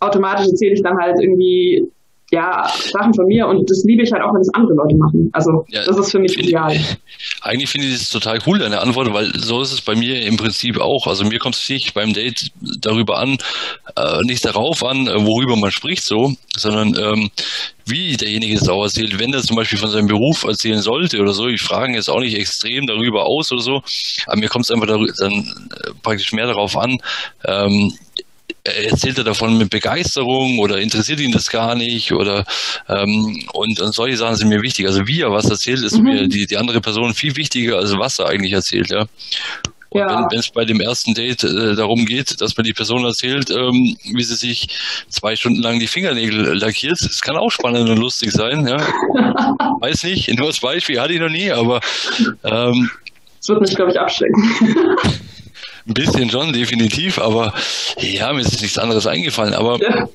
automatisch 0.00 0.46
erzähle 0.46 0.74
ich 0.74 0.82
dann 0.82 0.98
halt 0.98 1.16
irgendwie 1.20 1.88
ja, 2.32 2.66
Sachen 2.90 3.12
von 3.12 3.26
mir 3.26 3.46
und 3.46 3.70
das 3.70 3.84
liebe 3.84 4.02
ich 4.02 4.10
halt 4.10 4.22
auch, 4.22 4.32
wenn 4.32 4.40
es 4.40 4.48
andere 4.54 4.74
Leute 4.74 4.96
machen. 4.96 5.28
Also 5.32 5.66
ja, 5.68 5.84
das 5.84 5.98
ist 5.98 6.12
für 6.12 6.18
mich 6.18 6.38
ideal. 6.38 6.74
Eigentlich 7.42 7.68
finde 7.68 7.88
ich 7.88 7.98
das 7.98 8.08
total 8.08 8.38
cool, 8.46 8.58
deine 8.58 8.80
Antwort, 8.80 9.12
weil 9.12 9.30
so 9.38 9.60
ist 9.60 9.72
es 9.72 9.82
bei 9.82 9.94
mir 9.94 10.24
im 10.24 10.38
Prinzip 10.38 10.80
auch. 10.80 11.06
Also 11.06 11.24
mir 11.26 11.38
kommt 11.38 11.56
es 11.56 11.68
nicht 11.68 11.92
beim 11.92 12.14
Date 12.14 12.50
darüber 12.80 13.18
an, 13.18 13.36
äh, 13.96 14.22
nicht 14.22 14.46
darauf 14.46 14.82
an, 14.82 15.08
äh, 15.08 15.26
worüber 15.26 15.56
man 15.56 15.70
spricht 15.70 16.04
so, 16.04 16.32
sondern 16.56 16.96
ähm, 16.96 17.30
wie 17.84 18.16
derjenige 18.16 18.56
es 18.56 18.66
auch 18.66 18.82
erzählt. 18.82 19.18
Wenn 19.18 19.34
er 19.34 19.42
zum 19.42 19.56
Beispiel 19.56 19.78
von 19.78 19.90
seinem 19.90 20.06
Beruf 20.06 20.44
erzählen 20.44 20.80
sollte 20.80 21.20
oder 21.20 21.34
so, 21.34 21.48
ich 21.48 21.60
frage 21.60 21.92
jetzt 21.92 22.08
auch 22.08 22.20
nicht 22.20 22.38
extrem 22.38 22.86
darüber 22.86 23.26
aus 23.26 23.52
oder 23.52 23.62
so, 23.62 23.82
aber 24.26 24.38
mir 24.38 24.48
kommt 24.48 24.64
es 24.64 24.70
einfach 24.70 24.86
darüber, 24.86 25.12
dann 25.18 25.32
äh, 25.32 25.90
praktisch 26.02 26.32
mehr 26.32 26.46
darauf 26.46 26.78
an, 26.78 26.96
ähm, 27.44 27.92
erzählt 28.64 29.18
er 29.18 29.24
davon 29.24 29.58
mit 29.58 29.70
Begeisterung 29.70 30.58
oder 30.58 30.78
interessiert 30.78 31.20
ihn 31.20 31.32
das 31.32 31.50
gar 31.50 31.74
nicht 31.74 32.12
oder 32.12 32.44
ähm, 32.88 33.44
und, 33.52 33.80
und 33.80 33.94
solche 33.94 34.16
Sachen 34.16 34.36
sind 34.36 34.48
mir 34.48 34.62
wichtig. 34.62 34.86
Also 34.86 35.06
wie 35.06 35.20
er 35.20 35.32
was 35.32 35.50
erzählt, 35.50 35.82
ist 35.82 35.98
mhm. 35.98 36.04
mir 36.04 36.28
die, 36.28 36.46
die 36.46 36.56
andere 36.56 36.80
Person 36.80 37.14
viel 37.14 37.36
wichtiger, 37.36 37.78
als 37.78 37.92
was 37.96 38.18
er 38.18 38.28
eigentlich 38.28 38.52
erzählt, 38.52 38.90
ja. 38.90 39.06
Und 39.90 40.00
ja. 40.00 40.26
wenn 40.30 40.38
es 40.38 40.48
bei 40.48 40.64
dem 40.64 40.80
ersten 40.80 41.12
Date 41.12 41.44
äh, 41.44 41.74
darum 41.74 42.06
geht, 42.06 42.40
dass 42.40 42.56
man 42.56 42.64
die 42.64 42.72
Person 42.72 43.04
erzählt, 43.04 43.50
ähm, 43.50 43.94
wie 44.10 44.22
sie 44.22 44.36
sich 44.36 44.68
zwei 45.10 45.36
Stunden 45.36 45.60
lang 45.60 45.80
die 45.80 45.86
Fingernägel 45.86 46.54
lackiert, 46.54 46.98
das 47.02 47.20
kann 47.20 47.36
auch 47.36 47.50
spannend 47.50 47.90
und 47.90 47.98
lustig 47.98 48.32
sein, 48.32 48.66
ja. 48.66 48.78
Weiß 49.80 50.04
nicht, 50.04 50.32
nur 50.34 50.46
als 50.46 50.60
Beispiel 50.60 50.98
hatte 50.98 51.12
ich 51.12 51.20
noch 51.20 51.28
nie, 51.28 51.50
aber 51.50 51.80
ähm, 52.42 52.90
das 53.38 53.48
wird 53.48 53.60
mich, 53.60 53.74
glaube 53.74 53.90
ich, 53.90 54.00
abschrecken. 54.00 55.20
Ein 55.86 55.94
bisschen 55.94 56.30
schon, 56.30 56.52
definitiv, 56.52 57.18
aber 57.18 57.52
ja, 57.98 58.32
mir 58.32 58.40
ist 58.40 58.60
nichts 58.60 58.78
anderes 58.78 59.06
eingefallen, 59.06 59.54
aber. 59.54 59.80
Ja. 59.80 60.08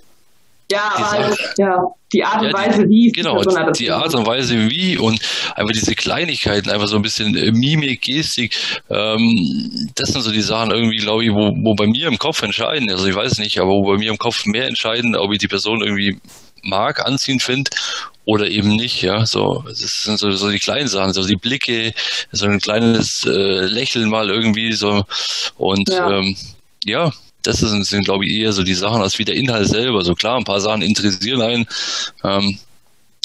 Ja, 0.69 0.91
aber 0.95 1.11
halt, 1.11 1.37
ja, 1.57 1.81
die 2.11 2.25
Art 2.25 2.41
und 2.41 2.47
ja, 2.47 2.53
Weise, 2.53 2.89
wie 2.89 3.09
genau, 3.13 3.41
die, 3.41 3.71
die 3.79 3.91
Art 3.91 4.13
und 4.13 4.27
Weise, 4.27 4.69
wie 4.69 4.97
und 4.97 5.17
einfach 5.55 5.71
diese 5.71 5.95
Kleinigkeiten, 5.95 6.69
einfach 6.69 6.87
so 6.87 6.97
ein 6.97 7.01
bisschen 7.01 7.37
äh, 7.37 7.53
Mimik, 7.53 8.01
Gestik, 8.01 8.53
ähm, 8.89 9.89
das 9.95 10.09
sind 10.09 10.23
so 10.23 10.31
die 10.31 10.41
Sachen 10.41 10.71
irgendwie, 10.71 10.97
glaube 10.97 11.23
ich, 11.23 11.31
wo, 11.31 11.53
wo 11.55 11.73
bei 11.73 11.87
mir 11.87 12.07
im 12.07 12.17
Kopf 12.17 12.41
entscheiden, 12.43 12.91
also 12.91 13.07
ich 13.07 13.15
weiß 13.15 13.37
nicht, 13.37 13.59
aber 13.59 13.69
wo 13.69 13.83
bei 13.83 13.97
mir 13.97 14.11
im 14.11 14.17
Kopf 14.17 14.45
mehr 14.45 14.67
entscheiden, 14.67 15.15
ob 15.15 15.31
ich 15.31 15.39
die 15.39 15.47
Person 15.47 15.81
irgendwie 15.81 16.19
mag, 16.63 17.05
anziehen 17.05 17.39
finde 17.39 17.71
oder 18.27 18.49
eben 18.49 18.75
nicht, 18.75 19.01
ja. 19.03 19.25
So, 19.25 19.63
das 19.65 20.03
sind 20.03 20.19
so, 20.19 20.29
so 20.31 20.51
die 20.51 20.59
kleinen 20.59 20.89
Sachen, 20.89 21.13
so 21.13 21.25
die 21.25 21.37
Blicke, 21.37 21.93
so 22.33 22.45
ein 22.45 22.59
kleines 22.59 23.25
äh, 23.25 23.65
Lächeln 23.65 24.09
mal 24.09 24.29
irgendwie 24.29 24.73
so 24.73 25.05
und 25.55 25.87
ja, 25.89 26.11
ähm, 26.11 26.35
ja 26.83 27.13
das 27.43 27.59
sind, 27.59 27.85
sind 27.85 28.03
glaube 28.03 28.25
ich 28.25 28.33
eher 28.33 28.51
so 28.51 28.63
die 28.63 28.73
Sachen 28.73 29.01
als 29.01 29.17
wie 29.17 29.23
der 29.23 29.35
Inhalt 29.35 29.69
selber. 29.69 30.03
So 30.03 30.13
klar, 30.13 30.37
ein 30.37 30.43
paar 30.43 30.59
Sachen 30.59 30.81
interessieren 30.81 31.41
einen. 31.41 31.67
Ähm, 32.25 32.59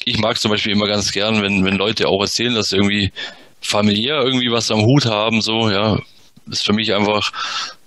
ich 0.05 0.19
mag 0.19 0.39
zum 0.39 0.53
Beispiel 0.53 0.73
immer 0.73 0.87
ganz 0.87 1.11
gern, 1.11 1.43
wenn, 1.43 1.65
wenn 1.65 1.75
Leute 1.75 2.07
auch 2.07 2.21
erzählen, 2.21 2.55
dass 2.55 2.69
sie 2.69 2.77
irgendwie 2.77 3.13
familiär 3.61 4.23
irgendwie 4.23 4.53
was 4.53 4.71
am 4.71 4.83
Hut 4.83 5.07
haben, 5.07 5.43
so, 5.43 5.69
ja, 5.69 5.99
ist 6.51 6.65
für 6.65 6.73
mich 6.73 6.95
einfach 6.95 7.31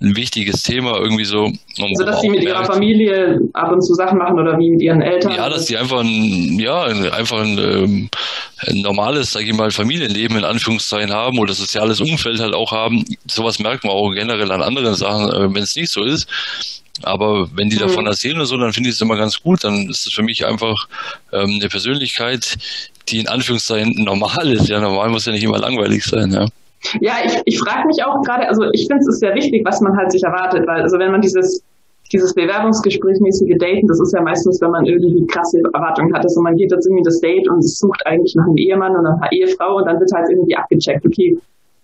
ein 0.01 0.15
wichtiges 0.15 0.63
Thema 0.63 0.97
irgendwie 0.97 1.25
so. 1.25 1.51
Also 1.81 2.05
dass 2.05 2.21
sie 2.21 2.29
mit 2.29 2.43
ihrer 2.43 2.65
Familie 2.65 3.39
ab 3.53 3.71
und 3.71 3.81
zu 3.81 3.93
Sachen 3.93 4.17
machen 4.17 4.39
oder 4.39 4.57
wie 4.57 4.71
mit 4.71 4.81
ihren 4.81 5.01
Eltern? 5.01 5.33
Ja, 5.33 5.49
dass 5.49 5.67
sie 5.67 5.77
einfach 5.77 5.99
ein, 5.99 6.59
ja, 6.59 6.83
einfach 6.83 7.41
ein, 7.41 7.57
ähm, 7.57 8.09
ein 8.67 8.81
normales, 8.81 9.31
sag 9.31 9.43
ich 9.43 9.53
mal, 9.53 9.71
Familienleben 9.71 10.37
in 10.37 10.45
Anführungszeichen 10.45 11.13
haben 11.13 11.39
oder 11.39 11.53
soziales 11.53 12.01
Umfeld 12.01 12.39
halt 12.39 12.53
auch 12.53 12.71
haben. 12.71 13.05
Sowas 13.27 13.59
merkt 13.59 13.83
man 13.83 13.93
auch 13.93 14.11
generell 14.11 14.51
an 14.51 14.61
anderen 14.61 14.95
Sachen, 14.95 15.29
äh, 15.29 15.53
wenn 15.53 15.63
es 15.63 15.75
nicht 15.75 15.91
so 15.91 16.03
ist. 16.03 16.27
Aber 17.03 17.49
wenn 17.53 17.69
die 17.69 17.75
mhm. 17.75 17.81
davon 17.81 18.05
erzählen 18.07 18.37
oder 18.37 18.45
so, 18.45 18.57
dann 18.57 18.73
finde 18.73 18.89
ich 18.89 18.95
es 18.95 19.01
immer 19.01 19.17
ganz 19.17 19.41
gut. 19.41 19.63
Dann 19.63 19.89
ist 19.89 20.07
es 20.07 20.13
für 20.13 20.23
mich 20.23 20.45
einfach 20.45 20.87
ähm, 21.33 21.57
eine 21.59 21.67
Persönlichkeit, 21.67 22.57
die 23.09 23.19
in 23.19 23.27
Anführungszeichen 23.27 24.03
normal 24.03 24.51
ist. 24.53 24.69
Ja, 24.69 24.79
normal 24.79 25.09
muss 25.09 25.25
ja 25.25 25.31
nicht 25.31 25.43
immer 25.43 25.59
langweilig 25.59 26.03
sein, 26.03 26.31
ja. 26.31 26.47
Ja, 27.01 27.13
ich, 27.23 27.41
ich 27.45 27.59
frage 27.59 27.87
mich 27.87 28.03
auch 28.03 28.21
gerade, 28.21 28.47
also 28.47 28.63
ich 28.73 28.87
finde 28.87 29.03
es 29.07 29.19
sehr 29.19 29.33
wichtig, 29.33 29.63
was 29.65 29.81
man 29.81 29.97
halt 29.97 30.11
sich 30.11 30.23
erwartet, 30.23 30.67
weil 30.67 30.81
also 30.81 30.99
wenn 30.99 31.11
man 31.11 31.21
dieses 31.21 31.63
dieses 32.11 32.33
Bewerbungsgesprächmäßige 32.35 33.57
Daten, 33.57 33.87
das 33.87 33.99
ist 33.99 34.13
ja 34.13 34.21
meistens, 34.21 34.61
wenn 34.61 34.71
man 34.71 34.85
irgendwie 34.85 35.25
krasse 35.25 35.59
Erwartungen 35.73 36.13
hat, 36.13 36.23
also 36.23 36.41
man 36.41 36.55
geht 36.55 36.71
jetzt 36.71 36.85
irgendwie 36.85 37.03
das 37.03 37.19
Date 37.19 37.49
und 37.49 37.67
sucht 37.67 38.05
eigentlich 38.05 38.35
nach 38.35 38.45
einem 38.45 38.57
Ehemann 38.57 38.95
oder 38.95 39.09
einer 39.15 39.31
Ehefrau 39.31 39.77
und 39.77 39.85
dann 39.85 39.99
wird 39.99 40.11
halt 40.13 40.29
irgendwie 40.29 40.55
abgecheckt, 40.55 41.05
okay, 41.05 41.37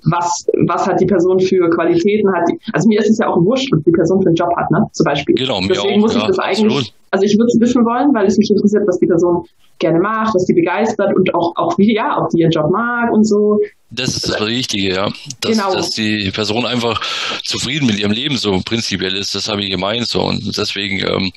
was, 0.05 0.45
was 0.67 0.87
hat 0.87 0.99
die 0.99 1.05
Person 1.05 1.39
für 1.39 1.69
Qualitäten 1.69 2.31
hat. 2.33 2.43
Die, 2.49 2.57
also 2.73 2.87
mir 2.87 2.99
ist 2.99 3.09
es 3.09 3.17
ja 3.19 3.27
auch 3.27 3.37
wurscht, 3.37 3.71
was 3.71 3.83
die 3.83 3.91
Person 3.91 4.21
für 4.21 4.29
einen 4.29 4.35
Job 4.35 4.49
hat, 4.55 4.69
ne, 4.71 4.85
zum 4.91 5.03
Beispiel. 5.03 5.35
Genau, 5.35 5.61
mir 5.61 5.69
Deswegen 5.69 5.95
auch, 5.95 5.99
muss 5.99 6.15
ich 6.15 6.21
ja, 6.21 6.27
das 6.27 6.39
eigentlich, 6.39 6.65
absolut. 6.65 6.93
also 7.11 7.25
ich 7.25 7.37
würde 7.37 7.47
es 7.53 7.59
wissen 7.59 7.85
wollen, 7.85 8.13
weil 8.13 8.25
es 8.25 8.37
mich 8.37 8.49
interessiert, 8.49 8.83
was 8.87 8.99
die 8.99 9.07
Person 9.07 9.45
gerne 9.79 9.99
macht, 9.99 10.33
was 10.35 10.45
die 10.45 10.53
begeistert 10.53 11.15
und 11.15 11.33
auch, 11.35 11.53
auch 11.55 11.77
wie, 11.77 11.95
ja, 11.95 12.17
ob 12.21 12.29
die 12.29 12.39
ihren 12.39 12.51
Job 12.51 12.71
mag 12.71 13.11
und 13.11 13.27
so. 13.27 13.59
Das 13.89 14.15
ist 14.15 14.29
das 14.29 14.47
Wichtige, 14.47 14.93
ja. 14.93 15.09
Dass, 15.41 15.51
genau. 15.51 15.73
dass 15.73 15.91
die 15.91 16.31
Person 16.31 16.65
einfach 16.65 17.01
zufrieden 17.43 17.87
mit 17.87 17.99
ihrem 17.99 18.11
Leben 18.11 18.37
so 18.37 18.61
prinzipiell 18.63 19.15
ist, 19.15 19.35
das 19.35 19.49
habe 19.49 19.61
ich 19.63 19.69
gemeint 19.69 20.07
so. 20.07 20.21
Und 20.21 20.57
deswegen 20.57 20.99
ähm, 20.99 21.31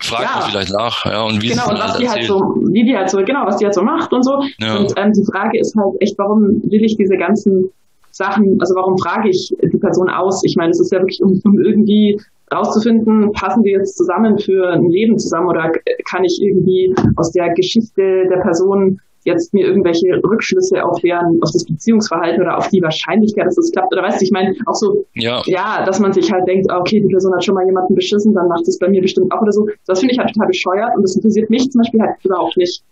fragt 0.00 0.22
ja. 0.22 0.40
man 0.40 0.50
vielleicht 0.50 0.72
nach, 0.72 1.04
ja, 1.04 1.22
und 1.22 1.42
wie 1.42 1.48
genau, 1.48 1.68
und 1.70 1.78
was 1.78 1.96
die 1.98 2.08
halt 2.08 2.24
so, 2.24 2.40
wie 2.72 2.84
die 2.84 2.96
halt 2.96 3.10
so, 3.10 3.18
genau, 3.18 3.46
was 3.46 3.56
die 3.56 3.64
halt 3.64 3.74
so 3.74 3.82
macht 3.82 4.12
und 4.12 4.24
so. 4.24 4.40
Ja. 4.58 4.78
Und 4.78 4.92
ähm, 4.96 5.12
die 5.12 5.24
Frage 5.30 5.58
ist 5.58 5.74
halt 5.76 5.94
echt, 6.00 6.18
warum 6.18 6.62
will 6.62 6.84
ich 6.84 6.96
diese 6.96 7.16
ganzen 7.16 7.70
Sachen, 8.10 8.56
also 8.60 8.74
warum 8.74 8.98
frage 8.98 9.28
ich 9.28 9.54
die 9.62 9.78
Person 9.78 10.08
aus? 10.10 10.42
Ich 10.44 10.56
meine, 10.56 10.70
es 10.70 10.80
ist 10.80 10.92
ja 10.92 10.98
wirklich, 10.98 11.22
um, 11.22 11.40
um 11.44 11.58
irgendwie 11.60 12.20
rauszufinden, 12.52 13.32
passen 13.32 13.62
wir 13.62 13.78
jetzt 13.78 13.96
zusammen 13.96 14.38
für 14.38 14.70
ein 14.70 14.88
Leben 14.88 15.18
zusammen 15.18 15.48
oder 15.48 15.70
kann 16.08 16.24
ich 16.24 16.40
irgendwie 16.42 16.92
aus 17.16 17.30
der 17.32 17.52
Geschichte 17.54 18.24
der 18.28 18.40
Person 18.42 19.00
jetzt 19.24 19.52
mir 19.52 19.66
irgendwelche 19.66 20.20
Rückschlüsse 20.22 20.84
auf 20.84 21.00
deren, 21.00 21.38
auf 21.42 21.50
das 21.52 21.64
Beziehungsverhalten 21.64 22.40
oder 22.40 22.56
auf 22.56 22.68
die 22.68 22.80
Wahrscheinlichkeit, 22.80 23.46
dass 23.46 23.58
es 23.58 23.70
klappt 23.70 23.92
oder 23.92 24.02
weißt 24.02 24.20
du, 24.20 24.24
ich 24.24 24.30
meine, 24.30 24.54
auch 24.66 24.74
so, 24.74 25.04
ja. 25.14 25.42
ja, 25.46 25.84
dass 25.84 26.00
man 26.00 26.12
sich 26.12 26.32
halt 26.32 26.46
denkt, 26.48 26.72
okay, 26.72 27.00
die 27.00 27.08
Person 27.08 27.34
hat 27.34 27.44
schon 27.44 27.54
mal 27.54 27.66
jemanden 27.66 27.94
beschissen, 27.94 28.34
dann 28.34 28.48
macht 28.48 28.66
es 28.66 28.78
bei 28.78 28.88
mir 28.88 29.02
bestimmt 29.02 29.32
auch 29.32 29.42
oder 29.42 29.52
so. 29.52 29.66
Das 29.86 30.00
finde 30.00 30.14
ich 30.14 30.18
halt 30.18 30.32
total 30.32 30.48
bescheuert 30.48 30.96
und 30.96 31.02
das 31.02 31.16
interessiert 31.16 31.50
mich 31.50 31.70
zum 31.70 31.80
Beispiel 31.82 32.00
halt 32.00 32.16
überhaupt 32.24 32.56
nicht. 32.56 32.82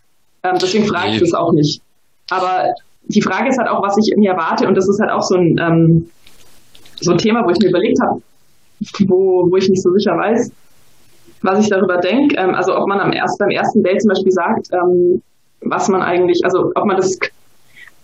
Ähm, 0.42 0.56
deswegen 0.60 0.84
frage 0.84 1.12
ich 1.12 1.20
das 1.20 1.34
auch 1.34 1.52
nicht. 1.52 1.80
Aber 2.30 2.74
die 3.04 3.22
Frage 3.22 3.48
ist 3.48 3.58
halt 3.58 3.68
auch, 3.68 3.82
was 3.82 3.96
ich 3.96 4.14
mir 4.16 4.32
erwarte 4.32 4.68
und 4.68 4.76
das 4.76 4.88
ist 4.88 5.00
halt 5.00 5.10
auch 5.10 5.22
so 5.22 5.36
ein, 5.36 5.58
ähm, 5.58 6.10
so 7.00 7.12
ein 7.12 7.18
Thema, 7.18 7.44
wo 7.44 7.50
ich 7.50 7.58
mir 7.58 7.70
überlegt 7.70 7.98
habe, 8.02 8.20
wo, 9.06 9.50
wo 9.50 9.56
ich 9.56 9.68
nicht 9.68 9.82
so 9.82 9.90
sicher 9.92 10.16
weiß, 10.16 10.52
was 11.42 11.60
ich 11.60 11.70
darüber 11.70 11.98
denke. 11.98 12.36
Ähm, 12.36 12.54
also 12.54 12.76
ob 12.76 12.86
man 12.86 13.00
am 13.00 13.12
erst, 13.12 13.38
beim 13.38 13.50
ersten 13.50 13.82
Date 13.82 14.02
zum 14.02 14.10
Beispiel 14.10 14.32
sagt, 14.32 14.68
ähm, 14.72 15.22
was 15.62 15.88
man 15.88 16.02
eigentlich, 16.02 16.40
also 16.44 16.70
ob 16.74 16.84
man 16.84 16.96
das 16.96 17.18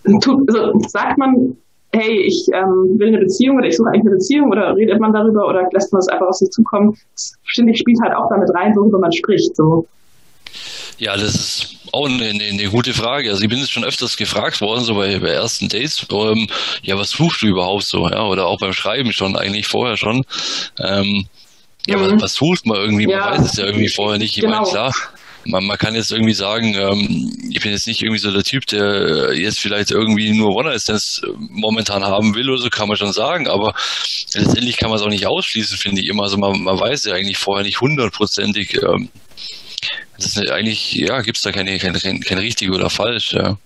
tut, 0.21 0.47
also 0.49 0.79
sagt 0.87 1.17
man, 1.17 1.57
hey, 1.93 2.21
ich 2.21 2.47
ähm, 2.53 2.99
will 2.99 3.09
eine 3.09 3.19
Beziehung 3.19 3.57
oder 3.57 3.67
ich 3.67 3.77
suche 3.77 3.89
eigentlich 3.89 4.01
eine 4.01 4.15
Beziehung 4.15 4.51
oder 4.51 4.75
redet 4.75 4.99
man 4.99 5.13
darüber 5.13 5.47
oder 5.47 5.67
lässt 5.71 5.93
man 5.93 5.99
es 5.99 6.07
einfach 6.07 6.27
auf 6.27 6.35
sich 6.35 6.49
zukommen? 6.49 6.95
Das 7.13 7.33
finde 7.45 7.71
ich 7.71 7.79
spielt 7.79 7.99
halt 8.01 8.15
auch 8.15 8.29
damit 8.29 8.49
rein, 8.53 8.75
worüber 8.75 8.99
man 8.99 9.11
spricht. 9.11 9.55
So. 9.55 9.87
Ja, 10.97 11.15
das 11.15 11.35
ist 11.35 11.75
auch 11.91 12.07
eine, 12.07 12.25
eine, 12.25 12.43
eine, 12.43 12.69
gute 12.69 12.93
Frage. 12.93 13.29
Also 13.29 13.43
ich 13.43 13.49
bin 13.49 13.59
jetzt 13.59 13.71
schon 13.71 13.85
öfters 13.85 14.17
gefragt 14.17 14.61
worden, 14.61 14.83
so 14.83 14.95
bei, 14.95 15.19
bei 15.19 15.29
ersten 15.29 15.69
Dates, 15.69 16.05
ähm, 16.11 16.47
ja, 16.81 16.97
was 16.97 17.11
suchst 17.11 17.41
du 17.41 17.47
überhaupt 17.47 17.83
so, 17.83 18.07
ja, 18.09 18.23
oder 18.23 18.47
auch 18.47 18.59
beim 18.59 18.73
Schreiben 18.73 19.11
schon, 19.11 19.35
eigentlich 19.35 19.67
vorher 19.67 19.97
schon. 19.97 20.25
Ähm, 20.79 21.27
ja, 21.87 21.97
mhm. 21.97 22.13
was, 22.13 22.21
was 22.21 22.33
sucht 22.33 22.65
man 22.65 22.77
irgendwie? 22.77 23.09
Ja. 23.09 23.19
Man 23.19 23.39
weiß 23.39 23.51
es 23.51 23.57
ja 23.57 23.65
irgendwie 23.65 23.89
vorher 23.89 24.17
nicht. 24.17 24.35
Ich 24.35 24.41
genau. 24.41 24.61
meine, 24.61 24.69
klar, 24.69 24.93
man, 25.45 25.65
man 25.65 25.77
kann 25.77 25.95
jetzt 25.95 26.11
irgendwie 26.11 26.33
sagen, 26.33 26.75
ähm, 26.75 27.31
ich 27.49 27.61
bin 27.61 27.71
jetzt 27.71 27.87
nicht 27.87 28.01
irgendwie 28.01 28.19
so 28.19 28.31
der 28.31 28.43
Typ, 28.43 28.65
der 28.67 29.33
jetzt 29.33 29.59
vielleicht 29.59 29.91
irgendwie 29.91 30.31
nur 30.33 30.55
One-Night-Stands 30.55 31.21
momentan 31.37 32.03
haben 32.03 32.35
will 32.35 32.49
oder 32.49 32.59
so, 32.59 32.69
kann 32.69 32.87
man 32.87 32.97
schon 32.97 33.13
sagen, 33.13 33.47
aber 33.47 33.73
letztendlich 34.33 34.77
kann 34.77 34.89
man 34.89 34.99
es 34.99 35.05
auch 35.05 35.09
nicht 35.09 35.27
ausschließen, 35.27 35.77
finde 35.77 36.01
ich 36.01 36.07
immer. 36.07 36.23
Also 36.23 36.37
man, 36.37 36.63
man 36.63 36.79
weiß 36.79 37.05
ja 37.05 37.13
eigentlich 37.13 37.37
vorher 37.37 37.65
nicht 37.65 37.81
hundertprozentig, 37.81 38.81
ähm, 38.83 39.09
das 40.17 40.27
ist 40.27 40.49
eigentlich, 40.49 40.93
ja, 40.93 41.21
gibt 41.21 41.37
es 41.37 41.43
da 41.43 41.51
keine, 41.51 41.77
kein, 41.77 41.93
kein, 41.93 42.37
richtig 42.37 42.71
oder 42.71 42.89
falsch, 42.89 43.33
ja. 43.33 43.57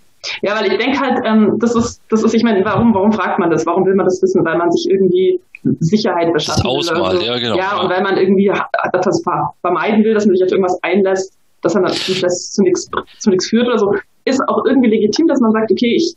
Ja, 0.41 0.59
weil 0.59 0.69
ich 0.69 0.77
denke 0.77 0.99
halt, 0.99 1.19
ähm, 1.25 1.57
das 1.59 1.75
ist, 1.75 2.01
das 2.09 2.23
ist, 2.23 2.33
ich 2.33 2.43
meine, 2.43 2.65
warum, 2.65 2.93
warum 2.93 3.13
fragt 3.13 3.39
man 3.39 3.49
das? 3.49 3.65
Warum 3.65 3.85
will 3.85 3.95
man 3.95 4.05
das 4.05 4.21
wissen? 4.21 4.43
Weil 4.43 4.57
man 4.57 4.69
sich 4.69 4.85
irgendwie 4.89 5.39
Sicherheit 5.79 6.33
beschaffen 6.33 6.63
das 6.63 6.71
Ausmal, 6.71 7.13
will. 7.13 7.19
So. 7.19 7.25
Ja, 7.25 7.37
genau. 7.37 7.55
Ja, 7.55 7.61
ja, 7.61 7.79
und 7.79 7.89
weil 7.89 8.01
man 8.01 8.17
irgendwie 8.17 8.51
das 8.91 9.23
vermeiden 9.61 10.03
will, 10.03 10.13
dass 10.13 10.25
man 10.25 10.35
sich 10.35 10.45
auf 10.45 10.51
irgendwas 10.51 10.77
einlässt, 10.83 11.38
dass 11.61 11.73
dann 11.73 11.83
natürlich 11.83 12.21
zu 12.21 12.61
nichts 12.63 12.89
zu 13.19 13.29
nichts 13.29 13.47
führt 13.47 13.67
oder 13.67 13.77
so, 13.77 13.93
ist 14.25 14.41
auch 14.47 14.65
irgendwie 14.65 14.89
legitim, 14.89 15.27
dass 15.27 15.39
man 15.39 15.51
sagt, 15.51 15.71
okay, 15.71 15.95
ich 15.95 16.15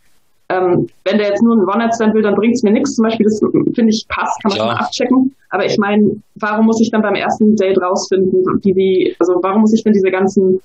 ähm, 0.53 0.89
wenn 1.05 1.19
der 1.19 1.29
jetzt 1.29 1.43
nur 1.43 1.57
ein 1.57 1.65
One-Night-Stand 1.65 2.15
will, 2.15 2.23
dann 2.23 2.35
bringt 2.35 2.55
es 2.55 2.63
mir 2.63 2.73
nichts. 2.73 2.95
Zum 2.95 3.05
Beispiel, 3.05 3.25
das 3.25 3.41
finde 3.41 3.91
ich 3.91 4.07
passt, 4.09 4.43
kann 4.43 4.51
man 4.51 4.59
ja. 4.59 4.65
mal 4.67 4.77
abchecken. 4.77 5.35
Aber 5.51 5.65
ich 5.65 5.79
meine, 5.79 6.17
warum 6.37 6.67
muss 6.67 6.81
ich 6.81 6.91
dann 6.91 7.03
beim 7.03 7.15
ersten 7.15 7.57
Date 7.57 7.81
rausfinden, 7.81 8.45
wie 8.63 8.73
die, 8.73 9.17
also 9.19 9.35
warum 9.43 9.63
muss 9.63 9.73
ich 9.73 9.83
denn 9.83 9.93
diese 9.93 10.11
ganzen, 10.11 10.61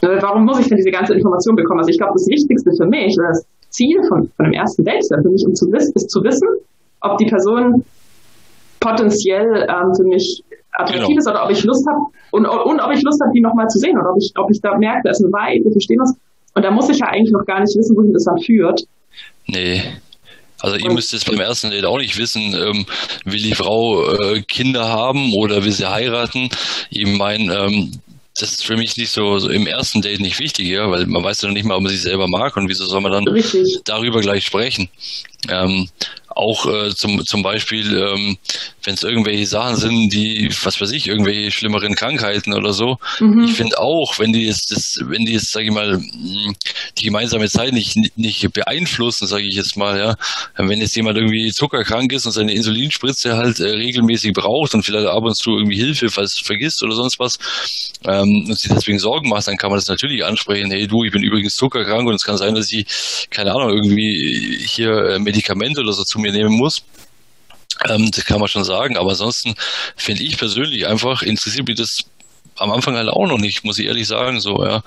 äh, 0.00 0.20
warum 0.20 0.44
muss 0.44 0.58
ich 0.60 0.68
denn 0.68 0.76
diese 0.76 0.90
ganze 0.90 1.14
Information 1.14 1.54
bekommen? 1.54 1.80
Also 1.80 1.90
ich 1.90 1.98
glaube, 1.98 2.14
das 2.14 2.26
Wichtigste 2.28 2.70
für 2.76 2.86
mich 2.86 3.16
oder 3.18 3.28
das 3.28 3.46
Ziel 3.70 4.02
von, 4.08 4.30
von 4.36 4.44
dem 4.46 4.52
ersten 4.52 4.84
Date 4.84 5.04
für 5.06 5.28
mich, 5.28 5.44
um 5.46 5.54
zu 5.54 5.70
wissen, 5.70 5.92
ist 5.94 6.10
zu 6.10 6.22
wissen, 6.22 6.48
ob 7.00 7.18
die 7.18 7.26
Person 7.26 7.84
potenziell 8.84 9.66
ähm, 9.68 9.94
für 9.96 10.04
mich 10.04 10.44
attraktiv 10.72 11.06
genau. 11.06 11.18
ist 11.18 11.28
oder 11.28 11.44
ob 11.44 11.50
ich 11.50 11.64
Lust 11.64 11.86
habe 11.88 12.00
und, 12.32 12.46
und 12.46 12.80
ob 12.80 12.92
ich 12.92 13.02
Lust 13.02 13.20
habe, 13.22 13.32
die 13.34 13.40
nochmal 13.40 13.68
zu 13.68 13.78
sehen 13.78 13.96
oder 13.96 14.10
ob 14.10 14.18
ich, 14.18 14.32
ob 14.36 14.50
ich 14.50 14.60
da 14.60 14.76
merke, 14.76 15.00
da 15.04 15.10
ist 15.10 15.24
eine 15.24 15.32
Vibe, 15.32 15.64
wir 15.64 15.72
verstehen 15.72 15.98
was. 16.00 16.14
Und 16.54 16.62
da 16.64 16.70
muss 16.70 16.88
ich 16.88 16.98
ja 16.98 17.06
eigentlich 17.06 17.32
noch 17.32 17.44
gar 17.46 17.60
nicht 17.60 17.74
wissen, 17.76 17.96
wohin 17.96 18.12
das 18.12 18.24
dann 18.24 18.38
führt. 18.38 18.82
Nee. 19.46 19.82
Also 20.60 20.76
ihr 20.76 20.92
müsst 20.92 21.12
jetzt 21.12 21.28
beim 21.28 21.40
ersten 21.40 21.70
Date 21.70 21.84
auch 21.84 21.98
nicht 21.98 22.16
wissen, 22.16 22.54
ähm, 22.54 22.86
will 23.24 23.42
die 23.42 23.54
Frau 23.54 24.10
äh, 24.12 24.40
Kinder 24.42 24.88
haben 24.88 25.32
oder 25.34 25.64
will 25.64 25.72
sie 25.72 25.90
heiraten. 25.90 26.48
Ich 26.90 27.06
meine, 27.06 27.52
ähm, 27.54 27.92
das 28.38 28.52
ist 28.52 28.64
für 28.64 28.76
mich 28.76 28.96
nicht 28.96 29.10
so, 29.10 29.38
so, 29.38 29.48
im 29.48 29.66
ersten 29.66 30.00
Date 30.00 30.20
nicht 30.20 30.40
wichtig, 30.40 30.68
ja, 30.68 30.90
weil 30.90 31.06
man 31.06 31.22
weiß 31.22 31.42
ja 31.42 31.48
noch 31.48 31.54
nicht 31.54 31.66
mal, 31.66 31.76
ob 31.76 31.82
man 31.82 31.92
sich 31.92 32.02
selber 32.02 32.26
mag 32.28 32.56
und 32.56 32.68
wieso 32.68 32.86
soll 32.86 33.00
man 33.00 33.12
dann 33.12 33.28
Richtig. 33.28 33.80
darüber 33.84 34.20
gleich 34.20 34.44
sprechen. 34.44 34.88
Ähm, 35.50 35.88
auch 36.36 36.66
äh, 36.66 36.94
zum, 36.94 37.24
zum 37.24 37.42
Beispiel, 37.42 37.96
ähm, 37.96 38.38
wenn 38.82 38.94
es 38.94 39.02
irgendwelche 39.02 39.46
Sachen 39.46 39.76
sind, 39.76 40.12
die, 40.12 40.48
was 40.62 40.80
weiß 40.80 40.92
ich, 40.92 41.08
irgendwelche 41.08 41.50
schlimmeren 41.50 41.94
Krankheiten 41.94 42.52
oder 42.52 42.72
so. 42.72 42.96
Mhm. 43.20 43.44
Ich 43.44 43.54
finde 43.54 43.78
auch, 43.78 44.18
wenn 44.18 44.32
die 44.32 44.46
jetzt 44.46 44.70
das, 44.70 44.98
wenn 45.02 45.24
die 45.24 45.32
jetzt, 45.32 45.50
sage 45.50 45.66
ich 45.66 45.72
mal, 45.72 46.00
die 46.98 47.04
gemeinsame 47.04 47.48
Zeit 47.48 47.72
nicht, 47.72 47.96
nicht 48.16 48.52
beeinflussen, 48.52 49.26
sage 49.26 49.46
ich 49.46 49.54
jetzt 49.54 49.76
mal, 49.76 49.98
ja, 49.98 50.14
wenn 50.56 50.80
jetzt 50.80 50.96
jemand 50.96 51.16
irgendwie 51.16 51.50
zuckerkrank 51.50 52.12
ist 52.12 52.26
und 52.26 52.32
seine 52.32 52.52
Insulinspritze 52.52 53.36
halt 53.36 53.60
äh, 53.60 53.70
regelmäßig 53.70 54.32
braucht 54.32 54.74
und 54.74 54.84
vielleicht 54.84 55.06
ab 55.06 55.22
und 55.22 55.36
zu 55.36 55.50
irgendwie 55.52 55.76
Hilfe, 55.76 56.10
falls 56.10 56.38
vergisst 56.38 56.82
oder 56.82 56.94
sonst 56.94 57.18
was, 57.18 57.38
ähm, 58.06 58.46
und 58.48 58.58
sich 58.58 58.70
deswegen 58.70 58.98
Sorgen 58.98 59.28
macht, 59.28 59.46
dann 59.46 59.56
kann 59.56 59.70
man 59.70 59.78
das 59.78 59.88
natürlich 59.88 60.24
ansprechen. 60.24 60.70
Hey 60.70 60.86
du, 60.86 61.04
ich 61.04 61.12
bin 61.12 61.22
übrigens 61.22 61.54
zuckerkrank 61.54 62.06
und 62.06 62.14
es 62.14 62.24
kann 62.24 62.36
sein, 62.36 62.54
dass 62.54 62.70
ich, 62.70 62.86
keine 63.30 63.52
Ahnung, 63.52 63.70
irgendwie 63.70 64.58
hier 64.66 64.90
äh, 64.90 65.18
Medikamente 65.18 65.80
oder 65.80 65.92
so 65.92 66.04
zu 66.04 66.18
mir 66.24 66.32
nehmen 66.32 66.56
muss. 66.56 66.84
Ähm, 67.88 68.10
das 68.10 68.24
kann 68.24 68.40
man 68.40 68.48
schon 68.48 68.64
sagen, 68.64 68.96
aber 68.96 69.10
ansonsten 69.10 69.54
finde 69.96 70.22
ich 70.22 70.38
persönlich 70.38 70.86
einfach, 70.86 71.22
interessiert 71.22 71.66
mich 71.66 71.76
das 71.76 72.04
am 72.56 72.70
Anfang 72.70 72.96
halt 72.96 73.08
auch 73.08 73.26
noch 73.26 73.38
nicht, 73.38 73.64
muss 73.64 73.78
ich 73.78 73.86
ehrlich 73.86 74.06
sagen, 74.06 74.40
so, 74.40 74.64
ja. 74.64 74.82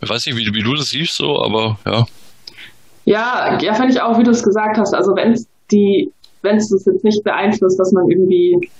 Ich 0.00 0.08
weiß 0.08 0.26
nicht, 0.26 0.36
wie, 0.36 0.52
wie 0.52 0.62
du 0.62 0.74
das 0.74 0.90
siehst, 0.90 1.16
so, 1.16 1.42
aber 1.42 1.78
ja. 1.86 2.06
Ja, 3.04 3.58
ja, 3.60 3.74
finde 3.74 3.92
ich 3.92 4.00
auch, 4.00 4.18
wie 4.18 4.22
du 4.22 4.30
es 4.30 4.42
gesagt 4.42 4.78
hast. 4.78 4.94
Also 4.94 5.14
wenn 5.14 5.32
es 5.32 5.46
die, 5.70 6.10
wenn 6.42 6.56
es 6.56 6.70
das 6.70 6.84
jetzt 6.86 7.04
nicht 7.04 7.22
beeinflusst, 7.24 7.78
dass 7.78 7.92
man 7.92 8.08
irgendwie 8.10 8.70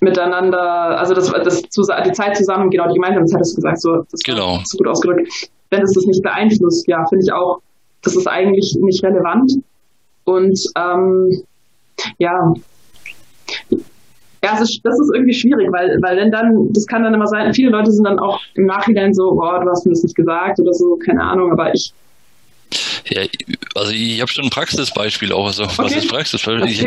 miteinander, 0.00 0.98
also 0.98 1.14
das, 1.14 1.30
das 1.30 1.62
die 1.62 2.12
Zeit 2.12 2.36
zusammen, 2.36 2.70
genau, 2.70 2.88
die 2.88 2.94
gemeinsame 2.94 3.26
Zeit 3.26 3.40
hast 3.40 3.52
du 3.52 3.56
gesagt, 3.56 3.80
so, 3.80 4.04
das 4.10 4.20
genau. 4.20 4.60
so 4.64 4.78
gut 4.78 4.88
ausgedrückt. 4.88 5.28
Wenn 5.70 5.82
es 5.82 5.92
das 5.92 6.04
nicht 6.06 6.22
beeinflusst, 6.22 6.86
ja, 6.88 7.04
finde 7.08 7.24
ich 7.24 7.32
auch, 7.32 7.60
das 8.02 8.16
ist 8.16 8.26
eigentlich 8.26 8.76
nicht 8.80 9.02
relevant. 9.02 9.52
Und 10.28 10.60
ähm, 10.76 11.42
ja, 12.18 12.52
ja, 14.44 14.50
das 14.52 14.60
ist, 14.60 14.80
das 14.84 15.00
ist 15.00 15.10
irgendwie 15.14 15.32
schwierig, 15.32 15.72
weil, 15.72 15.98
weil 16.02 16.16
denn 16.16 16.30
dann, 16.30 16.70
das 16.72 16.86
kann 16.86 17.02
dann 17.02 17.14
immer 17.14 17.26
sein, 17.26 17.52
viele 17.54 17.70
Leute 17.70 17.90
sind 17.90 18.04
dann 18.04 18.18
auch 18.18 18.38
im 18.54 18.66
Nachhinein 18.66 19.14
so, 19.14 19.34
boah, 19.34 19.58
du 19.60 19.70
hast 19.70 19.86
mir 19.86 19.92
das 19.92 20.02
nicht 20.02 20.14
gesagt 20.14 20.60
oder 20.60 20.74
so, 20.74 20.96
keine 20.96 21.22
Ahnung, 21.22 21.50
aber 21.50 21.74
ich 21.74 21.94
ja, 23.10 23.22
also 23.74 23.92
ich 23.92 24.20
habe 24.20 24.30
schon 24.30 24.44
ein 24.44 24.50
Praxisbeispiel 24.50 25.32
auch. 25.32 25.46
Also, 25.46 25.64
okay. 25.64 25.74
was 25.78 25.92
ist 25.92 26.08
Praxisbeispiel? 26.08 26.68
Ich, 26.68 26.84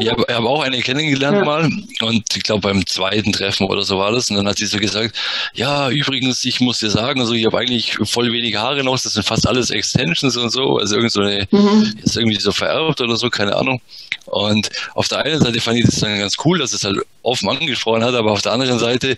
ich 0.00 0.10
habe 0.10 0.26
hab 0.28 0.44
auch 0.44 0.62
eine 0.62 0.80
kennengelernt 0.80 1.38
ja. 1.38 1.44
mal 1.44 1.64
und 2.00 2.24
ich 2.36 2.42
glaube 2.42 2.62
beim 2.62 2.86
zweiten 2.86 3.32
Treffen 3.32 3.66
oder 3.66 3.82
so 3.82 3.98
war 3.98 4.12
das. 4.12 4.30
Und 4.30 4.36
dann 4.36 4.48
hat 4.48 4.58
sie 4.58 4.66
so 4.66 4.78
gesagt, 4.78 5.16
ja, 5.54 5.90
übrigens, 5.90 6.44
ich 6.44 6.60
muss 6.60 6.78
dir 6.78 6.90
sagen, 6.90 7.20
also 7.20 7.34
ich 7.34 7.46
habe 7.46 7.58
eigentlich 7.58 7.98
voll 8.04 8.32
wenig 8.32 8.56
Haare 8.56 8.84
noch, 8.84 8.98
das 9.00 9.12
sind 9.12 9.24
fast 9.24 9.46
alles 9.46 9.70
Extensions 9.70 10.36
und 10.36 10.50
so. 10.50 10.76
Also 10.76 10.96
irgend 10.96 11.12
so 11.12 11.20
eine, 11.20 11.46
mhm. 11.50 11.94
ist 12.02 12.16
irgendwie 12.16 12.40
so 12.40 12.52
vererbt 12.52 13.00
oder 13.00 13.16
so, 13.16 13.30
keine 13.30 13.56
Ahnung. 13.56 13.80
Und 14.26 14.70
auf 14.94 15.08
der 15.08 15.24
einen 15.24 15.40
Seite 15.40 15.60
fand 15.60 15.78
ich 15.78 15.86
das 15.86 16.00
dann 16.00 16.18
ganz 16.18 16.36
cool, 16.44 16.58
dass 16.58 16.72
es 16.72 16.84
halt 16.84 16.98
offen 17.22 17.48
angesprochen 17.48 18.04
hat, 18.04 18.14
aber 18.14 18.32
auf 18.32 18.42
der 18.42 18.52
anderen 18.52 18.78
Seite 18.78 19.16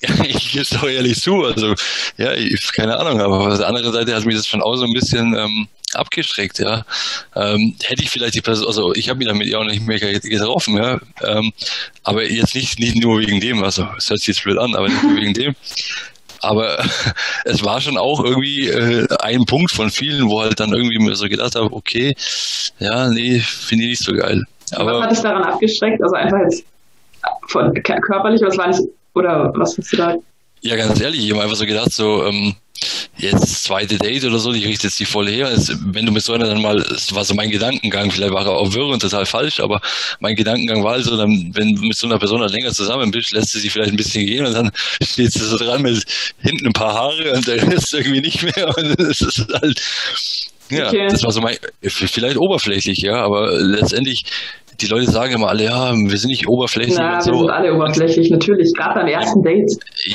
ich 0.24 0.52
gebe 0.52 0.62
es 0.62 0.70
doch 0.70 0.88
ehrlich 0.88 1.20
zu. 1.20 1.44
Also, 1.44 1.74
ja, 2.16 2.32
ich, 2.34 2.72
keine 2.72 2.98
Ahnung, 2.98 3.20
aber 3.20 3.40
auf 3.40 3.58
der 3.58 3.66
anderen 3.66 3.92
Seite 3.92 4.14
hat 4.14 4.24
mich 4.24 4.36
das 4.36 4.46
von 4.46 4.62
außen 4.62 4.86
ein 4.86 4.92
bisschen 4.92 5.34
ähm, 5.34 5.68
abgeschreckt, 5.94 6.58
ja. 6.58 6.84
Ähm, 7.34 7.74
hätte 7.82 8.02
ich 8.02 8.10
vielleicht 8.10 8.34
die 8.34 8.40
Person, 8.40 8.66
also 8.66 8.94
ich 8.94 9.08
habe 9.08 9.18
mich 9.18 9.28
damit 9.28 9.48
ja 9.48 9.58
auch 9.58 9.64
nicht 9.64 9.84
mehr 9.84 9.98
getroffen, 9.98 10.76
ja. 10.76 11.00
Ähm, 11.22 11.52
aber 12.04 12.24
jetzt 12.24 12.54
nicht, 12.54 12.78
nicht 12.78 12.96
nur 12.96 13.20
wegen 13.20 13.40
dem, 13.40 13.64
also 13.64 13.88
es 13.96 14.08
hört 14.08 14.20
sich 14.20 14.28
jetzt 14.28 14.44
blöd 14.44 14.58
an, 14.58 14.74
aber 14.74 14.88
nicht 14.88 15.02
nur 15.02 15.16
wegen 15.16 15.34
dem. 15.34 15.56
Aber 16.40 16.78
es 17.44 17.64
war 17.64 17.80
schon 17.80 17.98
auch 17.98 18.22
irgendwie 18.22 18.68
äh, 18.68 19.08
ein 19.20 19.44
Punkt 19.46 19.72
von 19.72 19.90
vielen, 19.90 20.28
wo 20.28 20.42
halt 20.42 20.60
dann 20.60 20.72
irgendwie 20.72 20.98
mir 20.98 21.16
so 21.16 21.28
gedacht 21.28 21.56
habe, 21.56 21.72
okay, 21.72 22.14
ja, 22.78 23.08
nee, 23.08 23.40
finde 23.40 23.84
ich 23.84 23.90
nicht 23.90 24.04
so 24.04 24.12
geil. 24.12 24.44
Aber, 24.72 24.94
was 24.94 25.02
hat 25.02 25.10
dich 25.10 25.20
daran 25.20 25.42
abgeschreckt? 25.42 26.02
Also 26.02 26.14
einfach 26.14 26.38
jetzt 26.44 26.64
von 27.48 27.72
körperlich, 27.82 28.40
was 28.42 28.56
war 28.56 28.68
nicht 28.68 28.80
oder 29.18 29.52
was 29.56 29.76
hast 29.76 29.92
du 29.92 29.96
da? 29.96 30.16
Ja, 30.60 30.76
ganz 30.76 31.00
ehrlich, 31.00 31.24
ich 31.24 31.30
habe 31.32 31.42
einfach 31.42 31.56
so 31.56 31.66
gedacht, 31.66 31.92
so, 31.92 32.24
ähm, 32.26 32.54
jetzt 33.16 33.64
zweite 33.64 33.98
Date 33.98 34.24
oder 34.24 34.38
so, 34.38 34.52
ich 34.52 34.66
richte 34.66 34.86
jetzt 34.86 34.98
die 34.98 35.04
voll 35.04 35.28
her. 35.28 35.48
Also, 35.48 35.74
wenn 35.86 36.06
du 36.06 36.12
mit 36.12 36.22
so 36.22 36.32
einer 36.32 36.46
dann 36.46 36.62
mal, 36.62 36.80
das 36.80 37.14
war 37.14 37.24
so 37.24 37.34
mein 37.34 37.50
Gedankengang, 37.50 38.10
vielleicht 38.10 38.32
war 38.32 38.44
er 38.44 38.52
auch 38.52 38.72
wirr 38.72 38.86
und 38.86 39.00
total 39.00 39.26
falsch, 39.26 39.60
aber 39.60 39.80
mein 40.20 40.36
Gedankengang 40.36 40.82
war 40.82 40.94
also, 40.94 41.16
dann, 41.16 41.50
wenn 41.54 41.74
du 41.74 41.82
mit 41.82 41.96
so 41.96 42.06
einer 42.06 42.18
Person 42.18 42.40
dann 42.40 42.50
länger 42.50 42.72
zusammen 42.72 43.10
bist, 43.10 43.32
lässt 43.32 43.50
sie 43.50 43.60
sich 43.60 43.72
vielleicht 43.72 43.90
ein 43.90 43.96
bisschen 43.96 44.26
gehen 44.26 44.46
und 44.46 44.52
dann 44.52 44.70
steht 45.02 45.32
sie 45.32 45.44
so 45.44 45.56
dran 45.56 45.82
mit 45.82 46.04
hinten 46.38 46.66
ein 46.66 46.72
paar 46.72 46.94
Haare 46.94 47.32
und 47.34 47.46
der 47.46 47.62
ist 47.72 47.92
irgendwie 47.92 48.20
nicht 48.20 48.42
mehr 48.42 48.76
und 48.76 49.00
das 49.00 49.20
ist 49.20 49.46
halt, 49.60 49.80
ja, 50.70 50.88
okay. 50.88 51.08
das 51.08 51.22
war 51.22 51.32
so 51.32 51.40
mein, 51.40 51.56
vielleicht 51.82 52.36
oberflächlich, 52.36 52.98
ja, 52.98 53.16
aber 53.16 53.52
letztendlich 53.52 54.24
die 54.80 54.86
Leute 54.86 55.10
sagen 55.10 55.34
immer 55.34 55.48
alle, 55.48 55.64
ja, 55.64 55.92
wir 55.92 56.18
sind 56.18 56.30
nicht 56.30 56.48
oberflächlich. 56.48 56.96
Na, 56.98 57.16
und 57.16 57.22
so. 57.22 57.32
wir 57.32 57.38
sind 57.40 57.50
alle 57.50 57.74
oberflächlich, 57.74 58.30
natürlich, 58.30 58.72
gerade 58.76 59.00
beim 59.00 59.08
ersten 59.08 59.42
Date. 59.42 59.70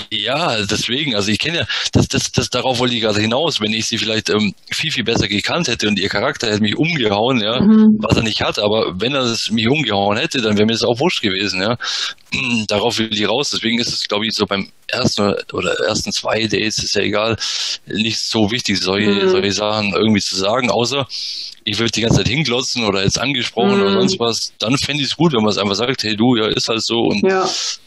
Ja, 0.09 0.65
deswegen, 0.65 1.15
also 1.15 1.31
ich 1.31 1.39
kenne 1.39 1.59
ja, 1.59 1.65
das, 1.91 2.07
das, 2.07 2.31
das, 2.31 2.49
darauf 2.49 2.79
wollte 2.79 2.95
ich 2.95 3.01
gerade 3.01 3.19
hinaus, 3.19 3.59
wenn 3.59 3.73
ich 3.73 3.87
sie 3.87 3.97
vielleicht 3.97 4.29
ähm, 4.29 4.53
viel, 4.71 4.91
viel 4.91 5.03
besser 5.03 5.27
gekannt 5.27 5.67
hätte 5.67 5.87
und 5.87 5.99
ihr 5.99 6.09
Charakter 6.09 6.47
hätte 6.47 6.61
mich 6.61 6.77
umgehauen, 6.77 7.41
ja, 7.41 7.61
mhm. 7.61 7.97
was 7.99 8.15
er 8.15 8.23
nicht 8.23 8.41
hat, 8.41 8.59
aber 8.59 8.93
wenn 8.99 9.13
er 9.13 9.23
es 9.23 9.51
mich 9.51 9.67
umgehauen 9.67 10.17
hätte, 10.17 10.41
dann 10.41 10.57
wäre 10.57 10.65
mir 10.65 10.73
das 10.73 10.83
auch 10.83 10.99
wurscht 10.99 11.21
gewesen, 11.21 11.61
ja. 11.61 11.77
Darauf 12.67 12.97
will 12.99 13.09
ich 13.11 13.27
raus, 13.27 13.49
deswegen 13.51 13.79
ist 13.79 13.89
es, 13.89 14.07
glaube 14.07 14.25
ich, 14.25 14.33
so 14.33 14.45
beim 14.45 14.69
ersten 14.93 15.35
oder 15.53 15.73
ersten 15.87 16.11
zwei 16.11 16.43
Dates, 16.43 16.77
ist 16.77 16.95
ja 16.95 17.01
egal, 17.01 17.35
nicht 17.87 18.19
so 18.19 18.51
wichtig, 18.51 18.79
solche, 18.79 19.11
mhm. 19.11 19.29
solche 19.29 19.51
Sachen 19.51 19.93
irgendwie 19.93 20.21
zu 20.21 20.35
sagen, 20.35 20.69
außer 20.69 21.05
ich 21.65 21.79
würde 21.79 21.91
die 21.91 22.01
ganze 22.01 22.17
Zeit 22.17 22.27
hinglotzen 22.27 22.85
oder 22.85 23.03
jetzt 23.03 23.19
angesprochen 23.19 23.77
mhm. 23.77 23.81
oder 23.81 23.93
sonst 23.93 24.19
was, 24.19 24.53
dann 24.59 24.77
fände 24.77 25.01
ich 25.01 25.09
es 25.09 25.15
gut, 25.15 25.33
wenn 25.33 25.41
man 25.41 25.49
es 25.49 25.57
einfach 25.57 25.75
sagt, 25.75 26.03
hey 26.03 26.15
du, 26.15 26.35
ja, 26.35 26.47
ist 26.47 26.67
halt 26.67 26.83
so. 26.83 26.99
Und, 26.99 27.23
ja. 27.23 27.45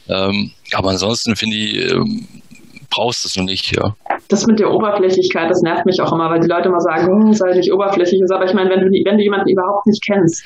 Ähm, 0.08 0.52
aber 0.72 0.90
ansonsten 0.90 1.36
finde 1.36 1.56
ich, 1.56 1.92
ähm, 1.92 2.26
brauchst 2.90 3.24
du 3.24 3.28
es 3.28 3.36
noch 3.36 3.44
nicht, 3.44 3.76
ja. 3.76 3.94
Das 4.28 4.46
mit 4.46 4.58
der 4.58 4.72
Oberflächlichkeit, 4.72 5.50
das 5.50 5.60
nervt 5.62 5.86
mich 5.86 6.00
auch 6.00 6.12
immer, 6.12 6.30
weil 6.30 6.40
die 6.40 6.48
Leute 6.48 6.68
immer 6.68 6.80
sagen, 6.80 7.08
oh, 7.08 7.32
sei 7.32 7.54
nicht 7.54 7.72
oberflächlich 7.72 8.20
ist. 8.22 8.32
Aber 8.32 8.44
ich 8.44 8.54
meine, 8.54 8.70
wenn 8.70 8.80
du, 8.80 8.86
wenn 8.86 9.18
du 9.18 9.22
jemanden 9.22 9.48
überhaupt 9.48 9.86
nicht 9.86 10.02
kennst, 10.04 10.42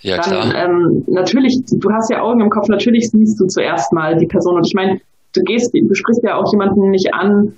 ja, 0.00 0.16
dann 0.18 0.54
ähm, 0.54 1.04
natürlich, 1.08 1.58
du 1.66 1.90
hast 1.90 2.10
ja 2.10 2.22
Augen 2.22 2.40
im 2.40 2.50
Kopf, 2.50 2.68
natürlich 2.68 3.10
siehst 3.10 3.40
du 3.40 3.46
zuerst 3.46 3.92
mal 3.92 4.16
die 4.16 4.26
Person. 4.26 4.56
Und 4.56 4.66
ich 4.66 4.74
meine, 4.74 5.00
du 5.38 5.44
gehst, 5.44 5.72
du 5.74 5.94
sprichst 5.94 6.22
ja 6.22 6.36
auch 6.36 6.50
jemanden 6.52 6.90
nicht 6.90 7.12
an, 7.14 7.54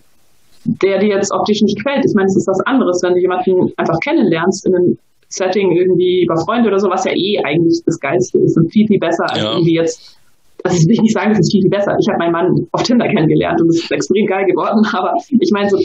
der 0.64 0.98
dir 0.98 1.08
jetzt 1.08 1.32
optisch 1.32 1.62
nicht 1.62 1.76
gefällt. 1.76 2.04
Ich 2.04 2.14
meine, 2.14 2.26
es 2.26 2.36
ist 2.36 2.46
was 2.46 2.60
anderes, 2.60 3.02
wenn 3.02 3.14
du 3.14 3.20
jemanden 3.20 3.72
einfach 3.76 3.98
kennenlernst 4.00 4.66
in 4.66 4.76
einem 4.76 4.98
Setting 5.28 5.72
irgendwie 5.72 6.24
über 6.24 6.36
Freunde 6.36 6.68
oder 6.68 6.78
so, 6.78 6.90
was 6.90 7.04
ja 7.04 7.12
eh 7.12 7.38
eigentlich 7.44 7.80
das 7.86 7.98
Geilste 8.00 8.38
ist 8.38 8.56
und 8.56 8.70
viel, 8.70 8.86
viel 8.86 8.98
besser 8.98 9.30
als 9.30 9.42
ja. 9.42 9.52
irgendwie 9.52 9.74
jetzt. 9.74 10.16
Also 10.62 10.76
ich 10.76 10.86
will 10.88 11.02
nicht 11.02 11.14
sagen, 11.14 11.30
das 11.30 11.40
ist 11.40 11.52
viel, 11.52 11.62
viel 11.62 11.70
besser. 11.70 11.96
Ich 11.98 12.06
habe 12.08 12.18
meinen 12.18 12.32
Mann 12.32 12.66
auf 12.72 12.82
Tinder 12.82 13.06
kennengelernt 13.06 13.60
und 13.62 13.68
das 13.68 13.76
ist 13.76 13.90
extrem 13.90 14.26
geil 14.26 14.44
geworden. 14.44 14.84
Aber 14.92 15.14
ich 15.28 15.50
meine, 15.52 15.70
so 15.70 15.78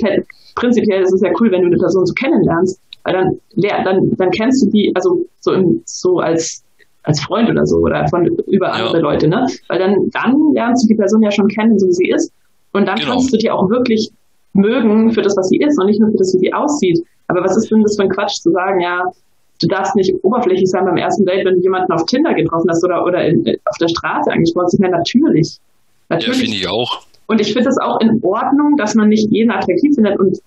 prinzipiell 0.55 1.03
ist 1.03 1.13
es 1.13 1.21
ja 1.21 1.31
cool, 1.39 1.51
wenn 1.51 1.62
du 1.62 1.67
eine 1.67 1.77
Person 1.77 2.05
so 2.05 2.13
kennenlernst, 2.13 2.81
weil 3.03 3.13
dann, 3.13 3.39
dann, 3.86 4.12
dann 4.17 4.31
kennst 4.31 4.65
du 4.65 4.71
die, 4.71 4.91
also 4.95 5.25
so, 5.39 5.53
im, 5.53 5.81
so 5.86 6.17
als 6.17 6.64
als 7.06 7.22
Freund 7.22 7.50
oder 7.50 7.65
so 7.65 7.78
oder 7.78 8.08
von 8.08 8.26
über 8.48 8.74
andere 8.74 8.98
ja. 8.98 9.00
Leute, 9.00 9.28
ne? 9.28 9.46
Weil 9.68 9.80
dann, 9.80 9.96
dann 10.12 10.36
lernst 10.54 10.84
du 10.84 10.88
die 10.88 10.96
Person 10.96 11.22
ja 11.22 11.32
schon 11.32 11.48
kennen, 11.48 11.78
so 11.78 11.88
wie 11.88 11.94
sie 11.94 12.10
ist. 12.10 12.32
Und 12.74 12.88
dann 12.88 12.98
genau. 12.98 13.12
kannst 13.12 13.34
du 13.34 13.38
die 13.38 13.50
auch 13.50 13.70
wirklich 13.70 14.10
mögen 14.54 15.12
für 15.12 15.22
das, 15.22 15.38
was 15.38 15.50
sie 15.50 15.58
ist 15.58 15.80
und 15.80 15.88
nicht 15.88 16.00
nur 16.00 16.12
für 16.12 16.18
das, 16.18 16.34
wie 16.34 16.39
sie 16.39 16.54
aussieht. 16.54 17.00
Aber 17.28 17.44
was 17.44 17.58
ist 17.58 17.70
denn 17.72 17.82
das 17.82 17.96
für 17.96 18.04
ein 18.04 18.10
Quatsch 18.10 18.41
zu 18.41 18.52
sagen, 18.52 18.82
ja, 18.82 19.04
du 19.62 19.68
darfst 19.68 19.96
nicht 19.96 20.13
oberflächlich 20.24 20.70
sein 20.70 20.86
beim 20.86 20.98
ersten 20.98 21.26
Date, 21.26 21.46
wenn 21.46 21.56
du 21.56 21.62
jemanden 21.62 21.91
auf 21.91 22.06
Tinder 22.06 22.34
getroffen 22.34 22.70
hast 22.70 22.84
oder, 22.84 23.04
oder 23.06 23.26
in, 23.26 23.46
auf 23.65 23.78
der 23.80 23.88
Straße 23.88 24.32
angesprochen 24.32 24.65
hast. 24.65 24.80
Ja, 24.80 24.89
natürlich. 24.89 25.60
natürlich. 26.10 26.38
Ja, 26.38 26.44
finde 26.44 26.58
ich 26.58 26.68
auch. 26.68 27.02
Und 27.28 27.41
ich 27.41 27.54
finde 27.54 27.70
es 27.70 27.78
auch 27.80 28.00
in 28.02 28.20
Ordnung, 28.24 28.76
dass 28.78 28.96
man 28.96 29.10
nicht 29.10 29.32
jeden 29.32 29.52
attraktiv 29.52 29.96
findet. 29.96 30.20
Und 30.20 30.39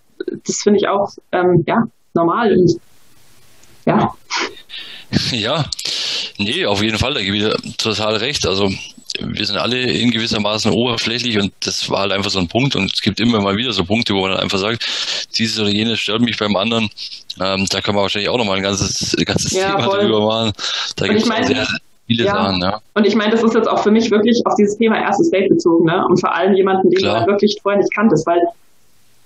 das 0.46 0.56
finde 0.62 0.78
ich 0.78 0.88
auch, 0.88 1.10
ähm, 1.32 1.64
ja, 1.66 1.84
normal. 2.14 2.52
Und 2.52 2.78
ja. 3.86 4.12
Ja, 5.32 5.64
nee, 6.38 6.66
auf 6.66 6.82
jeden 6.82 6.98
Fall, 6.98 7.14
da 7.14 7.22
gebe 7.22 7.36
ich 7.36 7.76
total 7.76 8.16
recht. 8.16 8.46
Also 8.46 8.70
wir 9.20 9.46
sind 9.46 9.56
alle 9.56 9.80
in 9.80 10.10
gewissermaßen 10.10 10.70
oberflächlich 10.72 11.38
und 11.38 11.52
das 11.64 11.88
war 11.90 12.00
halt 12.00 12.12
einfach 12.12 12.30
so 12.30 12.38
ein 12.38 12.48
Punkt 12.48 12.76
und 12.76 12.92
es 12.92 13.00
gibt 13.00 13.20
immer 13.20 13.40
mal 13.40 13.56
wieder 13.56 13.72
so 13.72 13.84
Punkte, 13.84 14.14
wo 14.14 14.20
man 14.20 14.32
dann 14.32 14.40
einfach 14.40 14.58
sagt, 14.58 14.86
dieses 15.38 15.58
oder 15.58 15.70
jenes 15.70 15.98
stört 15.98 16.20
mich 16.20 16.36
beim 16.36 16.56
anderen. 16.56 16.90
Ähm, 17.40 17.66
da 17.70 17.80
können 17.80 17.96
wir 17.96 18.02
wahrscheinlich 18.02 18.28
auch 18.28 18.38
nochmal 18.38 18.58
ein 18.58 18.62
ganzes, 18.62 19.16
ganzes 19.24 19.52
ja, 19.52 19.76
Thema 19.76 19.84
voll. 19.84 20.00
drüber 20.00 20.20
machen. 20.26 20.52
Da 20.96 21.06
gibt 21.06 21.22
es 21.22 21.26
sehr 21.46 21.66
viele 22.06 22.24
ja. 22.24 22.32
Sachen, 22.32 22.60
ja. 22.60 22.80
Und 22.94 23.06
ich 23.06 23.14
meine, 23.14 23.32
das 23.32 23.42
ist 23.42 23.54
jetzt 23.54 23.68
auch 23.68 23.82
für 23.82 23.90
mich 23.90 24.10
wirklich 24.10 24.40
auf 24.44 24.54
dieses 24.56 24.76
Thema 24.76 24.98
erstes 25.00 25.30
Date 25.30 25.48
bezogen, 25.48 25.84
ne? 25.86 26.04
Und 26.08 26.20
vor 26.20 26.34
allem 26.34 26.54
jemanden, 26.54 26.90
den 26.90 26.98
Klar. 26.98 27.12
du 27.12 27.18
halt 27.20 27.28
wirklich 27.28 27.58
vorher 27.62 27.78
nicht 27.78 27.94
kanntest, 27.94 28.26
weil 28.26 28.40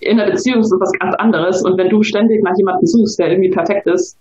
in 0.01 0.17
der 0.17 0.31
Beziehung 0.31 0.61
ist 0.61 0.71
das 0.71 0.81
was 0.81 0.93
ganz 0.99 1.15
anderes 1.17 1.63
und 1.63 1.79
wenn 1.79 1.89
du 1.89 2.03
ständig 2.03 2.43
nach 2.43 2.57
jemandem 2.57 2.87
suchst, 2.87 3.19
der 3.19 3.31
irgendwie 3.31 3.51
perfekt 3.51 3.87
ist, 3.87 4.17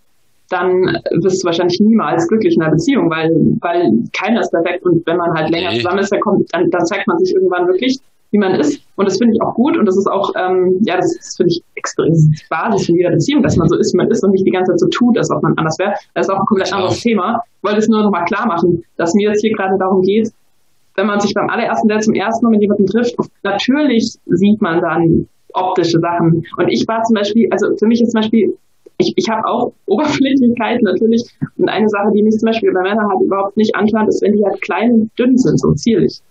dann 0.51 0.99
wirst 1.21 1.41
du 1.41 1.45
wahrscheinlich 1.45 1.79
niemals 1.79 2.27
glücklich 2.27 2.55
in 2.55 2.61
einer 2.61 2.71
Beziehung, 2.71 3.09
weil, 3.09 3.29
weil 3.61 3.91
keiner 4.13 4.41
ist 4.41 4.51
perfekt 4.51 4.85
und 4.85 5.05
wenn 5.05 5.17
man 5.17 5.33
halt 5.33 5.49
länger 5.49 5.71
zusammen 5.71 5.99
ist, 5.99 6.11
dann, 6.11 6.19
kommt, 6.19 6.47
dann, 6.53 6.69
dann 6.69 6.85
zeigt 6.85 7.07
man 7.07 7.17
sich 7.19 7.33
irgendwann 7.33 7.67
wirklich, 7.67 7.99
wie 8.31 8.37
man 8.37 8.55
ist. 8.55 8.81
Und 8.95 9.07
das 9.07 9.17
finde 9.17 9.33
ich 9.33 9.41
auch 9.41 9.53
gut 9.53 9.77
und 9.77 9.85
das 9.85 9.97
ist 9.97 10.07
auch, 10.07 10.31
ähm, 10.35 10.77
ja, 10.81 10.97
das, 10.97 11.15
das 11.17 11.35
finde 11.37 11.51
ich 11.51 11.63
extrem 11.75 12.13
Basis 12.49 12.89
in 12.89 12.95
jeder 12.95 13.11
Beziehung, 13.11 13.43
dass 13.43 13.55
man 13.57 13.67
so 13.67 13.77
ist, 13.77 13.93
wie 13.93 13.97
man 13.97 14.09
ist 14.09 14.23
und 14.23 14.31
nicht 14.31 14.45
die 14.45 14.51
ganze 14.51 14.71
Zeit 14.71 14.79
so 14.79 14.87
tut, 14.87 15.17
als 15.17 15.31
ob 15.31 15.41
man 15.43 15.57
anders 15.57 15.77
wäre. 15.79 15.93
Das 16.13 16.27
ist 16.27 16.33
auch 16.33 16.39
ein 16.39 16.45
komplett 16.45 16.73
anderes 16.73 16.99
Thema. 16.99 17.41
Ich 17.57 17.63
wollte 17.63 17.79
es 17.79 17.87
nur 17.87 18.03
nochmal 18.03 18.25
klar 18.25 18.45
machen, 18.47 18.83
dass 18.97 19.13
mir 19.13 19.29
jetzt 19.29 19.41
hier 19.41 19.53
gerade 19.53 19.77
darum 19.77 20.01
geht, 20.01 20.31
wenn 20.95 21.07
man 21.07 21.19
sich 21.19 21.33
beim 21.33 21.49
allerersten 21.49 21.87
Date 21.87 22.03
zum 22.03 22.13
ersten 22.13 22.45
Mal 22.45 22.51
mit 22.51 22.61
jemandem 22.61 22.85
trifft, 22.85 23.15
natürlich 23.43 24.17
sieht 24.25 24.61
man 24.61 24.81
dann 24.81 25.27
optische 25.53 25.99
Sachen. 25.99 26.43
Und 26.57 26.67
ich 26.69 26.85
war 26.87 27.03
zum 27.03 27.15
Beispiel, 27.15 27.47
also 27.51 27.67
für 27.77 27.85
mich 27.87 28.01
ist 28.01 28.11
zum 28.11 28.21
Beispiel 28.21 28.57
ich, 29.01 29.13
ich 29.15 29.29
habe 29.29 29.45
auch 29.45 29.73
Oberflächlichkeit 29.87 30.81
natürlich. 30.81 31.23
Und 31.57 31.69
eine 31.69 31.89
Sache, 31.89 32.11
die 32.13 32.23
mich 32.23 32.37
zum 32.37 32.47
Beispiel 32.47 32.71
bei 32.71 32.81
Männern 32.81 33.07
halt 33.09 33.21
überhaupt 33.21 33.57
nicht 33.57 33.75
anschaut, 33.75 34.07
ist, 34.07 34.21
wenn 34.21 34.33
die 34.33 34.43
halt 34.43 34.61
klein 34.61 34.91
und 34.93 35.11
dünn 35.19 35.37
sind, 35.37 35.59
so 35.59 35.73
zierlich. 35.73 36.21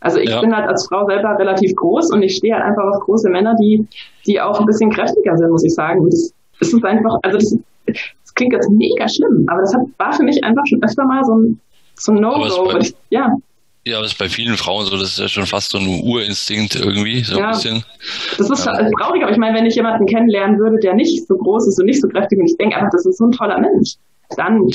Also 0.00 0.18
ich 0.18 0.30
ja. 0.30 0.40
bin 0.40 0.54
halt 0.54 0.68
als 0.68 0.86
Frau 0.86 1.06
selber 1.06 1.38
relativ 1.38 1.74
groß 1.76 2.12
und 2.12 2.22
ich 2.22 2.36
stehe 2.36 2.54
halt 2.54 2.64
einfach 2.64 2.84
auf 2.84 3.00
große 3.04 3.30
Männer, 3.30 3.54
die, 3.60 3.86
die 4.26 4.40
auch 4.40 4.60
ein 4.60 4.66
bisschen 4.66 4.90
kräftiger 4.90 5.36
sind, 5.36 5.50
muss 5.50 5.64
ich 5.64 5.74
sagen. 5.74 6.00
Und 6.00 6.12
das, 6.12 6.32
das 6.60 6.72
ist 6.72 6.84
einfach, 6.84 7.18
also 7.22 7.38
das, 7.38 7.56
das 7.86 8.34
klingt 8.34 8.52
jetzt 8.52 8.70
mega 8.70 9.08
schlimm, 9.08 9.46
aber 9.48 9.62
das 9.62 9.74
hat, 9.74 9.82
war 9.96 10.12
für 10.12 10.24
mich 10.24 10.44
einfach 10.44 10.64
schon 10.66 10.82
öfter 10.82 11.06
mal 11.06 11.24
so 11.24 11.34
ein, 11.34 11.60
so 11.94 12.12
ein 12.12 12.20
No-Go. 12.20 12.78
Ja. 13.10 13.34
Ja, 13.86 14.00
das 14.00 14.12
ist 14.12 14.18
bei 14.18 14.30
vielen 14.30 14.56
Frauen 14.56 14.86
so, 14.86 14.96
das 14.96 15.10
ist 15.10 15.18
ja 15.18 15.28
schon 15.28 15.46
fast 15.46 15.70
so 15.70 15.78
ein 15.78 15.86
Urinstinkt 15.86 16.74
irgendwie, 16.74 17.22
so 17.22 17.38
ja, 17.38 17.48
ein 17.48 17.52
bisschen. 17.52 17.84
Das 18.38 18.48
ist 18.48 18.64
ja. 18.64 18.72
traurig, 18.98 19.22
aber 19.22 19.32
ich 19.32 19.36
meine, 19.36 19.58
wenn 19.58 19.66
ich 19.66 19.74
jemanden 19.74 20.06
kennenlernen 20.06 20.58
würde, 20.58 20.78
der 20.78 20.94
nicht 20.94 21.26
so 21.26 21.36
groß 21.36 21.68
ist 21.68 21.78
und 21.78 21.86
nicht 21.86 22.00
so 22.00 22.08
kräftig 22.08 22.38
und 22.38 22.46
ich 22.46 22.56
denke 22.56 22.76
einfach, 22.76 22.90
das 22.92 23.04
ist 23.04 23.18
so 23.18 23.26
ein 23.26 23.32
toller 23.32 23.60
Mensch, 23.60 23.96
dann 24.36 24.68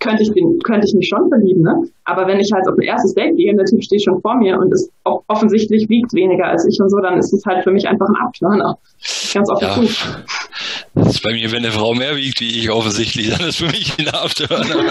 könnte 0.00 0.24
ich, 0.24 0.32
den, 0.32 0.58
könnte 0.64 0.86
ich 0.86 0.94
mich 0.94 1.08
schon 1.08 1.28
verlieben, 1.28 1.62
ne? 1.62 1.88
Aber 2.04 2.26
wenn 2.26 2.40
ich 2.40 2.50
halt 2.52 2.66
auf 2.68 2.76
ein 2.76 2.82
erstes 2.82 3.14
Date 3.14 3.36
gehe 3.36 3.50
und 3.52 3.56
der 3.56 3.66
Typ 3.66 3.82
steht 3.84 4.02
schon 4.02 4.20
vor 4.20 4.36
mir 4.36 4.58
und 4.58 4.72
ist 4.72 4.90
offensichtlich 5.28 5.88
wiegt 5.88 6.12
weniger 6.12 6.46
als 6.46 6.66
ich 6.66 6.80
und 6.80 6.90
so, 6.90 6.98
dann 6.98 7.18
ist 7.18 7.32
es 7.32 7.44
halt 7.46 7.62
für 7.62 7.70
mich 7.70 7.86
einfach 7.86 8.06
ein 8.08 8.16
Abturner. 8.26 8.78
Ganz 9.32 9.48
oft 9.48 9.62
ja. 9.62 9.78
Das 10.94 11.08
ist 11.08 11.22
bei 11.22 11.32
mir, 11.32 11.52
wenn 11.52 11.64
eine 11.64 11.72
Frau 11.72 11.94
mehr 11.94 12.16
wiegt 12.16 12.40
wie 12.40 12.58
ich 12.58 12.70
offensichtlich, 12.70 13.30
dann 13.30 13.48
ist 13.48 13.58
für 13.58 13.66
mich 13.66 13.96
ein 13.98 14.08
Abturner. 14.08 14.90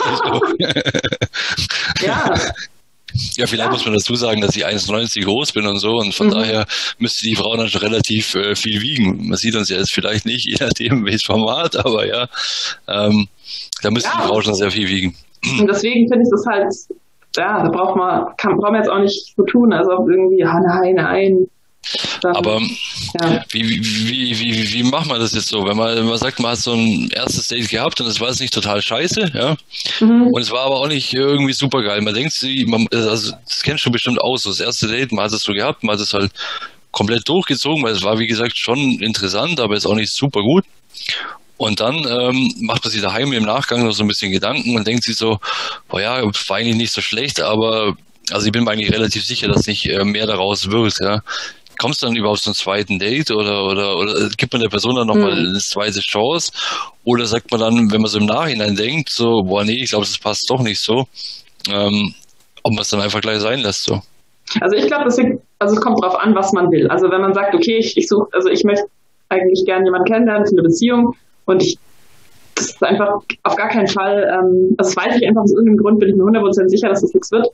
ja. 2.02 2.34
Ja, 3.38 3.48
vielleicht 3.48 3.72
muss 3.72 3.86
man 3.86 3.94
dazu 3.94 4.16
sagen, 4.16 4.42
dass 4.42 4.56
ich 4.56 4.66
1,90 4.66 5.24
groß 5.24 5.54
bin 5.54 5.68
und 5.68 5.80
so 5.80 5.98
und 5.98 6.14
von 6.14 6.28
mhm. 6.28 6.32
daher 6.32 6.66
müsste 6.98 7.26
die 7.26 7.36
Frau 7.36 7.56
dann 7.56 7.70
schon 7.70 7.82
relativ 7.82 8.36
äh, 8.36 8.56
viel 8.56 8.82
wiegen. 8.82 9.28
Man 9.28 9.38
sieht 9.38 9.56
uns 9.56 9.70
ja 9.70 9.78
jetzt 9.78 9.94
vielleicht 9.94 10.26
nicht, 10.26 10.46
je 10.50 10.58
nachdem 10.60 11.06
welches 11.06 11.24
Format, 11.24 11.76
aber 11.76 12.06
ja, 12.06 12.28
ähm, 12.88 13.28
da 13.82 13.92
müsste 13.92 14.10
ja. 14.10 14.22
die 14.22 14.28
Frau 14.28 14.42
schon 14.42 14.56
sehr 14.56 14.72
viel 14.72 14.88
wiegen. 14.88 15.16
Und 15.60 15.68
deswegen 15.68 16.08
finde 16.10 16.24
ich 16.24 16.32
das 16.32 16.46
halt, 16.48 16.74
ja, 17.38 17.64
da 17.64 17.70
braucht 17.70 17.96
man, 17.96 18.26
kann, 18.38 18.58
braucht 18.58 18.72
man 18.72 18.82
jetzt 18.82 18.90
auch 18.90 19.00
nicht 19.00 19.34
so 19.36 19.44
tun, 19.44 19.74
also 19.74 19.92
irgendwie, 19.92 20.40
ja, 20.40 20.60
nein, 20.60 20.96
nein, 20.96 21.48
dann, 21.55 21.55
Aber 22.24 22.62
ja. 23.22 23.44
wie, 23.52 23.80
wie, 23.82 24.40
wie, 24.40 24.74
wie 24.74 24.84
macht 24.84 25.08
man 25.08 25.20
das 25.20 25.34
jetzt 25.34 25.50
so? 25.50 25.66
Wenn 25.66 25.78
man, 25.78 25.96
wenn 25.96 26.06
man 26.06 26.18
sagt, 26.18 26.40
man 26.40 26.52
hat 26.52 26.60
so 26.60 26.74
ein 26.74 27.10
erstes 27.12 27.48
Date 27.48 27.70
gehabt 27.70 28.02
und 28.02 28.08
es 28.08 28.20
war 28.20 28.30
jetzt 28.30 28.42
nicht 28.42 28.54
total 28.54 28.82
scheiße, 28.82 29.32
ja. 29.34 29.56
Mhm. 30.00 30.28
Und 30.28 30.42
es 30.42 30.52
war 30.52 30.66
aber 30.66 30.76
auch 30.76 30.88
nicht 30.88 31.14
irgendwie 31.14 31.54
super 31.54 31.84
geil. 31.84 32.02
Man 32.02 32.14
denkt 32.14 32.34
sich, 32.34 32.66
man, 32.66 32.88
also 32.92 33.34
das 33.46 33.62
kennst 33.62 33.86
du 33.86 33.92
bestimmt 33.92 34.22
auch 34.22 34.38
so. 34.38 34.50
Das 34.50 34.60
erste 34.60 34.88
Date, 34.88 35.12
man 35.12 35.26
hat 35.26 35.34
es 35.34 35.44
so 35.44 35.54
gehabt, 35.54 35.84
man 35.84 35.96
hat 35.96 36.02
es 36.02 36.14
halt 36.14 36.32
komplett 36.92 37.28
durchgezogen, 37.28 37.84
weil 37.84 37.94
es 37.94 38.04
war, 38.04 38.20
wie 38.20 38.28
gesagt, 38.28 38.58
schon 38.58 39.00
interessant, 39.02 39.60
aber 39.60 39.76
ist 39.76 39.86
auch 39.86 39.96
nicht 39.96 40.14
super 40.14 40.42
gut. 40.42 40.66
Und 41.58 41.80
dann 41.80 42.06
ähm, 42.06 42.54
macht 42.62 42.84
man 42.84 42.92
sich 42.92 43.02
daheim 43.02 43.32
im 43.32 43.44
Nachgang 43.44 43.86
noch 43.86 43.94
so 43.94 44.04
ein 44.04 44.08
bisschen 44.08 44.32
Gedanken 44.32 44.76
und 44.76 44.86
denkt 44.86 45.04
sich 45.04 45.16
so, 45.16 45.40
boah 45.88 46.02
ja, 46.02 46.24
war 46.24 46.58
eigentlich 46.58 46.76
nicht 46.76 46.92
so 46.92 47.02
schlecht, 47.02 47.40
aber 47.40 47.96
also 48.32 48.48
ich 48.48 48.52
bin 48.52 48.64
mir 48.64 48.72
eigentlich 48.72 48.92
relativ 48.92 49.24
sicher, 49.24 49.48
dass 49.48 49.68
nicht 49.68 49.86
äh, 49.86 50.04
mehr 50.04 50.26
daraus 50.26 50.72
wird, 50.72 51.00
ja 51.00 51.22
kommst 51.80 52.02
du 52.02 52.08
dann 52.08 52.16
überhaupt 52.16 52.42
zum 52.42 52.54
zweiten 52.54 53.00
Date 53.00 53.32
oder, 53.32 53.66
oder, 53.66 53.98
oder 53.98 54.30
gibt 54.38 54.54
man 54.54 54.62
der 54.62 54.70
Person 54.70 54.96
dann 54.96 55.08
nochmal 55.08 55.32
hm. 55.32 55.50
eine 55.50 55.60
zweite 55.60 56.00
Chance? 56.00 56.52
Oder 57.04 57.26
sagt 57.26 57.52
man 57.52 57.60
dann, 57.60 57.92
wenn 57.92 58.02
man 58.02 58.10
so 58.10 58.20
im 58.20 58.26
Nachhinein 58.26 58.76
denkt, 58.76 59.10
so, 59.10 59.44
boah, 59.44 59.64
nee, 59.64 59.82
ich 59.82 59.90
glaube, 59.90 60.06
das 60.06 60.18
passt 60.18 60.50
doch 60.50 60.62
nicht 60.62 60.80
so, 60.80 61.06
ähm, 61.70 62.14
ob 62.64 62.74
man 62.74 62.82
es 62.82 62.90
dann 62.90 63.02
einfach 63.02 63.22
gleich 63.22 63.40
sein 63.40 63.60
lässt, 63.60 63.84
so? 63.84 64.02
Also 64.62 64.76
ich 64.76 64.88
glaube, 64.88 65.06
also 65.06 65.22
es 65.76 65.82
kommt 65.82 66.04
darauf 66.04 66.20
an, 66.20 66.36
was 66.36 66.54
man 66.54 66.70
will. 66.72 66.88
Also 66.88 67.10
wenn 67.10 67.22
man 67.22 67.34
sagt, 67.34 67.56
okay, 67.56 67.78
ich, 67.80 67.98
ich 67.98 68.08
suche, 68.08 68.28
also 68.32 68.50
ich 68.50 68.64
möchte 68.64 68.86
eigentlich 69.30 69.64
gerne 69.66 69.86
jemanden 69.86 70.06
kennenlernen 70.06 70.46
für 70.46 70.54
eine 70.54 70.64
Beziehung 70.64 71.16
und 71.46 71.64
ich 71.64 71.78
das 72.54 72.68
ist 72.68 72.84
einfach 72.84 73.20
auf 73.44 73.56
gar 73.58 73.68
keinen 73.68 73.88
Fall, 73.88 74.24
ähm, 74.32 74.76
also 74.78 74.94
das 74.94 74.96
weiß 74.96 75.18
ich 75.18 75.28
einfach 75.28 75.42
aus 75.42 75.52
irgendeinem 75.52 75.78
Grund, 75.78 76.00
bin 76.00 76.10
ich 76.10 76.16
mir 76.16 76.24
100% 76.24 76.70
sicher, 76.70 76.88
dass 76.88 77.02
das 77.02 77.14
nichts 77.14 77.30
wird 77.32 77.48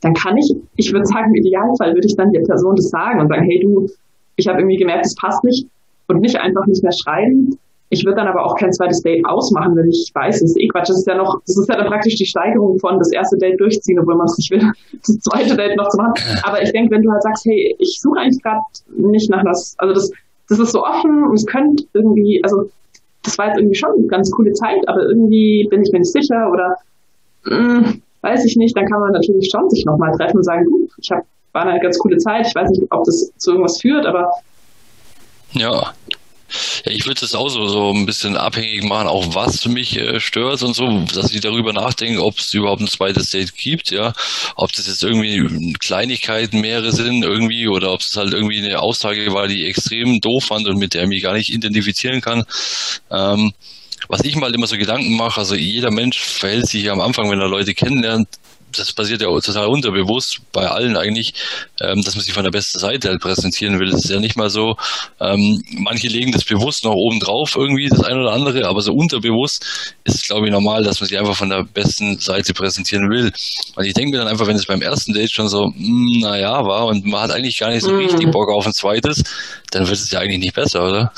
dann 0.00 0.14
kann 0.14 0.36
ich, 0.36 0.54
ich 0.76 0.92
würde 0.92 1.06
sagen, 1.06 1.34
im 1.34 1.44
Idealfall 1.44 1.94
würde 1.94 2.06
ich 2.06 2.16
dann 2.16 2.30
der 2.30 2.42
Person 2.42 2.76
das 2.76 2.90
sagen 2.90 3.20
und 3.20 3.28
sagen, 3.28 3.44
hey 3.44 3.60
du, 3.60 3.88
ich 4.36 4.46
habe 4.46 4.60
irgendwie 4.60 4.76
gemerkt, 4.76 5.06
es 5.06 5.14
passt 5.14 5.42
nicht 5.44 5.66
und 6.08 6.20
nicht 6.20 6.36
einfach 6.36 6.66
nicht 6.66 6.82
mehr 6.82 6.92
schreiben. 6.92 7.58
ich 7.88 8.04
würde 8.04 8.16
dann 8.16 8.28
aber 8.28 8.44
auch 8.44 8.56
kein 8.56 8.72
zweites 8.72 9.00
Date 9.02 9.24
ausmachen, 9.24 9.76
wenn 9.76 9.88
ich 9.88 10.10
weiß, 10.12 10.36
es 10.36 10.50
ist 10.50 10.60
eh 10.60 10.68
Quatsch. 10.68 10.88
Das 10.88 10.98
ist 10.98 11.06
ja 11.06 11.16
noch, 11.16 11.40
das 11.46 11.56
ist 11.56 11.68
ja 11.68 11.76
dann 11.76 11.86
praktisch 11.86 12.16
die 12.16 12.26
Steigerung 12.26 12.78
von 12.78 12.98
das 12.98 13.12
erste 13.12 13.38
Date 13.38 13.60
durchziehen, 13.60 13.98
obwohl 14.00 14.16
man 14.16 14.26
es 14.26 14.36
nicht 14.36 14.50
will, 14.50 14.60
das 14.92 15.18
zweite 15.20 15.56
Date 15.56 15.76
noch 15.76 15.88
zu 15.88 15.96
machen. 15.96 16.14
Aber 16.42 16.60
ich 16.62 16.72
denke, 16.72 16.94
wenn 16.94 17.02
du 17.02 17.10
halt 17.10 17.22
sagst, 17.22 17.44
hey, 17.44 17.74
ich 17.78 17.98
suche 18.00 18.20
eigentlich 18.20 18.42
gerade 18.42 18.60
nicht 18.96 19.30
nach 19.30 19.44
was, 19.44 19.74
also 19.78 19.94
das, 19.94 20.10
das 20.48 20.58
ist 20.58 20.72
so 20.72 20.84
offen 20.84 21.24
und 21.24 21.34
es 21.34 21.46
könnte 21.46 21.84
irgendwie, 21.92 22.40
also 22.42 22.68
das 23.22 23.38
war 23.38 23.48
jetzt 23.48 23.58
irgendwie 23.58 23.76
schon 23.76 23.90
eine 23.96 24.06
ganz 24.06 24.30
coole 24.30 24.52
Zeit, 24.52 24.86
aber 24.86 25.02
irgendwie 25.02 25.66
bin 25.70 25.82
ich 25.82 25.90
mir 25.92 26.00
nicht 26.00 26.12
sicher 26.12 26.50
oder 26.52 26.76
mh, 27.44 27.86
hm, 27.86 28.02
weiß 28.26 28.44
ich 28.44 28.56
nicht, 28.56 28.76
dann 28.76 28.86
kann 28.86 29.00
man 29.00 29.12
natürlich 29.12 29.48
schon 29.50 29.70
sich 29.70 29.84
nochmal 29.84 30.12
treffen 30.16 30.38
und 30.38 30.44
sagen, 30.44 30.64
gut, 30.64 30.90
ich 31.00 31.10
habe 31.10 31.22
war 31.52 31.66
eine 31.66 31.80
ganz 31.80 31.98
coole 31.98 32.18
Zeit, 32.18 32.46
ich 32.46 32.54
weiß 32.54 32.68
nicht, 32.68 32.82
ob 32.90 33.04
das 33.04 33.32
zu 33.38 33.52
irgendwas 33.52 33.80
führt, 33.80 34.04
aber 34.04 34.30
ja, 35.52 35.94
ja, 36.84 36.92
ich 36.92 37.06
würde 37.06 37.20
das 37.20 37.34
auch 37.34 37.48
so, 37.48 37.66
so 37.66 37.92
ein 37.92 38.06
bisschen 38.06 38.36
abhängig 38.36 38.84
machen, 38.84 39.08
auch 39.08 39.34
was 39.34 39.66
mich 39.66 39.98
äh, 39.98 40.20
stört 40.20 40.62
und 40.62 40.74
so, 40.74 41.04
dass 41.14 41.32
ich 41.32 41.40
darüber 41.40 41.72
nachdenke, 41.72 42.22
ob 42.22 42.38
es 42.38 42.52
überhaupt 42.54 42.82
ein 42.82 42.88
zweites 42.88 43.30
Date 43.30 43.54
gibt, 43.56 43.90
ja, 43.90 44.12
ob 44.54 44.72
das 44.72 44.86
jetzt 44.86 45.02
irgendwie 45.02 45.72
Kleinigkeiten 45.74 46.60
mehrere 46.60 46.92
sind 46.92 47.24
irgendwie 47.24 47.68
oder 47.68 47.92
ob 47.92 48.00
es 48.00 48.16
halt 48.16 48.32
irgendwie 48.32 48.64
eine 48.64 48.80
Aussage 48.80 49.32
war, 49.32 49.48
die 49.48 49.66
extrem 49.66 50.20
doof 50.20 50.44
fand 50.44 50.68
und 50.68 50.78
mit 50.78 50.94
der 50.94 51.02
ich 51.04 51.08
mich 51.08 51.22
gar 51.22 51.34
nicht 51.34 51.52
identifizieren 51.52 52.20
kann. 52.20 52.44
Ähm, 53.10 53.52
was 54.08 54.24
ich 54.24 54.36
mal 54.36 54.54
immer 54.54 54.66
so 54.66 54.76
Gedanken 54.76 55.16
mache, 55.16 55.40
also 55.40 55.54
jeder 55.54 55.90
Mensch 55.90 56.18
verhält 56.20 56.68
sich 56.68 56.84
ja 56.84 56.92
am 56.92 57.00
Anfang, 57.00 57.30
wenn 57.30 57.40
er 57.40 57.48
Leute 57.48 57.74
kennenlernt, 57.74 58.28
das 58.78 58.92
passiert 58.92 59.22
ja 59.22 59.28
total 59.28 59.68
unterbewusst 59.68 60.40
bei 60.52 60.66
allen 60.66 60.96
eigentlich, 60.96 61.34
ähm, 61.80 62.02
dass 62.02 62.14
man 62.14 62.24
sich 62.24 62.34
von 62.34 62.44
der 62.44 62.50
besten 62.50 62.78
Seite 62.78 63.08
halt 63.08 63.20
präsentieren 63.20 63.78
will. 63.78 63.90
Das 63.90 64.04
ist 64.04 64.10
ja 64.10 64.20
nicht 64.20 64.36
mal 64.36 64.50
so, 64.50 64.76
ähm, 65.20 65.62
manche 65.78 66.08
legen 66.08 66.32
das 66.32 66.44
bewusst 66.44 66.84
noch 66.84 66.94
oben 66.94 67.20
drauf 67.20 67.56
irgendwie, 67.56 67.88
das 67.88 68.02
eine 68.02 68.20
oder 68.20 68.32
andere, 68.32 68.66
aber 68.66 68.80
so 68.80 68.92
unterbewusst 68.92 69.94
ist 70.04 70.16
es, 70.16 70.26
glaube 70.26 70.46
ich, 70.46 70.52
normal, 70.52 70.82
dass 70.82 71.00
man 71.00 71.08
sich 71.08 71.18
einfach 71.18 71.36
von 71.36 71.50
der 71.50 71.64
besten 71.64 72.18
Seite 72.18 72.52
präsentieren 72.54 73.08
will. 73.10 73.32
Und 73.74 73.84
ich 73.84 73.94
denke 73.94 74.12
mir 74.12 74.18
dann 74.18 74.28
einfach, 74.28 74.46
wenn 74.46 74.56
es 74.56 74.66
beim 74.66 74.82
ersten 74.82 75.12
Date 75.12 75.30
schon 75.30 75.48
so, 75.48 75.64
hm, 75.64 76.20
naja, 76.20 76.64
war 76.64 76.86
und 76.86 77.06
man 77.06 77.22
hat 77.22 77.30
eigentlich 77.30 77.58
gar 77.58 77.70
nicht 77.70 77.82
so 77.82 77.96
richtig 77.96 78.26
mhm. 78.26 78.30
Bock 78.30 78.50
auf 78.50 78.66
ein 78.66 78.72
zweites, 78.72 79.22
dann 79.70 79.86
wird 79.86 79.98
es 79.98 80.10
ja 80.10 80.20
eigentlich 80.20 80.40
nicht 80.40 80.54
besser, 80.54 80.84
oder? 80.84 81.12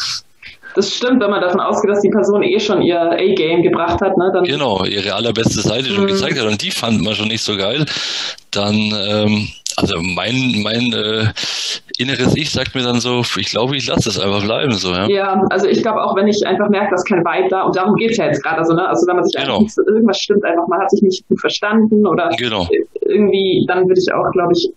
Das 0.78 0.94
stimmt, 0.94 1.20
wenn 1.20 1.30
man 1.30 1.40
davon 1.40 1.60
ausgeht, 1.60 1.90
dass 1.90 2.00
die 2.00 2.08
Person 2.08 2.40
eh 2.42 2.60
schon 2.60 2.82
ihr 2.82 3.00
A-Game 3.00 3.62
gebracht 3.62 4.00
hat. 4.00 4.16
Ne, 4.16 4.30
dann 4.32 4.44
genau, 4.44 4.84
ihre 4.84 5.12
allerbeste 5.12 5.60
Seite 5.60 5.86
schon 5.86 6.04
mhm. 6.04 6.08
gezeigt 6.08 6.38
hat 6.38 6.46
und 6.46 6.62
die 6.62 6.70
fand 6.70 7.02
man 7.02 7.14
schon 7.14 7.26
nicht 7.26 7.42
so 7.42 7.56
geil. 7.56 7.84
Dann, 8.52 8.74
ähm, 8.74 9.48
also 9.76 9.96
mein, 10.00 10.62
mein 10.62 10.92
äh, 10.92 11.32
inneres 11.98 12.36
Ich 12.36 12.50
sagt 12.52 12.76
mir 12.76 12.82
dann 12.82 13.00
so, 13.00 13.22
ich 13.36 13.50
glaube, 13.50 13.76
ich 13.76 13.88
lasse 13.88 14.08
es 14.08 14.20
einfach 14.20 14.44
bleiben. 14.44 14.72
So, 14.72 14.92
ja. 14.92 15.08
ja, 15.08 15.42
also 15.50 15.66
ich 15.66 15.82
glaube 15.82 16.00
auch, 16.00 16.14
wenn 16.14 16.28
ich 16.28 16.46
einfach 16.46 16.68
merke, 16.68 16.92
dass 16.92 17.04
kein 17.04 17.24
Vibe 17.24 17.48
da, 17.50 17.62
und 17.62 17.74
darum 17.74 17.96
geht 17.96 18.12
es 18.12 18.16
ja 18.16 18.26
jetzt 18.26 18.42
gerade, 18.44 18.58
also, 18.58 18.72
ne? 18.74 18.88
also 18.88 19.04
wenn 19.08 19.16
man 19.16 19.24
sich 19.24 19.34
genau. 19.40 19.58
einfach 19.58 19.82
irgendwas 19.84 20.18
stimmt, 20.18 20.44
einfach 20.44 20.68
man 20.68 20.80
hat 20.80 20.90
sich 20.92 21.02
nicht 21.02 21.26
gut 21.28 21.40
verstanden 21.40 22.06
oder 22.06 22.30
genau. 22.38 22.68
irgendwie, 23.00 23.64
dann 23.66 23.88
würde 23.88 24.00
ich 24.00 24.12
auch, 24.14 24.30
glaube 24.30 24.52
ich, 24.52 24.70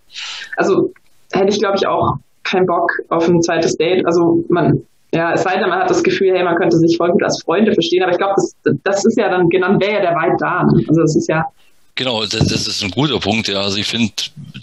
also 0.56 0.92
hätte 1.32 1.50
ich, 1.50 1.60
glaube 1.60 1.76
ich, 1.76 1.86
auch 1.86 2.16
keinen 2.42 2.66
Bock 2.66 2.90
auf 3.08 3.28
ein 3.28 3.40
zweites 3.40 3.76
Date. 3.76 4.04
Also 4.04 4.44
man 4.48 4.82
ja, 5.14 5.32
es 5.34 5.42
sei 5.42 5.58
denn, 5.58 5.68
man 5.68 5.80
hat 5.80 5.90
das 5.90 6.02
Gefühl, 6.02 6.32
hey, 6.32 6.42
man 6.42 6.56
könnte 6.56 6.76
sich 6.78 6.96
voll 6.96 7.10
gut 7.10 7.22
als 7.22 7.42
Freunde 7.42 7.72
verstehen, 7.72 8.02
aber 8.02 8.12
ich 8.12 8.18
glaube, 8.18 8.34
das, 8.36 8.54
das 8.82 9.04
ist 9.04 9.18
ja 9.18 9.28
dann, 9.28 9.48
genau, 9.48 9.78
wäre 9.78 9.94
ja 9.94 10.00
der 10.00 10.14
Weit 10.14 10.40
da. 10.40 10.64
Also 10.88 11.02
es 11.02 11.16
ist 11.16 11.28
ja, 11.28 11.44
Genau, 11.94 12.22
das, 12.22 12.46
das, 12.46 12.66
ist 12.66 12.82
ein 12.82 12.90
guter 12.90 13.20
Punkt, 13.20 13.48
ja. 13.48 13.60
Also 13.60 13.76
ich 13.76 13.86
finde, 13.86 14.12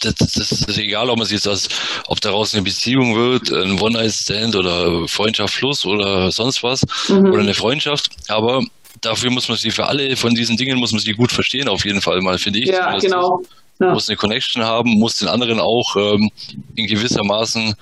das, 0.02 0.16
das, 0.16 0.52
ist 0.52 0.78
egal, 0.80 1.12
ob 1.12 1.18
man 1.20 1.28
sich 1.28 1.36
jetzt 1.36 1.48
als, 1.48 1.70
ob 2.08 2.20
daraus 2.22 2.56
eine 2.56 2.64
Beziehung 2.64 3.16
wird, 3.16 3.52
ein 3.52 3.80
One-Night-Stand 3.80 4.56
oder 4.56 5.08
Freundschaft 5.08 5.54
Fluss 5.54 5.86
oder 5.86 6.32
sonst 6.32 6.64
was 6.64 6.84
mhm. 7.08 7.28
oder 7.28 7.42
eine 7.42 7.54
Freundschaft, 7.54 8.10
aber 8.30 8.64
dafür 9.02 9.30
muss 9.30 9.48
man 9.48 9.58
sie 9.58 9.70
für 9.70 9.86
alle 9.86 10.16
von 10.16 10.34
diesen 10.34 10.58
Dingen 10.58 10.80
muss 10.80 10.92
man 10.92 11.02
sie 11.02 11.14
gut 11.14 11.32
verstehen, 11.32 11.70
auf 11.70 11.86
jeden 11.86 12.02
Fall 12.02 12.20
mal, 12.22 12.40
finde 12.40 12.60
ich. 12.60 12.70
Ja, 12.70 12.98
genau. 12.98 13.42
Ja. 13.80 13.94
Muss 13.94 14.10
eine 14.10 14.18
Connection 14.18 14.64
haben, 14.64 14.90
muss 14.98 15.18
den 15.18 15.28
anderen 15.28 15.60
auch 15.60 15.96
ähm, 15.96 16.32
in 16.76 16.88
gewissermaßen 16.88 17.76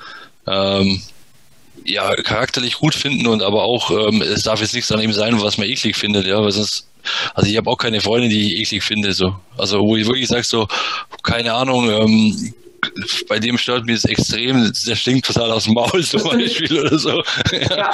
ähm, 0.45 1.01
ja, 1.85 2.15
charakterlich 2.15 2.75
gut 2.75 2.95
finden 2.95 3.27
und 3.27 3.41
aber 3.41 3.63
auch, 3.63 3.91
ähm, 3.91 4.21
es 4.21 4.43
darf 4.43 4.61
jetzt 4.61 4.73
nichts 4.73 4.91
an 4.91 5.01
ihm 5.01 5.13
sein, 5.13 5.41
was 5.41 5.57
man 5.57 5.67
eklig 5.67 5.95
findet, 5.95 6.25
ja, 6.25 6.41
weil 6.41 6.51
sonst, 6.51 6.87
also 7.33 7.49
ich 7.49 7.57
habe 7.57 7.69
auch 7.69 7.77
keine 7.77 8.01
Freundin, 8.01 8.29
die 8.29 8.53
ich 8.53 8.61
eklig 8.61 8.83
finde, 8.83 9.13
so. 9.13 9.35
Also 9.57 9.79
wo 9.79 9.95
ich 9.95 10.05
wirklich 10.05 10.27
sage, 10.27 10.43
so, 10.43 10.67
keine 11.23 11.53
Ahnung, 11.53 11.89
ähm, 11.89 12.53
bei 13.27 13.39
dem 13.39 13.57
stört 13.57 13.85
mich 13.85 14.01
das 14.01 14.09
extrem, 14.09 14.71
der 14.87 14.95
stinkt 14.95 15.25
total 15.25 15.51
aus 15.51 15.65
dem 15.65 15.73
Maul 15.73 16.03
zum 16.03 16.23
Beispiel 16.29 16.79
oder 16.79 16.99
so. 16.99 17.23
ja. 17.51 17.77
ja. 17.77 17.91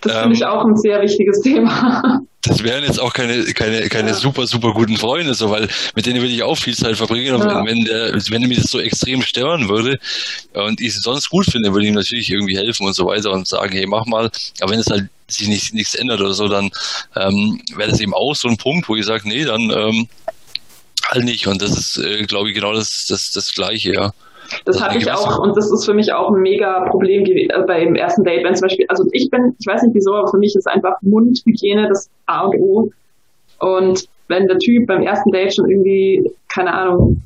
Das 0.00 0.16
finde 0.16 0.36
ich 0.36 0.42
ähm, 0.42 0.48
auch 0.48 0.64
ein 0.64 0.76
sehr 0.76 1.00
wichtiges 1.02 1.40
Thema. 1.40 2.20
Das 2.42 2.62
wären 2.62 2.84
jetzt 2.84 3.00
auch 3.00 3.12
keine, 3.12 3.44
keine, 3.52 3.88
keine 3.88 4.10
ja. 4.10 4.14
super, 4.14 4.46
super 4.46 4.72
guten 4.72 4.96
Freunde, 4.96 5.34
so, 5.34 5.50
weil 5.50 5.68
mit 5.96 6.06
denen 6.06 6.20
würde 6.20 6.32
ich 6.32 6.42
auch 6.44 6.56
viel 6.56 6.76
Zeit 6.76 6.96
verbringen. 6.96 7.34
Und 7.34 7.42
ja. 7.42 7.64
wenn, 7.66 7.84
der, 7.84 8.14
wenn 8.30 8.42
mich 8.42 8.58
das 8.62 8.70
so 8.70 8.78
extrem 8.78 9.22
stören 9.22 9.68
würde 9.68 9.98
und 10.54 10.80
ich 10.80 10.88
es 10.88 11.02
sonst 11.02 11.28
gut 11.28 11.46
finde, 11.46 11.72
würde 11.72 11.84
ich 11.84 11.90
ihm 11.90 11.96
natürlich 11.96 12.30
irgendwie 12.30 12.56
helfen 12.56 12.86
und 12.86 12.94
so 12.94 13.06
weiter 13.06 13.32
und 13.32 13.48
sagen, 13.48 13.72
hey, 13.72 13.86
mach 13.86 14.06
mal. 14.06 14.30
Aber 14.60 14.70
wenn 14.70 14.78
es 14.78 14.86
halt 14.86 15.08
sich 15.26 15.48
nicht, 15.48 15.74
nichts 15.74 15.94
ändert 15.94 16.20
oder 16.20 16.32
so, 16.32 16.48
dann 16.48 16.70
ähm, 17.16 17.60
wäre 17.74 17.90
das 17.90 18.00
eben 18.00 18.14
auch 18.14 18.34
so 18.34 18.48
ein 18.48 18.56
Punkt, 18.56 18.88
wo 18.88 18.94
ich 18.94 19.04
sage, 19.04 19.28
nee, 19.28 19.44
dann 19.44 19.70
ähm, 19.70 20.08
halt 21.10 21.24
nicht. 21.24 21.48
Und 21.48 21.60
das 21.60 21.76
ist, 21.76 21.98
äh, 21.98 22.24
glaube 22.24 22.48
ich, 22.48 22.54
genau 22.54 22.72
das, 22.72 23.06
das, 23.08 23.32
das 23.32 23.52
Gleiche, 23.52 23.92
ja. 23.92 24.12
Das 24.64 24.82
hatte 24.82 24.98
ich 24.98 25.10
auch 25.10 25.38
und 25.38 25.56
das 25.56 25.70
ist 25.70 25.84
für 25.84 25.94
mich 25.94 26.12
auch 26.12 26.30
ein 26.30 26.40
mega 26.40 26.88
Problem 26.88 27.24
äh, 27.24 27.48
beim 27.66 27.94
ersten 27.94 28.24
Date, 28.24 28.44
wenn 28.44 28.54
zum 28.54 28.68
Beispiel, 28.68 28.86
also 28.88 29.04
ich 29.12 29.28
bin, 29.30 29.54
ich 29.58 29.66
weiß 29.66 29.82
nicht 29.82 29.94
wieso, 29.94 30.14
aber 30.14 30.28
für 30.28 30.38
mich 30.38 30.54
ist 30.56 30.66
einfach 30.66 30.94
Mundhygiene 31.02 31.88
das 31.88 32.08
A 32.26 32.46
und 32.46 32.60
O. 32.60 32.90
Und 33.60 34.08
wenn 34.28 34.46
der 34.46 34.58
Typ 34.58 34.86
beim 34.86 35.02
ersten 35.02 35.30
Date 35.32 35.54
schon 35.54 35.68
irgendwie, 35.68 36.30
keine 36.48 36.72
Ahnung, 36.72 37.22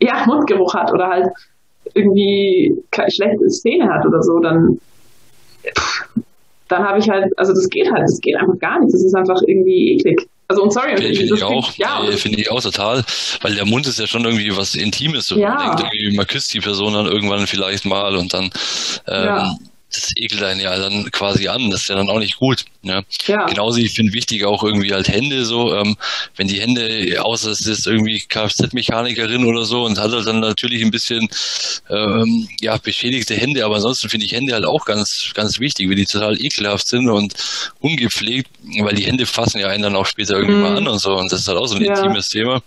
ja, 0.00 0.24
Mundgeruch 0.26 0.74
hat 0.74 0.92
oder 0.92 1.08
halt 1.08 1.28
irgendwie 1.94 2.76
schlechte 3.08 3.50
Szene 3.50 3.88
hat 3.92 4.06
oder 4.06 4.22
so, 4.22 4.38
dann, 4.40 4.78
dann 6.68 6.84
habe 6.84 6.98
ich 6.98 7.08
halt, 7.08 7.32
also 7.38 7.52
das 7.52 7.68
geht 7.68 7.90
halt, 7.90 8.02
das 8.02 8.20
geht 8.20 8.36
einfach 8.36 8.58
gar 8.58 8.80
nicht. 8.80 8.92
Das 8.92 9.02
ist 9.02 9.14
einfach 9.14 9.40
irgendwie 9.46 9.94
eklig. 9.94 10.28
Also 10.48 10.62
und 10.62 10.72
sorry, 10.72 10.96
finde 10.96 11.34
ich 11.34 11.42
auch, 11.42 11.72
ja, 11.76 12.00
finde 12.16 12.40
ich 12.40 12.50
auch 12.50 12.62
total, 12.62 13.04
weil 13.40 13.56
der 13.56 13.64
Mund 13.64 13.86
ist 13.86 13.98
ja 13.98 14.06
schon 14.06 14.24
irgendwie 14.24 14.56
was 14.56 14.74
Intimes. 14.74 15.26
So. 15.26 15.36
Ja. 15.36 15.54
Man 15.54 15.76
denkt 15.76 15.92
irgendwie, 15.92 16.16
man 16.16 16.26
küsst 16.26 16.54
die 16.54 16.60
Person 16.60 16.94
dann 16.94 17.06
irgendwann 17.06 17.46
vielleicht 17.46 17.84
mal 17.84 18.16
und 18.16 18.32
dann 18.32 18.50
ähm, 19.08 19.24
ja 19.24 19.56
das 19.96 20.10
ekelt 20.16 20.42
einen 20.42 20.60
ja 20.60 20.76
dann 20.78 21.10
quasi 21.10 21.48
an. 21.48 21.70
Das 21.70 21.82
ist 21.82 21.88
ja 21.88 21.96
dann 21.96 22.08
auch 22.08 22.18
nicht 22.18 22.36
gut. 22.36 22.64
Ne? 22.82 23.04
Ja. 23.26 23.46
Genauso, 23.46 23.78
ich 23.78 23.92
finde 23.92 24.12
wichtig 24.12 24.44
auch 24.44 24.62
irgendwie 24.62 24.92
halt 24.92 25.08
Hände 25.08 25.44
so, 25.44 25.74
ähm, 25.74 25.96
wenn 26.36 26.46
die 26.46 26.60
Hände, 26.60 27.20
außer 27.20 27.50
es 27.50 27.66
ist 27.66 27.86
irgendwie 27.86 28.20
Kfz-Mechanikerin 28.20 29.44
oder 29.44 29.64
so 29.64 29.84
und 29.84 29.98
hat 29.98 30.12
halt 30.12 30.26
dann 30.26 30.38
natürlich 30.38 30.82
ein 30.82 30.92
bisschen 30.92 31.28
ähm, 31.90 32.48
ja, 32.60 32.76
beschädigte 32.76 33.34
Hände, 33.34 33.64
aber 33.64 33.76
ansonsten 33.76 34.08
finde 34.08 34.26
ich 34.26 34.32
Hände 34.32 34.54
halt 34.54 34.64
auch 34.64 34.84
ganz, 34.84 35.32
ganz 35.34 35.58
wichtig, 35.58 35.88
weil 35.88 35.96
die 35.96 36.06
total 36.06 36.40
ekelhaft 36.40 36.86
sind 36.86 37.08
und 37.10 37.34
ungepflegt, 37.80 38.50
weil 38.80 38.94
die 38.94 39.04
Hände 39.04 39.26
fassen 39.26 39.58
ja 39.58 39.66
einen 39.66 39.82
dann 39.82 39.96
auch 39.96 40.06
später 40.06 40.34
irgendwie 40.34 40.54
mhm. 40.54 40.62
mal 40.62 40.76
an 40.76 40.86
und 40.86 41.00
so 41.00 41.16
und 41.16 41.32
das 41.32 41.40
ist 41.40 41.48
halt 41.48 41.58
auch 41.58 41.66
so 41.66 41.76
ein 41.76 41.82
ja. 41.82 41.96
intimes 41.96 42.28
Thema. 42.28 42.62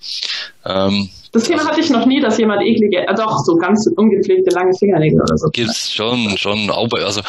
Ähm, 0.70 1.10
das 1.32 1.44
Thema 1.44 1.66
hatte 1.66 1.82
ich 1.82 1.90
noch 1.90 2.06
nie, 2.06 2.22
dass 2.22 2.38
jemand 2.38 2.62
eklige, 2.62 3.08
äh, 3.08 3.16
doch, 3.16 3.38
so 3.46 3.56
ganz 3.56 3.88
ungepflegte 3.96 4.52
lange 4.52 4.74
Fingernägel 4.78 5.22
oder 5.22 5.38
so. 5.38 5.50
Gibt's 5.50 5.92
schon, 5.92 6.38
schon, 6.38 6.70
auch 6.70 6.88
also 6.94 7.22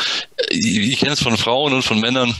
ich, 0.51 0.93
ich 0.93 0.99
kenne 0.99 1.13
es 1.13 1.23
von 1.23 1.37
Frauen 1.37 1.75
und 1.75 1.83
von 1.83 2.01
Männern. 2.01 2.35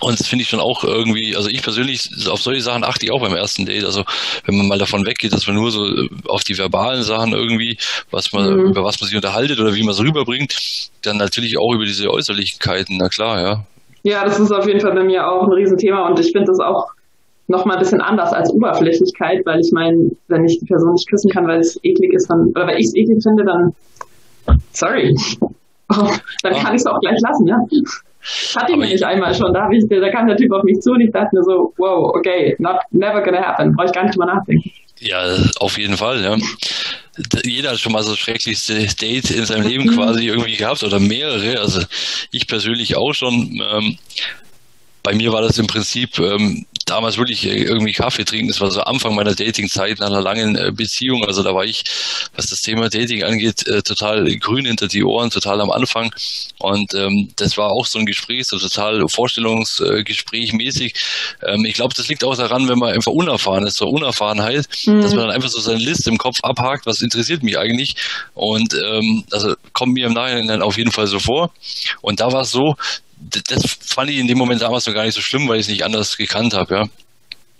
Und 0.00 0.18
das 0.18 0.28
finde 0.28 0.44
ich 0.44 0.48
schon 0.48 0.60
auch 0.60 0.84
irgendwie, 0.84 1.36
also 1.36 1.48
ich 1.48 1.62
persönlich, 1.62 2.08
auf 2.30 2.40
solche 2.40 2.62
Sachen 2.62 2.84
achte 2.84 3.04
ich 3.04 3.12
auch 3.12 3.20
beim 3.20 3.34
ersten 3.34 3.66
Date. 3.66 3.84
Also 3.84 4.04
wenn 4.46 4.56
man 4.56 4.68
mal 4.68 4.78
davon 4.78 5.04
weggeht, 5.04 5.32
dass 5.32 5.46
man 5.46 5.56
nur 5.56 5.70
so 5.70 5.84
äh, 5.84 6.08
auf 6.28 6.44
die 6.44 6.56
verbalen 6.56 7.02
Sachen 7.02 7.32
irgendwie, 7.32 7.76
was 8.10 8.32
man, 8.32 8.54
mhm. 8.54 8.70
über 8.70 8.84
was 8.84 9.00
man 9.00 9.08
sich 9.08 9.16
unterhaltet 9.16 9.58
oder 9.58 9.74
wie 9.74 9.82
man 9.82 9.92
es 9.92 10.00
rüberbringt, 10.00 10.54
dann 11.02 11.16
natürlich 11.16 11.58
auch 11.58 11.74
über 11.74 11.84
diese 11.84 12.08
Äußerlichkeiten, 12.08 12.96
na 12.98 13.08
klar, 13.08 13.40
ja. 13.40 13.64
Ja, 14.02 14.24
das 14.24 14.38
ist 14.38 14.52
auf 14.52 14.66
jeden 14.66 14.80
Fall 14.80 14.94
bei 14.94 15.04
mir 15.04 15.28
auch 15.28 15.42
ein 15.42 15.52
Riesenthema 15.52 16.06
und 16.06 16.18
ich 16.18 16.32
finde 16.32 16.46
das 16.46 16.60
auch 16.60 16.86
nochmal 17.50 17.76
ein 17.76 17.80
bisschen 17.80 18.00
anders 18.00 18.32
als 18.32 18.50
Oberflächlichkeit, 18.50 19.44
weil 19.44 19.60
ich 19.60 19.70
meine, 19.72 20.10
wenn 20.28 20.44
ich 20.44 20.58
die 20.60 20.66
Person 20.66 20.92
nicht 20.92 21.08
küssen 21.08 21.30
kann, 21.30 21.46
weil 21.46 21.60
es 21.60 21.78
eklig 21.82 22.12
ist, 22.14 22.30
dann, 22.30 22.48
oder 22.54 22.66
weil 22.66 22.78
ich 22.78 22.86
es 22.86 22.94
eklig 22.94 23.22
finde, 23.22 23.44
dann 23.44 23.74
sorry. 24.72 25.14
dann 25.88 26.54
kann 26.54 26.74
ich 26.74 26.80
es 26.80 26.86
auch 26.86 27.00
gleich 27.00 27.18
lassen, 27.20 27.46
ja. 27.46 27.58
Hatte 28.56 28.72
ich 28.72 28.78
nämlich 28.78 29.04
einmal 29.04 29.34
schon, 29.34 29.52
da, 29.52 29.68
ich, 29.70 29.84
da 29.88 30.10
kam 30.10 30.26
der 30.28 30.36
Typ 30.36 30.52
auf 30.52 30.62
mich 30.62 30.80
zu 30.80 30.92
und 30.92 31.00
ich 31.00 31.10
dachte 31.10 31.34
mir 31.34 31.42
so, 31.42 31.72
wow, 31.78 32.14
okay, 32.14 32.54
not, 32.58 32.76
never 32.90 33.22
gonna 33.22 33.40
happen, 33.40 33.74
brauche 33.74 33.86
ich 33.86 33.92
gar 33.92 34.04
nicht 34.04 34.14
drüber 34.14 34.26
nachdenken. 34.26 34.70
Ja, 35.00 35.34
auf 35.58 35.78
jeden 35.78 35.96
Fall, 35.96 36.22
ja. 36.22 36.36
Jeder 37.42 37.70
hat 37.70 37.78
schon 37.78 37.92
mal 37.92 38.02
so 38.02 38.14
schrecklichste 38.14 38.86
Date 39.00 39.30
in 39.30 39.44
seinem 39.46 39.66
Leben 39.66 39.88
quasi 39.88 40.26
irgendwie 40.26 40.56
gehabt 40.56 40.82
oder 40.82 41.00
mehrere. 41.00 41.58
Also 41.58 41.80
ich 42.30 42.46
persönlich 42.46 42.96
auch 42.96 43.12
schon. 43.12 43.60
Ähm, 43.72 43.98
bei 45.02 45.14
mir 45.14 45.32
war 45.32 45.40
das 45.40 45.58
im 45.58 45.66
Prinzip, 45.66 46.18
ähm, 46.18 46.66
damals 46.86 47.18
wirklich 47.18 47.46
äh, 47.46 47.62
irgendwie 47.62 47.92
Kaffee 47.92 48.24
trinken. 48.24 48.48
Das 48.48 48.60
war 48.60 48.70
so 48.70 48.80
Anfang 48.80 49.14
meiner 49.14 49.34
Dating-Zeit 49.34 50.00
nach 50.00 50.08
einer 50.08 50.20
langen 50.20 50.56
äh, 50.56 50.72
Beziehung. 50.72 51.24
Also 51.24 51.42
da 51.42 51.54
war 51.54 51.64
ich, 51.64 51.84
was 52.34 52.46
das 52.46 52.62
Thema 52.62 52.88
Dating 52.88 53.22
angeht, 53.22 53.66
äh, 53.66 53.82
total 53.82 54.24
grün 54.36 54.66
hinter 54.66 54.88
die 54.88 55.04
Ohren, 55.04 55.30
total 55.30 55.60
am 55.60 55.70
Anfang. 55.70 56.12
Und 56.58 56.94
ähm, 56.94 57.30
das 57.36 57.56
war 57.56 57.70
auch 57.70 57.86
so 57.86 57.98
ein 57.98 58.06
Gespräch, 58.06 58.46
so 58.46 58.58
total 58.58 59.08
Vorstellungsgespräch 59.08 60.52
mäßig. 60.52 60.94
Ähm, 61.46 61.64
ich 61.64 61.74
glaube, 61.74 61.94
das 61.94 62.08
liegt 62.08 62.24
auch 62.24 62.36
daran, 62.36 62.68
wenn 62.68 62.78
man 62.78 62.94
einfach 62.94 63.12
unerfahren 63.12 63.66
ist, 63.66 63.76
so 63.76 63.86
Unerfahrenheit, 63.86 64.66
mhm. 64.86 65.02
dass 65.02 65.14
man 65.14 65.26
dann 65.26 65.30
einfach 65.30 65.50
so 65.50 65.60
seine 65.60 65.78
Liste 65.78 66.10
im 66.10 66.18
Kopf 66.18 66.38
abhakt, 66.42 66.86
was 66.86 67.02
interessiert 67.02 67.42
mich 67.42 67.58
eigentlich. 67.58 67.96
Und 68.34 68.74
ähm, 68.74 69.24
also 69.30 69.54
kommt 69.72 69.94
mir 69.94 70.06
im 70.06 70.12
Nachhinein 70.12 70.62
auf 70.62 70.76
jeden 70.76 70.92
Fall 70.92 71.06
so 71.06 71.18
vor. 71.18 71.52
Und 72.00 72.20
da 72.20 72.32
war 72.32 72.42
es 72.42 72.50
so, 72.50 72.76
das 73.20 73.78
fand 73.80 74.10
ich 74.10 74.18
in 74.18 74.26
dem 74.26 74.38
Moment 74.38 74.62
damals 74.62 74.86
noch 74.86 74.94
gar 74.94 75.04
nicht 75.04 75.14
so 75.14 75.20
schlimm, 75.20 75.48
weil 75.48 75.56
ich 75.56 75.66
es 75.66 75.68
nicht 75.68 75.84
anders 75.84 76.16
gekannt 76.16 76.54
habe, 76.54 76.74
ja. 76.74 76.84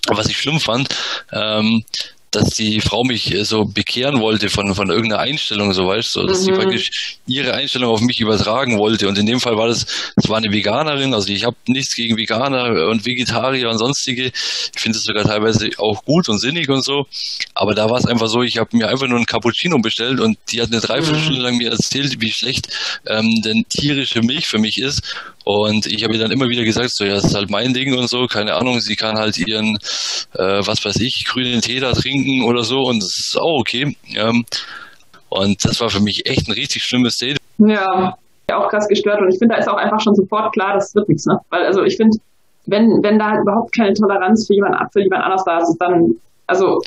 Aber 0.07 0.19
was 0.19 0.29
ich 0.29 0.39
schlimm 0.39 0.61
fand, 0.61 0.89
ähm, 1.33 1.85
dass 2.31 2.51
die 2.51 2.81
Frau 2.81 3.03
mich 3.03 3.35
äh, 3.35 3.45
so 3.45 3.65
bekehren 3.65 4.21
wollte 4.21 4.51
von, 4.51 4.75
von 4.75 4.91
irgendeiner 4.91 5.23
Einstellung, 5.23 5.73
so 5.73 5.89
weißt 5.89 6.15
du, 6.15 6.27
dass 6.27 6.41
mhm. 6.41 6.45
sie 6.45 6.53
praktisch 6.53 7.19
ihre 7.27 7.55
Einstellung 7.55 7.91
auf 7.91 8.01
mich 8.01 8.21
übertragen 8.21 8.79
wollte. 8.79 9.09
Und 9.09 9.19
in 9.19 9.27
dem 9.27 9.41
Fall 9.41 9.57
war 9.57 9.69
das, 9.69 9.87
das 10.17 10.29
war 10.29 10.39
eine 10.39 10.53
Veganerin, 10.53 11.13
also 11.13 11.33
ich 11.33 11.45
habe 11.45 11.57
nichts 11.67 11.95
gegen 11.95 12.17
Veganer 12.17 12.89
und 12.89 13.05
Vegetarier 13.05 13.69
und 13.69 13.79
sonstige. 13.79 14.27
Ich 14.27 14.81
finde 14.81 14.99
es 14.99 15.05
sogar 15.05 15.25
teilweise 15.25 15.71
auch 15.79 16.05
gut 16.05 16.29
und 16.29 16.39
sinnig 16.39 16.69
und 16.69 16.85
so. 16.85 17.07
Aber 17.55 17.75
da 17.75 17.91
war 17.91 17.99
es 17.99 18.07
einfach 18.07 18.29
so, 18.29 18.43
ich 18.43 18.59
habe 18.59 18.77
mir 18.77 18.89
einfach 18.89 19.09
nur 19.09 19.19
ein 19.19 19.27
Cappuccino 19.27 19.79
bestellt 19.79 20.21
und 20.21 20.39
die 20.51 20.63
hat 20.63 20.71
eine 20.71 20.81
Dreiviertelstunde 20.81 21.41
mhm. 21.41 21.45
lang 21.45 21.57
mir 21.57 21.71
erzählt, 21.71 22.21
wie 22.21 22.31
schlecht 22.31 22.69
ähm, 23.07 23.43
denn 23.45 23.65
tierische 23.69 24.23
Milch 24.23 24.47
für 24.47 24.59
mich 24.59 24.79
ist. 24.79 25.03
Und 25.45 25.87
ich 25.87 26.05
habe 26.05 26.15
ihr 26.15 26.21
dann 26.21 26.31
immer 26.31 26.49
wieder 26.49 26.65
gesagt, 26.65 26.91
so 26.91 27.05
ja, 27.05 27.15
das 27.15 27.25
ist 27.25 27.35
halt 27.35 27.51
mein 27.51 27.73
Ding 27.73 27.97
und 27.97 28.09
so, 28.09 28.27
keine 28.27 28.55
Ahnung, 28.55 28.81
sie 28.81 28.95
kann 28.95 29.17
halt 29.17 29.39
ihren, 29.39 29.77
äh, 30.35 30.61
was 30.67 30.85
weiß 30.85 31.01
ich, 31.01 31.25
grünen 31.27 31.61
Tee 31.61 31.81
da 31.81 31.93
trinken 31.93 32.45
oder 32.45 32.63
so 32.63 32.81
und 32.81 33.03
das 33.03 33.19
ist 33.19 33.39
auch 33.39 33.59
okay. 33.59 33.97
Ähm, 34.15 34.45
und 35.31 35.65
das 35.65 35.81
war 35.81 35.89
für 35.89 36.01
mich 36.01 36.27
echt 36.27 36.49
ein 36.49 36.53
richtig 36.53 36.83
schlimmes 36.83 37.17
Date. 37.17 37.39
Ja, 37.59 38.17
auch 38.53 38.69
krass 38.69 38.89
gestört 38.89 39.21
und 39.21 39.33
ich 39.33 39.39
finde, 39.39 39.55
da 39.55 39.61
ist 39.61 39.69
auch 39.69 39.77
einfach 39.77 40.01
schon 40.01 40.15
sofort 40.15 40.53
klar, 40.53 40.75
das 40.75 40.95
wird 40.95 41.09
nichts, 41.09 41.25
ne? 41.27 41.39
Weil 41.51 41.65
also 41.65 41.85
ich 41.85 41.97
finde, 41.97 42.19
wenn, 42.67 43.01
wenn 43.03 43.19
da 43.19 43.31
halt 43.31 43.43
überhaupt 43.43 43.75
keine 43.75 43.93
Toleranz 43.95 44.47
für 44.47 44.55
jemand, 44.55 44.77
für 44.93 45.01
jemand 45.01 45.25
anders 45.25 45.45
da 45.45 45.59
ist, 45.59 45.77
dann, 45.79 46.17
also 46.47 46.81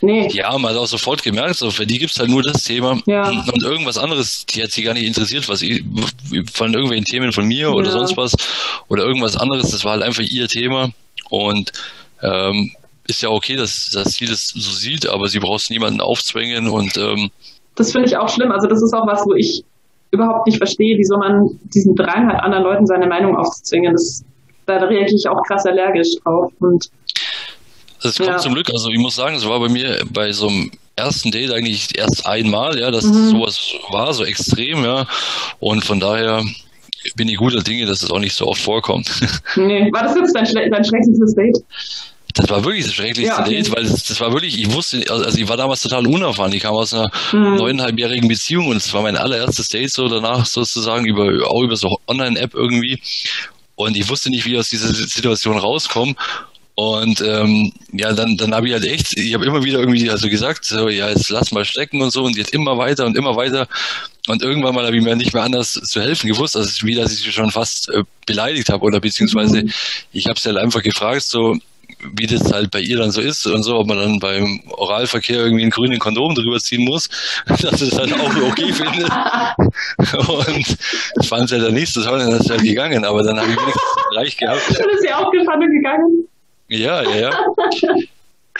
nee. 0.00 0.28
Ja, 0.32 0.56
man 0.58 0.72
hat 0.72 0.78
auch 0.78 0.86
sofort 0.86 1.22
gemerkt, 1.22 1.56
so 1.56 1.70
für 1.70 1.86
die 1.86 1.98
gibt 1.98 2.12
es 2.12 2.18
halt 2.18 2.30
nur 2.30 2.42
das 2.42 2.62
Thema 2.62 3.00
ja. 3.06 3.28
und 3.28 3.62
irgendwas 3.62 3.98
anderes, 3.98 4.46
die 4.46 4.62
hat 4.62 4.70
sie 4.70 4.82
gar 4.82 4.94
nicht 4.94 5.06
interessiert, 5.06 5.48
was 5.48 5.62
ich, 5.62 5.84
von 6.52 6.72
irgendwelchen 6.72 7.04
Themen 7.04 7.32
von 7.32 7.46
mir 7.46 7.72
oder 7.72 7.86
ja. 7.86 7.92
sonst 7.92 8.16
was 8.16 8.34
oder 8.88 9.04
irgendwas 9.04 9.36
anderes, 9.36 9.70
das 9.70 9.84
war 9.84 9.92
halt 9.92 10.02
einfach 10.02 10.22
ihr 10.22 10.48
Thema 10.48 10.90
und 11.30 11.72
ähm, 12.22 12.72
ist 13.06 13.22
ja 13.22 13.28
okay, 13.30 13.56
dass, 13.56 13.90
dass 13.92 14.14
sie 14.14 14.26
das 14.26 14.48
so 14.48 14.72
sieht, 14.72 15.08
aber 15.08 15.28
sie 15.28 15.40
braucht 15.40 15.70
niemanden 15.70 16.00
aufzwängen 16.00 16.68
und 16.68 16.96
ähm, 16.96 17.30
das 17.76 17.92
finde 17.92 18.08
ich 18.08 18.16
auch 18.16 18.28
schlimm. 18.28 18.52
Also 18.52 18.68
das 18.68 18.82
ist 18.82 18.94
auch 18.94 19.06
was, 19.06 19.24
wo 19.26 19.34
ich 19.34 19.64
überhaupt 20.10 20.46
nicht 20.46 20.58
verstehe, 20.58 20.96
wieso 20.96 21.18
man 21.18 21.58
diesen 21.74 21.94
Drang 21.94 22.28
hat, 22.28 22.42
anderen 22.42 22.64
Leuten 22.64 22.86
seine 22.86 23.06
Meinung 23.06 23.36
aufzuzwingen. 23.36 23.92
Das, 23.92 24.24
da 24.66 24.76
reagiere 24.76 25.16
ich 25.16 25.28
auch 25.28 25.42
krass 25.46 25.66
allergisch 25.66 26.14
drauf 26.22 26.52
und 26.60 26.88
es 28.04 28.16
kommt 28.16 28.28
ja. 28.28 28.38
zum 28.38 28.54
Glück, 28.54 28.70
also 28.70 28.90
ich 28.90 28.98
muss 28.98 29.16
sagen, 29.16 29.36
es 29.36 29.46
war 29.46 29.60
bei 29.60 29.68
mir 29.68 30.02
bei 30.10 30.32
so 30.32 30.48
einem 30.48 30.70
ersten 30.96 31.30
Date 31.30 31.52
eigentlich 31.52 31.96
erst 31.96 32.26
einmal, 32.26 32.78
ja, 32.78 32.90
dass 32.90 33.04
mhm. 33.04 33.30
sowas 33.30 33.60
war, 33.90 34.12
so 34.14 34.24
extrem, 34.24 34.84
ja. 34.84 35.06
Und 35.60 35.84
von 35.84 36.00
daher 36.00 36.44
bin 37.16 37.28
ich 37.28 37.36
guter 37.36 37.62
Dinge, 37.62 37.86
dass 37.86 38.02
es 38.02 38.10
auch 38.10 38.18
nicht 38.18 38.34
so 38.34 38.46
oft 38.46 38.60
vorkommt. 38.60 39.10
Nee, 39.56 39.90
war 39.92 40.04
das 40.04 40.16
jetzt 40.16 40.34
dein, 40.34 40.46
schle 40.46 40.68
dein 40.70 40.84
schrecklichstes 40.84 41.34
Date? 41.34 41.56
Das 42.34 42.50
war 42.50 42.64
wirklich 42.64 42.84
das 42.84 42.94
schrecklichste 42.94 43.36
ja, 43.36 43.40
okay. 43.40 43.62
Date, 43.62 43.76
weil 43.76 43.84
das, 43.84 44.04
das, 44.04 44.20
war 44.20 44.32
wirklich, 44.32 44.58
ich 44.58 44.72
wusste, 44.72 45.04
also 45.08 45.38
ich 45.38 45.48
war 45.48 45.56
damals 45.56 45.82
total 45.82 46.04
unerfahren. 46.06 46.52
Ich 46.52 46.62
kam 46.62 46.74
aus 46.74 46.92
einer 46.92 47.08
mhm. 47.32 47.56
neuneinhalbjährigen 47.56 48.28
Beziehung 48.28 48.66
und 48.68 48.78
es 48.78 48.92
war 48.92 49.02
mein 49.02 49.16
allererstes 49.16 49.68
Date 49.68 49.92
so 49.92 50.08
danach 50.08 50.44
sozusagen 50.44 51.06
über, 51.06 51.48
auch 51.48 51.62
über 51.62 51.76
so 51.76 51.96
Online-App 52.08 52.54
irgendwie. 52.54 53.00
Und 53.76 53.96
ich 53.96 54.08
wusste 54.08 54.30
nicht, 54.30 54.44
wie 54.46 54.54
ich 54.54 54.58
aus 54.58 54.68
dieser 54.68 54.92
Situation 54.92 55.58
rauskomme. 55.58 56.14
Und 56.76 57.20
ähm, 57.20 57.72
ja, 57.92 58.12
dann, 58.12 58.36
dann 58.36 58.52
habe 58.52 58.66
ich 58.66 58.72
halt 58.72 58.84
echt, 58.84 59.16
ich 59.16 59.32
habe 59.34 59.46
immer 59.46 59.62
wieder 59.62 59.78
irgendwie 59.78 60.10
also 60.10 60.28
gesagt, 60.28 60.64
so, 60.64 60.88
ja, 60.88 61.08
jetzt 61.08 61.30
lass 61.30 61.52
mal 61.52 61.64
stecken 61.64 62.02
und 62.02 62.10
so 62.10 62.24
und 62.24 62.36
jetzt 62.36 62.52
immer 62.52 62.76
weiter 62.76 63.06
und 63.06 63.16
immer 63.16 63.36
weiter. 63.36 63.68
Und 64.26 64.42
irgendwann 64.42 64.74
mal 64.74 64.84
habe 64.84 64.96
ich 64.96 65.02
mir 65.02 65.14
nicht 65.14 65.34
mehr 65.34 65.44
anders 65.44 65.72
zu 65.72 66.00
helfen 66.00 66.28
gewusst, 66.28 66.56
also 66.56 66.86
wie 66.86 66.94
dass 66.94 67.12
ich 67.12 67.20
sie 67.20 67.30
schon 67.30 67.50
fast 67.50 67.90
äh, 67.90 68.02
beleidigt 68.26 68.70
habe 68.70 68.84
oder 68.84 68.98
beziehungsweise 68.98 69.62
mhm. 69.62 69.72
ich 70.12 70.26
habe 70.26 70.40
sie 70.40 70.48
halt 70.48 70.58
einfach 70.58 70.82
gefragt, 70.82 71.22
so 71.22 71.56
wie 72.16 72.26
das 72.26 72.52
halt 72.52 72.70
bei 72.70 72.80
ihr 72.80 72.98
dann 72.98 73.12
so 73.12 73.20
ist 73.20 73.46
und 73.46 73.62
so, 73.62 73.76
ob 73.76 73.86
man 73.86 73.98
dann 73.98 74.18
beim 74.18 74.60
Oralverkehr 74.70 75.38
irgendwie 75.38 75.62
einen 75.62 75.70
grünen 75.70 75.98
Kondom 75.98 76.34
drüber 76.34 76.58
ziehen 76.58 76.84
muss, 76.84 77.08
dass 77.46 77.78
sie 77.78 77.88
das 77.88 77.98
halt 77.98 78.12
auch 78.14 78.36
okay 78.50 78.72
findet. 78.72 79.10
Und 80.28 80.76
das 81.14 81.26
fand 81.26 81.48
sie 81.48 81.56
halt 81.56 81.66
dann 81.66 81.74
nicht, 81.74 81.96
das 81.96 82.06
war 82.06 82.18
dann 82.18 82.32
halt 82.32 82.62
gegangen, 82.62 83.04
aber 83.04 83.22
dann 83.22 83.38
habe 83.38 83.50
ich 83.50 83.56
wenigstens 83.56 84.16
reich 84.16 84.36
gehabt. 84.36 84.62
Dann 84.70 84.90
ist 84.90 85.02
sie 85.02 85.12
aufgestanden 85.12 85.68
und 85.68 85.76
gegangen. 85.76 86.28
Ja, 86.68 87.02
ja, 87.02 87.16
ja. 87.16 87.30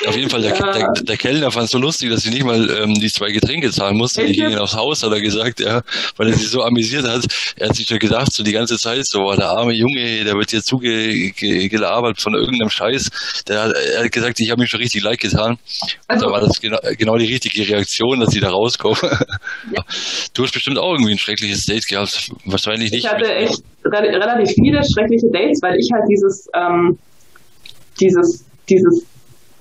Auf 0.06 0.16
jeden 0.16 0.28
Fall, 0.28 0.42
der, 0.42 0.56
ja. 0.56 0.72
der, 0.72 0.92
der, 1.04 1.16
Kellner 1.16 1.52
fand 1.52 1.66
es 1.66 1.70
so 1.70 1.78
lustig, 1.78 2.10
dass 2.10 2.22
sie 2.22 2.30
nicht 2.30 2.42
mal 2.42 2.68
ähm, 2.68 2.94
die 2.94 3.08
zwei 3.08 3.30
Getränke 3.30 3.70
zahlen 3.70 3.96
musste. 3.96 4.26
Die 4.26 4.32
gingen 4.32 4.58
aufs 4.58 4.74
Haus, 4.74 5.04
hat 5.04 5.12
er 5.12 5.20
gesagt, 5.20 5.60
ja, 5.60 5.82
weil 6.16 6.28
er 6.28 6.34
sich 6.34 6.50
so 6.50 6.64
amüsiert 6.64 7.06
hat. 7.06 7.24
Er 7.56 7.68
hat 7.68 7.76
sich 7.76 7.86
schon 7.86 8.00
gedacht, 8.00 8.32
so 8.32 8.42
die 8.42 8.50
ganze 8.50 8.76
Zeit, 8.76 9.06
so, 9.06 9.32
der 9.34 9.50
arme 9.50 9.72
Junge, 9.72 10.24
der 10.24 10.34
wird 10.34 10.50
hier 10.50 10.62
zugelabert 10.62 12.20
von 12.20 12.34
irgendeinem 12.34 12.70
Scheiß. 12.70 13.44
Der 13.46 13.62
hat, 13.62 13.72
er 13.72 14.04
hat 14.04 14.10
gesagt, 14.10 14.40
ich 14.40 14.50
habe 14.50 14.62
mich 14.62 14.70
schon 14.70 14.80
richtig 14.80 15.00
leid 15.04 15.20
getan. 15.20 15.58
Also, 16.08 16.26
da 16.26 16.32
war 16.32 16.40
das 16.40 16.60
genau, 16.60 16.78
genau 16.98 17.16
die 17.16 17.32
richtige 17.32 17.66
Reaktion, 17.68 18.18
dass 18.18 18.32
sie 18.32 18.40
da 18.40 18.50
rauskommen. 18.50 18.98
Ja. 19.72 19.84
Du 20.34 20.42
hast 20.42 20.52
bestimmt 20.52 20.78
auch 20.78 20.92
irgendwie 20.92 21.12
ein 21.12 21.18
schreckliches 21.18 21.66
Date 21.66 21.86
gehabt. 21.86 22.32
Wahrscheinlich 22.44 22.90
nicht. 22.90 23.04
Ich 23.04 23.10
hatte 23.10 23.32
echt 23.32 23.62
relativ 23.84 24.50
viele 24.54 24.82
schreckliche 24.82 25.28
Dates, 25.32 25.60
weil 25.62 25.76
ich 25.78 25.88
halt 25.92 26.02
dieses, 26.10 26.48
ähm, 26.56 26.98
dieses, 28.00 28.44
dieses, 28.68 29.06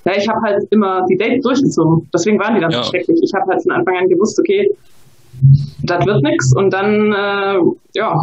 ja, 0.05 0.13
ich 0.17 0.27
habe 0.27 0.39
halt 0.41 0.63
immer 0.71 1.05
die 1.09 1.17
Dates 1.17 1.43
durchgezogen. 1.43 2.09
Deswegen 2.13 2.39
waren 2.39 2.55
die 2.55 2.61
dann 2.61 2.71
ja. 2.71 2.84
so 2.84 2.89
schrecklich. 2.89 3.19
Ich 3.23 3.34
habe 3.34 3.45
halt 3.51 3.63
von 3.63 3.71
Anfang 3.71 3.95
an 3.95 4.07
gewusst, 4.07 4.39
okay, 4.39 4.69
das 5.84 6.05
wird 6.05 6.23
nichts 6.23 6.53
und 6.55 6.71
dann, 6.71 7.11
äh, 7.11 7.59
ja, 7.95 8.15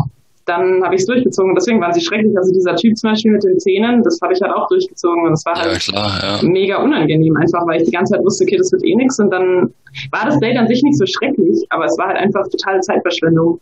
dann 0.47 0.83
habe 0.83 0.95
ich 0.95 1.03
es 1.03 1.07
durchgezogen. 1.07 1.55
Deswegen 1.55 1.81
waren 1.81 1.93
sie 1.93 2.01
schrecklich. 2.01 2.37
Also 2.37 2.53
dieser 2.53 2.75
Typ 2.75 2.97
zum 2.97 3.11
Beispiel 3.11 3.33
mit 3.33 3.45
den 3.45 3.59
Zähnen, 3.59 4.03
das 4.03 4.19
habe 4.23 4.33
ich 4.33 4.41
halt 4.41 4.53
auch 4.53 4.67
durchgezogen. 4.69 5.23
Und 5.25 5.31
das 5.31 5.45
war 5.47 5.55
halt 5.55 5.73
ja, 5.73 5.79
klar, 5.79 6.11
ja. 6.23 6.49
mega 6.49 6.83
unangenehm, 6.83 7.37
einfach 7.37 7.67
weil 7.67 7.81
ich 7.81 7.87
die 7.87 7.95
ganze 7.95 8.15
Zeit 8.15 8.25
wusste, 8.25 8.45
okay, 8.45 8.57
das 8.57 8.73
wird 8.73 8.85
eh 8.85 8.97
nichts. 8.97 9.19
Und 9.21 9.31
dann 9.31 9.73
war 10.11 10.27
das 10.27 10.39
Date 10.41 10.57
an 10.57 10.67
sich 10.67 10.83
nicht 10.83 10.99
so 10.99 11.07
schrecklich, 11.07 11.65
aber 11.71 11.85
es 11.85 11.97
war 11.99 12.09
halt 12.09 12.19
einfach 12.19 12.43
totale 12.51 12.81
Zeitverschwendung. 12.81 13.61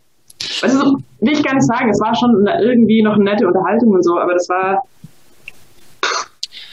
Also 0.62 0.96
will 1.20 1.32
ich 1.32 1.42
gar 1.42 1.54
nicht 1.54 1.66
sagen, 1.66 1.90
es 1.90 2.00
war 2.00 2.14
schon 2.14 2.46
irgendwie 2.62 3.02
noch 3.02 3.14
eine 3.14 3.24
nette 3.24 3.46
Unterhaltung 3.46 3.90
und 3.90 4.04
so, 4.04 4.18
aber 4.18 4.32
das 4.32 4.48
war 4.48 4.82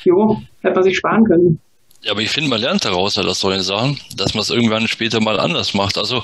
jo, 0.06 0.42
hätte 0.62 0.76
man 0.76 0.84
sich 0.84 0.98
sparen 0.98 1.26
können. 1.26 1.60
Ja, 2.06 2.12
aber 2.12 2.22
ich 2.22 2.30
finde, 2.30 2.52
man 2.52 2.62
lernt 2.62 2.86
daraus 2.86 3.18
halt 3.18 3.28
aus 3.28 3.40
solchen 3.40 3.64
Sachen, 3.64 4.00
dass 4.16 4.36
man 4.36 4.44
es 4.44 4.52
irgendwann 4.52 4.88
später 4.88 5.20
mal 5.22 5.40
anders 5.40 5.74
macht. 5.74 5.98
Also 5.98 6.24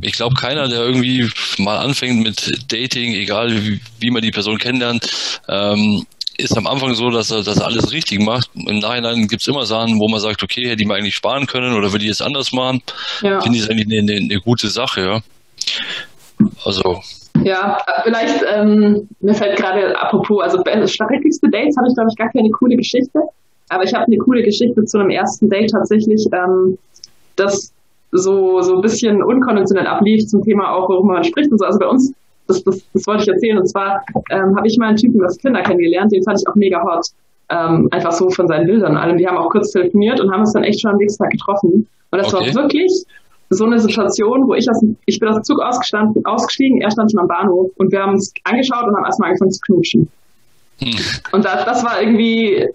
ich 0.00 0.12
glaube, 0.12 0.36
keiner, 0.36 0.68
der 0.68 0.80
irgendwie 0.80 1.28
mal 1.58 1.78
anfängt 1.78 2.22
mit 2.22 2.72
Dating, 2.72 3.14
egal 3.14 3.50
wie, 3.50 3.80
wie 3.98 4.10
man 4.12 4.22
die 4.22 4.30
Person 4.30 4.58
kennenlernt, 4.58 5.10
ähm, 5.48 6.06
ist 6.36 6.56
am 6.56 6.68
Anfang 6.68 6.94
so, 6.94 7.10
dass 7.10 7.32
er 7.32 7.42
das 7.42 7.60
alles 7.60 7.90
richtig 7.90 8.20
macht. 8.20 8.48
Im 8.54 8.78
Nachhinein 8.78 9.26
gibt 9.26 9.42
es 9.42 9.48
immer 9.48 9.66
Sachen, 9.66 9.98
wo 9.98 10.08
man 10.08 10.20
sagt, 10.20 10.44
okay, 10.44 10.68
hätte 10.68 10.82
ich 10.82 10.88
mal 10.88 10.96
eigentlich 10.96 11.16
sparen 11.16 11.46
können 11.46 11.74
oder 11.74 11.90
würde 11.90 12.04
ich 12.04 12.12
es 12.12 12.22
anders 12.22 12.52
machen. 12.52 12.80
Ja. 13.22 13.40
Finde 13.40 13.58
ich 13.58 13.64
es 13.64 13.70
eigentlich 13.70 13.98
eine, 13.98 14.12
eine, 14.12 14.20
eine 14.20 14.40
gute 14.40 14.70
Sache, 14.70 15.00
ja. 15.00 15.20
Also 16.64 17.02
ja, 17.44 17.78
vielleicht, 18.04 18.44
ähm, 18.54 19.08
mir 19.20 19.34
fällt 19.34 19.56
gerade 19.56 19.98
apropos, 19.98 20.42
also 20.42 20.58
schrecklichste 20.64 21.48
Dates 21.50 21.76
habe 21.76 21.88
ich, 21.88 21.94
glaube 21.94 22.10
ich, 22.10 22.16
gar 22.16 22.30
keine 22.30 22.50
coole 22.50 22.76
Geschichte. 22.76 23.20
Aber 23.70 23.84
ich 23.84 23.92
habe 23.92 24.04
eine 24.06 24.16
coole 24.16 24.42
Geschichte 24.42 24.84
zu 24.84 24.98
einem 24.98 25.10
ersten 25.10 25.48
Date 25.48 25.70
tatsächlich, 25.70 26.26
ähm, 26.32 26.78
das 27.36 27.72
so, 28.12 28.60
so 28.62 28.76
ein 28.76 28.80
bisschen 28.80 29.22
unkonventionell 29.22 29.86
ablief 29.86 30.26
zum 30.26 30.42
Thema 30.42 30.72
auch, 30.72 30.88
worüber 30.88 31.14
man 31.14 31.24
spricht 31.24 31.50
und 31.50 31.58
so. 31.58 31.66
Also 31.66 31.78
bei 31.78 31.86
uns, 31.86 32.12
das, 32.46 32.64
das, 32.64 32.82
das 32.94 33.06
wollte 33.06 33.24
ich 33.24 33.28
erzählen. 33.28 33.58
Und 33.58 33.66
zwar 33.66 34.02
ähm, 34.30 34.56
habe 34.56 34.66
ich 34.66 34.78
mal 34.78 34.88
einen 34.88 34.96
Typen 34.96 35.22
aus 35.24 35.36
Kinder 35.36 35.62
kennengelernt, 35.62 36.12
den 36.12 36.22
fand 36.22 36.40
ich 36.40 36.48
auch 36.48 36.54
mega 36.54 36.82
hot. 36.82 37.04
Ähm, 37.50 37.88
einfach 37.90 38.12
so 38.12 38.28
von 38.30 38.46
seinen 38.46 38.66
Bildern 38.66 38.92
und 38.92 38.98
allem. 38.98 39.16
Die 39.16 39.26
haben 39.26 39.38
auch 39.38 39.50
kurz 39.50 39.72
telefoniert 39.72 40.20
und 40.20 40.30
haben 40.30 40.40
uns 40.40 40.52
dann 40.52 40.64
echt 40.64 40.80
schon 40.80 40.90
am 40.90 40.98
nächsten 40.98 41.22
Tag 41.22 41.32
getroffen. 41.32 41.86
Und 42.10 42.18
das 42.18 42.32
okay. 42.32 42.54
war 42.54 42.62
wirklich 42.62 43.04
so 43.50 43.64
eine 43.64 43.78
Situation, 43.78 44.46
wo 44.46 44.54
ich 44.54 44.68
aus, 44.68 44.82
ich 45.06 45.18
bin 45.18 45.28
aus 45.28 45.36
dem 45.36 45.44
Zug 45.44 45.60
ausgestanden, 45.60 46.24
ausgestiegen, 46.26 46.80
er 46.80 46.90
stand 46.90 47.10
schon 47.10 47.20
am 47.20 47.28
Bahnhof 47.28 47.70
und 47.76 47.90
wir 47.92 48.00
haben 48.00 48.12
uns 48.12 48.32
angeschaut 48.44 48.86
und 48.86 48.96
haben 48.96 49.04
erstmal 49.04 49.30
angefangen 49.30 49.52
zu 49.52 49.60
knutschen. 49.60 50.08
Hm. 50.80 50.94
Und 51.32 51.44
das, 51.44 51.64
das 51.64 51.84
war 51.84 52.00
irgendwie 52.00 52.68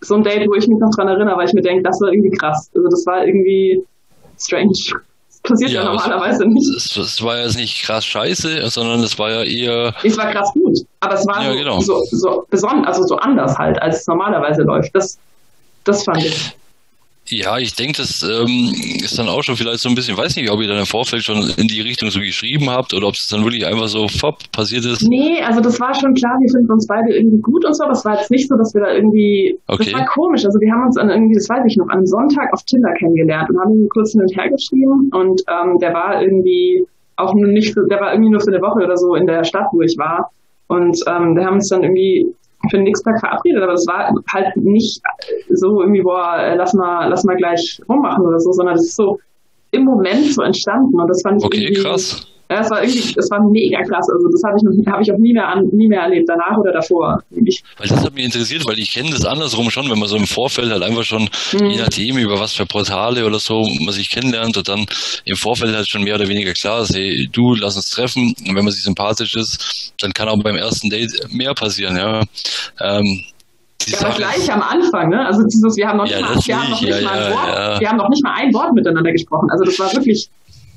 so 0.00 0.14
ein 0.14 0.22
Date, 0.22 0.48
wo 0.48 0.54
ich 0.54 0.66
mich 0.68 0.78
noch 0.78 0.90
dran 0.94 1.08
erinnere, 1.08 1.36
weil 1.36 1.46
ich 1.46 1.52
mir 1.54 1.62
denke, 1.62 1.82
das 1.82 2.00
war 2.00 2.12
irgendwie 2.12 2.36
krass. 2.36 2.70
Also 2.74 2.88
das 2.88 3.06
war 3.06 3.26
irgendwie 3.26 3.82
strange. 4.38 4.72
passiert 5.42 5.70
ja, 5.70 5.82
ja 5.82 5.88
normalerweise 5.88 6.46
nicht. 6.46 6.68
Es, 6.76 6.96
es, 6.96 7.22
war 7.22 7.38
ja 7.38 7.46
nicht 7.46 7.82
krass 7.82 8.04
scheiße, 8.04 8.68
sondern 8.70 9.02
es 9.02 9.18
war 9.18 9.30
ja 9.30 9.42
eher. 9.42 9.94
Es 10.02 10.16
war 10.16 10.30
krass 10.30 10.50
gut, 10.52 10.78
aber 11.00 11.14
es 11.14 11.26
war 11.26 11.42
ja, 11.42 11.52
so, 11.52 11.58
genau. 11.58 11.80
so, 11.80 12.04
so 12.10 12.46
besonders, 12.50 12.96
also 12.96 13.06
so 13.06 13.16
anders 13.16 13.56
halt, 13.58 13.80
als 13.80 14.00
es 14.00 14.06
normalerweise 14.06 14.62
läuft. 14.62 14.94
Das, 14.94 15.18
das 15.84 16.04
fand 16.04 16.24
ich. 16.24 16.56
Ja, 17.30 17.58
ich 17.58 17.74
denke, 17.74 17.98
das 17.98 18.22
ähm, 18.22 18.74
ist 19.02 19.18
dann 19.18 19.28
auch 19.28 19.42
schon 19.42 19.56
vielleicht 19.56 19.80
so 19.80 19.88
ein 19.88 19.94
bisschen, 19.94 20.16
weiß 20.16 20.36
nicht, 20.36 20.50
ob 20.50 20.60
ihr 20.60 20.68
dann 20.68 20.78
im 20.78 20.86
Vorfeld 20.86 21.22
schon 21.22 21.48
in 21.56 21.68
die 21.68 21.80
Richtung 21.80 22.10
so 22.10 22.20
geschrieben 22.20 22.68
habt 22.68 22.92
oder 22.92 23.06
ob 23.06 23.14
es 23.14 23.28
dann 23.28 23.44
wirklich 23.44 23.66
einfach 23.66 23.86
so 23.86 24.08
fopp 24.08 24.50
passiert 24.52 24.84
ist. 24.84 25.02
Nee, 25.02 25.40
also 25.42 25.60
das 25.60 25.78
war 25.78 25.94
schon 25.94 26.14
klar, 26.14 26.36
wir 26.40 26.50
finden 26.50 26.72
uns 26.72 26.86
beide 26.86 27.14
irgendwie 27.14 27.40
gut 27.40 27.64
und 27.64 27.74
so, 27.74 27.84
aber 27.84 27.92
es 27.92 28.04
war 28.04 28.16
jetzt 28.18 28.30
nicht 28.30 28.48
so, 28.48 28.56
dass 28.56 28.74
wir 28.74 28.82
da 28.82 28.92
irgendwie, 28.92 29.58
okay. 29.68 29.84
das 29.84 29.94
war 29.94 30.06
komisch, 30.06 30.44
also 30.44 30.58
wir 30.60 30.72
haben 30.72 30.86
uns 30.86 30.96
dann 30.96 31.10
irgendwie, 31.10 31.36
das 31.36 31.48
weiß 31.48 31.62
ich 31.66 31.76
noch, 31.76 31.88
am 31.88 32.04
Sonntag 32.04 32.52
auf 32.52 32.62
Tinder 32.64 32.92
kennengelernt 32.94 33.48
und 33.50 33.60
haben 33.60 33.74
ihn 33.74 33.88
kurz 33.88 34.12
hin 34.12 34.22
und 34.22 34.36
her 34.36 34.50
geschrieben 34.50 35.10
und 35.12 35.42
ähm, 35.46 35.78
der 35.78 35.94
war 35.94 36.22
irgendwie 36.22 36.84
auch 37.16 37.34
nur 37.34 37.48
nicht, 37.48 37.74
für, 37.74 37.86
der 37.88 38.00
war 38.00 38.12
irgendwie 38.12 38.30
nur 38.30 38.40
für 38.40 38.52
eine 38.52 38.62
Woche 38.62 38.84
oder 38.84 38.96
so 38.96 39.14
in 39.14 39.26
der 39.26 39.44
Stadt, 39.44 39.68
wo 39.72 39.82
ich 39.82 39.96
war 39.98 40.30
und 40.66 40.98
ähm, 41.06 41.36
wir 41.36 41.44
haben 41.44 41.54
uns 41.54 41.68
dann 41.68 41.82
irgendwie 41.82 42.26
für 42.68 42.76
den 42.76 42.84
Nixpack 42.84 43.20
verabredet, 43.20 43.62
aber 43.62 43.72
das 43.72 43.86
war 43.86 44.12
halt 44.32 44.56
nicht 44.56 45.00
so 45.48 45.80
irgendwie, 45.80 46.02
boah, 46.02 46.54
lass 46.56 46.74
mal, 46.74 47.08
lass 47.08 47.24
mal 47.24 47.36
gleich 47.36 47.80
rummachen 47.88 48.26
oder 48.26 48.38
so, 48.38 48.52
sondern 48.52 48.76
das 48.76 48.84
ist 48.84 48.96
so 48.96 49.18
im 49.70 49.84
Moment 49.84 50.26
so 50.34 50.42
entstanden 50.42 51.00
und 51.00 51.08
das 51.08 51.22
fand 51.22 51.40
ich 51.40 51.46
okay, 51.46 51.72
krass. 51.72 52.26
Es 52.52 52.68
war 52.68 52.82
irgendwie, 52.82 53.14
es 53.16 53.30
war 53.30 53.40
mega 53.48 53.80
klasse. 53.82 54.10
Also 54.12 54.28
das 54.28 54.42
habe 54.42 54.56
ich 54.58 54.62
noch, 54.64 54.92
habe 54.92 55.02
ich 55.02 55.12
auch 55.12 55.18
nie 55.18 55.32
mehr 55.32 55.46
an, 55.46 55.68
nie 55.72 55.86
mehr 55.86 56.02
erlebt, 56.02 56.28
danach 56.28 56.58
oder 56.58 56.72
davor. 56.72 57.22
Ich, 57.46 57.62
weil 57.78 57.86
das 57.86 58.04
hat 58.04 58.12
mich 58.12 58.24
interessiert, 58.24 58.66
weil 58.66 58.80
ich 58.80 58.90
kenne 58.92 59.10
das 59.10 59.24
andersrum 59.24 59.70
schon, 59.70 59.88
wenn 59.88 60.00
man 60.00 60.08
so 60.08 60.16
im 60.16 60.26
Vorfeld 60.26 60.72
halt 60.72 60.82
einfach 60.82 61.04
schon, 61.04 61.28
mhm. 61.52 61.70
je 61.70 61.76
nachdem, 61.78 62.18
über 62.18 62.40
was 62.40 62.52
für 62.52 62.66
Portale 62.66 63.24
oder 63.24 63.38
so 63.38 63.62
man 63.84 63.94
sich 63.94 64.10
kennenlernt 64.10 64.56
und 64.56 64.68
dann 64.68 64.84
im 65.24 65.36
Vorfeld 65.36 65.76
halt 65.76 65.88
schon 65.88 66.02
mehr 66.02 66.16
oder 66.16 66.26
weniger 66.26 66.52
klar 66.52 66.82
ist, 66.82 66.92
hey, 66.92 67.28
du, 67.30 67.54
lass 67.54 67.76
uns 67.76 67.88
treffen. 67.90 68.34
Und 68.40 68.56
wenn 68.56 68.64
man 68.64 68.72
sich 68.72 68.82
sympathisch 68.82 69.36
ist, 69.36 69.94
dann 70.00 70.12
kann 70.12 70.28
auch 70.28 70.42
beim 70.42 70.56
ersten 70.56 70.90
Date 70.90 71.12
mehr 71.30 71.54
passieren, 71.54 71.96
ja. 71.96 72.22
Ähm, 72.80 73.24
ja, 73.86 73.98
aber 74.00 74.16
gleich 74.16 74.52
am 74.52 74.60
Anfang, 74.60 75.08
ne? 75.08 75.24
Also 75.24 75.42
dieses, 75.44 75.76
wir 75.76 75.88
haben 75.88 75.98
noch 75.98 76.06
ja, 76.06 76.18
nicht, 76.18 76.28
mal, 76.28 76.36
wir 76.44 76.60
haben 76.60 76.70
noch 76.70 76.80
nicht 76.80 77.00
ja, 77.00 77.02
mal 77.02 77.18
ein 77.18 77.32
Wort, 77.32 77.80
wir 77.80 77.88
haben 77.88 77.96
noch 77.96 78.08
nicht 78.08 78.24
mal 78.24 78.34
ein 78.34 78.52
Wort 78.52 78.74
miteinander 78.74 79.12
gesprochen. 79.12 79.48
Also 79.50 79.64
das 79.64 79.78
war 79.78 79.92
wirklich 79.94 80.28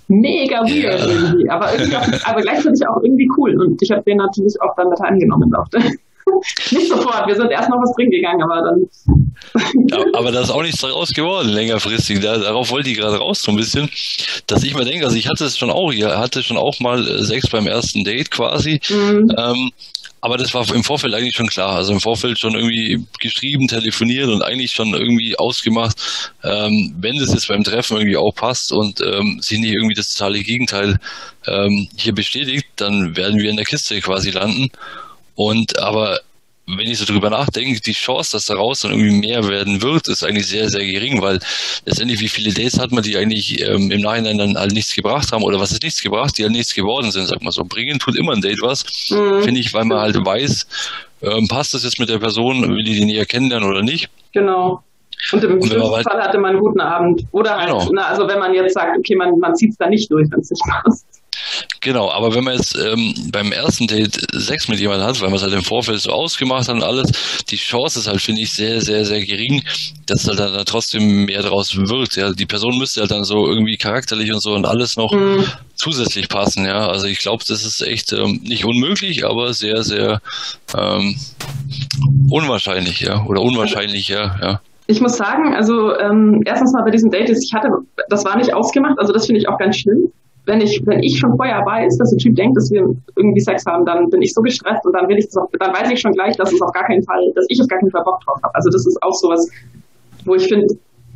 mega 0.07 0.61
weird 0.61 0.99
ja. 0.99 1.07
irgendwie, 1.07 1.49
aber, 1.49 1.73
irgendwie 1.73 1.95
auch, 1.95 2.25
aber 2.25 2.41
gleichzeitig 2.41 2.87
auch 2.87 3.01
irgendwie 3.03 3.29
cool. 3.37 3.59
Und 3.59 3.81
ich 3.81 3.91
habe 3.91 4.03
den 4.03 4.17
natürlich 4.17 4.55
auch 4.61 4.75
dann 4.75 4.89
mit 4.89 5.01
angenommen. 5.01 5.51
Nicht 6.71 6.87
sofort, 6.87 7.27
wir 7.27 7.35
sind 7.35 7.51
erst 7.51 7.69
noch 7.69 7.77
was 7.77 7.93
trinken 7.95 8.11
gegangen, 8.11 8.41
aber 8.41 8.61
dann. 8.61 10.13
aber 10.13 10.31
da 10.31 10.41
ist 10.41 10.51
auch 10.51 10.61
nichts 10.61 10.81
daraus 10.81 11.09
geworden, 11.09 11.49
längerfristig. 11.49 12.21
Da, 12.21 12.37
darauf 12.37 12.71
wollte 12.71 12.89
ich 12.89 12.97
gerade 12.97 13.17
raus, 13.17 13.41
so 13.41 13.51
ein 13.51 13.57
bisschen. 13.57 13.89
Dass 14.47 14.63
ich 14.63 14.75
mir 14.75 14.85
denke, 14.85 15.05
also 15.05 15.17
ich 15.17 15.29
hatte 15.29 15.45
es 15.45 15.57
schon 15.57 15.69
auch, 15.69 15.91
ich 15.91 16.03
hatte 16.03 16.41
schon 16.41 16.57
auch 16.57 16.79
mal 16.79 17.05
äh, 17.05 17.23
Sex 17.23 17.49
beim 17.49 17.67
ersten 17.67 18.03
Date 18.03 18.31
quasi. 18.31 18.79
Mhm. 18.89 19.31
Ähm, 19.37 19.71
aber 20.23 20.37
das 20.37 20.53
war 20.53 20.65
im 20.73 20.85
Vorfeld 20.85 21.13
eigentlich 21.13 21.35
schon 21.35 21.49
klar. 21.49 21.75
Also 21.75 21.91
im 21.91 21.99
Vorfeld 21.99 22.39
schon 22.39 22.55
irgendwie 22.55 23.05
geschrieben, 23.19 23.67
telefoniert 23.67 24.29
und 24.29 24.41
eigentlich 24.41 24.71
schon 24.71 24.93
irgendwie 24.93 25.37
ausgemacht, 25.37 25.97
ähm, 26.45 26.95
wenn 26.97 27.17
das 27.17 27.33
jetzt 27.33 27.49
beim 27.49 27.65
Treffen 27.65 27.97
irgendwie 27.97 28.15
auch 28.15 28.33
passt 28.33 28.71
und 28.71 29.01
ähm, 29.01 29.41
sich 29.41 29.59
nicht 29.59 29.73
irgendwie 29.73 29.95
das 29.95 30.13
totale 30.13 30.39
Gegenteil 30.39 30.97
ähm, 31.45 31.89
hier 31.97 32.15
bestätigt, 32.15 32.67
dann 32.77 33.17
werden 33.17 33.37
wir 33.41 33.49
in 33.49 33.57
der 33.57 33.65
Kiste 33.65 33.99
quasi 33.99 34.31
landen. 34.31 34.69
Und 35.35 35.77
aber 35.79 36.21
wenn 36.65 36.87
ich 36.87 36.97
so 36.97 37.05
drüber 37.05 37.29
nachdenke, 37.29 37.79
die 37.81 37.91
Chance, 37.91 38.31
dass 38.33 38.45
daraus 38.45 38.81
dann 38.81 38.91
irgendwie 38.91 39.27
mehr 39.27 39.47
werden 39.47 39.81
wird, 39.81 40.07
ist 40.07 40.23
eigentlich 40.23 40.47
sehr, 40.47 40.69
sehr 40.69 40.85
gering, 40.85 41.21
weil 41.21 41.39
letztendlich, 41.85 42.21
wie 42.21 42.29
viele 42.29 42.53
Dates 42.53 42.79
hat 42.79 42.91
man, 42.91 43.03
die 43.03 43.17
eigentlich 43.17 43.61
ähm, 43.61 43.91
im 43.91 44.01
Nachhinein 44.01 44.37
dann 44.37 44.57
halt 44.57 44.71
nichts 44.71 44.95
gebracht 44.95 45.31
haben 45.31 45.43
oder 45.43 45.59
was 45.59 45.71
ist 45.71 45.83
nichts 45.83 46.01
gebracht, 46.01 46.37
die 46.37 46.43
halt 46.43 46.53
nichts 46.53 46.73
geworden 46.73 47.11
sind, 47.11 47.27
sag 47.27 47.41
mal 47.43 47.51
so. 47.51 47.63
Bringen 47.65 47.99
tut 47.99 48.17
immer 48.17 48.33
ein 48.33 48.41
Date 48.41 48.61
was, 48.61 48.85
mhm. 49.09 49.43
finde 49.43 49.59
ich, 49.59 49.73
weil 49.73 49.85
man 49.85 49.99
halt 49.99 50.15
weiß, 50.15 50.67
ähm, 51.21 51.47
passt 51.47 51.73
das 51.73 51.83
jetzt 51.83 51.99
mit 51.99 52.09
der 52.09 52.19
Person, 52.19 52.61
will 52.75 52.83
die 52.83 52.93
die 52.93 53.05
näher 53.05 53.25
kennenlernen 53.25 53.69
oder 53.69 53.81
nicht. 53.81 54.09
Genau. 54.31 54.83
Und 55.31 55.43
im 55.43 55.61
schlimmsten 55.63 56.03
Fall 56.03 56.21
hatte 56.21 56.37
man 56.37 56.51
einen 56.51 56.59
guten 56.59 56.81
Abend. 56.81 57.23
Oder 57.31 57.57
halt, 57.57 57.69
genau. 57.69 57.89
na, 57.93 58.07
also 58.07 58.27
wenn 58.27 58.39
man 58.39 58.53
jetzt 58.53 58.73
sagt, 58.73 58.97
okay, 58.97 59.15
man, 59.15 59.37
man 59.39 59.55
zieht 59.55 59.71
es 59.71 59.77
da 59.77 59.87
nicht 59.87 60.11
durch, 60.11 60.29
wenn 60.31 60.39
es 60.39 60.49
nicht 60.49 60.63
passt. 60.67 61.05
Genau, 61.83 62.09
aber 62.09 62.33
wenn 62.33 62.45
man 62.45 62.55
jetzt 62.55 62.77
ähm, 62.77 63.13
beim 63.29 63.51
ersten 63.51 63.87
Date 63.87 64.17
Sex 64.31 64.69
mit 64.69 64.79
jemandem 64.79 65.05
hat, 65.05 65.19
weil 65.19 65.27
man 65.27 65.35
es 65.35 65.43
halt 65.43 65.53
im 65.53 65.63
Vorfeld 65.63 65.99
so 65.99 66.11
ausgemacht 66.11 66.69
hat 66.69 66.75
und 66.75 66.81
alles, 66.81 67.43
die 67.49 67.57
Chance 67.57 67.99
ist 67.99 68.07
halt, 68.07 68.21
finde 68.21 68.41
ich, 68.41 68.53
sehr, 68.53 68.79
sehr, 68.79 69.03
sehr 69.03 69.25
gering, 69.25 69.61
dass 70.05 70.25
halt 70.25 70.39
dann 70.39 70.63
trotzdem 70.65 71.25
mehr 71.25 71.41
draus 71.41 71.75
wird. 71.75 72.15
Ja, 72.15 72.31
die 72.31 72.45
Person 72.45 72.77
müsste 72.77 73.01
halt 73.01 73.11
dann 73.11 73.25
so 73.25 73.47
irgendwie 73.47 73.75
charakterlich 73.75 74.31
und 74.31 74.39
so 74.39 74.53
und 74.53 74.65
alles 74.65 74.95
noch 74.95 75.11
mhm. 75.11 75.43
zusätzlich 75.75 76.29
passen. 76.29 76.65
Ja, 76.65 76.87
also 76.87 77.05
ich 77.05 77.19
glaube, 77.19 77.43
das 77.45 77.65
ist 77.65 77.81
echt 77.81 78.13
ähm, 78.13 78.39
nicht 78.43 78.63
unmöglich, 78.63 79.25
aber 79.25 79.53
sehr, 79.53 79.83
sehr 79.83 80.21
ähm, 80.77 81.17
unwahrscheinlich, 82.29 83.01
ja, 83.01 83.25
oder 83.25 83.41
unwahrscheinlicher, 83.41 84.39
ja. 84.41 84.61
Ich 84.87 85.01
muss 85.01 85.17
sagen, 85.17 85.53
also 85.53 85.97
ähm, 85.97 86.43
erstens 86.45 86.71
mal 86.71 86.83
bei 86.83 86.91
diesem 86.91 87.09
Date, 87.09 87.29
ich 87.29 87.53
hatte, 87.53 87.67
das 88.09 88.23
war 88.23 88.37
nicht 88.37 88.53
ausgemacht, 88.53 88.97
also 88.99 89.11
das 89.11 89.25
finde 89.25 89.41
ich 89.41 89.49
auch 89.49 89.57
ganz 89.57 89.77
schlimm 89.77 90.12
wenn 90.45 90.59
ich, 90.61 90.81
wenn 90.85 90.99
ich 90.99 91.17
schon 91.17 91.35
vorher 91.37 91.63
weiß, 91.65 91.97
dass 91.97 92.09
der 92.09 92.17
Typ 92.17 92.35
denkt, 92.35 92.57
dass 92.57 92.69
wir 92.71 92.83
irgendwie 93.15 93.39
Sex 93.39 93.65
haben, 93.65 93.85
dann 93.85 94.09
bin 94.09 94.21
ich 94.21 94.33
so 94.33 94.41
gestresst 94.41 94.85
und 94.85 94.93
dann 94.93 95.07
will 95.07 95.17
ich 95.17 95.25
das 95.25 95.37
auch, 95.37 95.47
dann 95.57 95.73
weiß 95.73 95.89
ich 95.91 95.99
schon 95.99 96.11
gleich, 96.11 96.35
dass 96.35 96.51
es 96.51 96.61
auf 96.61 96.71
gar 96.71 96.83
keinen 96.83 97.03
Fall, 97.03 97.21
dass 97.35 97.45
ich 97.47 97.61
auf 97.61 97.67
gar 97.67 97.79
keinen 97.79 97.91
Fall 97.91 98.03
Bock 98.03 98.19
drauf 98.25 98.39
habe. 98.43 98.53
Also 98.55 98.69
das 98.69 98.85
ist 98.85 98.97
auch 99.01 99.13
sowas, 99.13 99.49
wo 100.25 100.35
ich 100.35 100.47
finde, 100.47 100.67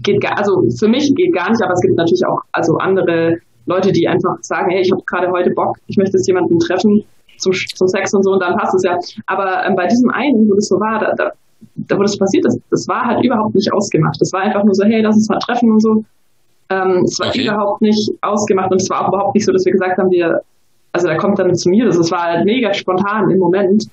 geht 0.03 0.21
gar, 0.21 0.37
also 0.37 0.63
für 0.79 0.87
mich 0.87 1.13
geht 1.15 1.33
gar 1.33 1.49
nicht, 1.49 1.61
aber 1.61 1.73
es 1.73 1.81
gibt 1.81 1.97
natürlich 1.97 2.25
auch 2.25 2.39
also 2.53 2.77
andere 2.77 3.37
Leute, 3.65 3.91
die 3.91 4.07
einfach 4.07 4.37
sagen, 4.41 4.69
hey, 4.71 4.81
ich 4.81 4.91
habe 4.91 5.01
gerade 5.05 5.29
heute 5.29 5.51
Bock, 5.51 5.75
ich 5.87 5.97
möchte 5.97 6.17
jetzt 6.17 6.27
jemanden 6.27 6.57
treffen 6.59 7.03
zum, 7.37 7.51
zum 7.51 7.87
Sex 7.87 8.13
und 8.13 8.23
so 8.23 8.31
und 8.31 8.41
dann 8.41 8.55
passt 8.55 8.75
es 8.75 8.83
ja. 8.83 8.97
Aber 9.25 9.65
ähm, 9.65 9.75
bei 9.75 9.87
diesem 9.87 10.09
einen, 10.09 10.47
wo 10.49 10.55
das 10.55 10.67
so 10.67 10.79
war, 10.79 10.99
da, 10.99 11.13
da, 11.15 11.31
da 11.75 11.97
wo 11.97 12.01
das 12.01 12.17
passiert 12.17 12.45
ist, 12.45 12.59
das 12.71 12.87
war 12.87 13.05
halt 13.05 13.23
überhaupt 13.25 13.55
nicht 13.55 13.71
ausgemacht. 13.73 14.15
Das 14.19 14.31
war 14.31 14.41
einfach 14.41 14.63
nur 14.63 14.73
so, 14.73 14.85
hey, 14.85 15.01
lass 15.01 15.15
uns 15.15 15.29
mal 15.29 15.39
treffen 15.39 15.71
und 15.71 15.81
so. 15.81 16.03
Ähm, 16.69 17.03
es 17.05 17.19
war 17.19 17.29
okay. 17.29 17.43
überhaupt 17.43 17.81
nicht 17.81 18.11
ausgemacht 18.21 18.71
und 18.71 18.81
es 18.81 18.89
war 18.89 19.05
auch 19.05 19.07
überhaupt 19.09 19.35
nicht 19.35 19.45
so, 19.45 19.51
dass 19.51 19.65
wir 19.65 19.71
gesagt 19.71 19.97
haben, 19.97 20.11
wir, 20.11 20.41
also 20.91 21.07
er 21.07 21.17
kommt 21.17 21.39
dann 21.39 21.55
zu 21.55 21.69
mir. 21.69 21.85
Das 21.85 22.11
war 22.11 22.23
halt 22.23 22.45
mega 22.45 22.73
spontan 22.73 23.29
im 23.29 23.39
Moment. 23.39 23.85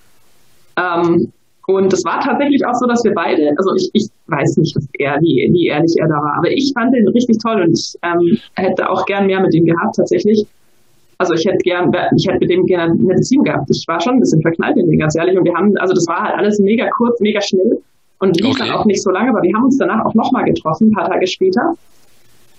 Ähm, 0.77 1.33
und 1.67 1.93
es 1.93 2.05
war 2.05 2.21
tatsächlich 2.21 2.65
auch 2.67 2.75
so, 2.75 2.87
dass 2.87 3.03
wir 3.05 3.15
beide, 3.15 3.55
also 3.57 3.75
ich, 3.75 3.89
ich 3.95 4.09
weiß 4.27 4.59
nicht, 4.59 4.77
dass 4.77 4.87
er, 4.99 5.17
wie, 5.21 5.49
wie 5.53 5.67
ehrlich 5.69 5.95
er 5.99 6.09
da 6.09 6.15
war, 6.15 6.35
aber 6.37 6.51
ich 6.51 6.73
fand 6.75 6.95
ihn 6.95 7.09
richtig 7.09 7.39
toll 7.39 7.63
und 7.63 7.79
ich 7.79 7.95
ähm, 8.03 8.39
hätte 8.55 8.91
auch 8.91 9.07
gern 9.07 9.27
mehr 9.27 9.41
mit 9.41 9.55
ihm 9.55 9.65
gehabt 9.65 9.97
tatsächlich. 9.97 10.47
Also 11.17 11.33
ich 11.35 11.47
hätte 11.47 11.59
gern, 11.59 11.91
ich 12.17 12.27
hätte 12.27 12.39
mit 12.41 12.51
dem 12.51 12.67
gerne 12.67 12.93
eine 12.93 13.15
Beziehung 13.15 13.45
gehabt. 13.45 13.71
Ich 13.71 13.85
war 13.87 14.01
schon 14.01 14.15
ein 14.15 14.21
bisschen 14.21 14.43
verknallt 14.43 14.77
in 14.77 14.91
den, 14.91 14.99
ganz 14.99 15.15
ehrlich. 15.15 15.39
Und 15.39 15.45
wir 15.45 15.55
haben, 15.55 15.75
also 15.79 15.95
das 15.95 16.07
war 16.07 16.25
halt 16.25 16.37
alles 16.37 16.59
mega 16.59 16.89
kurz, 16.91 17.21
mega 17.21 17.41
schnell 17.41 17.79
und 18.19 18.39
lief 18.41 18.51
okay. 18.51 18.65
dann 18.67 18.73
auch 18.73 18.85
nicht 18.85 19.03
so 19.03 19.11
lange, 19.11 19.31
aber 19.31 19.43
wir 19.43 19.55
haben 19.55 19.65
uns 19.65 19.79
danach 19.79 20.05
auch 20.05 20.15
nochmal 20.15 20.45
getroffen, 20.45 20.89
ein 20.89 20.93
paar 20.93 21.09
Tage 21.09 21.27
später. 21.27 21.75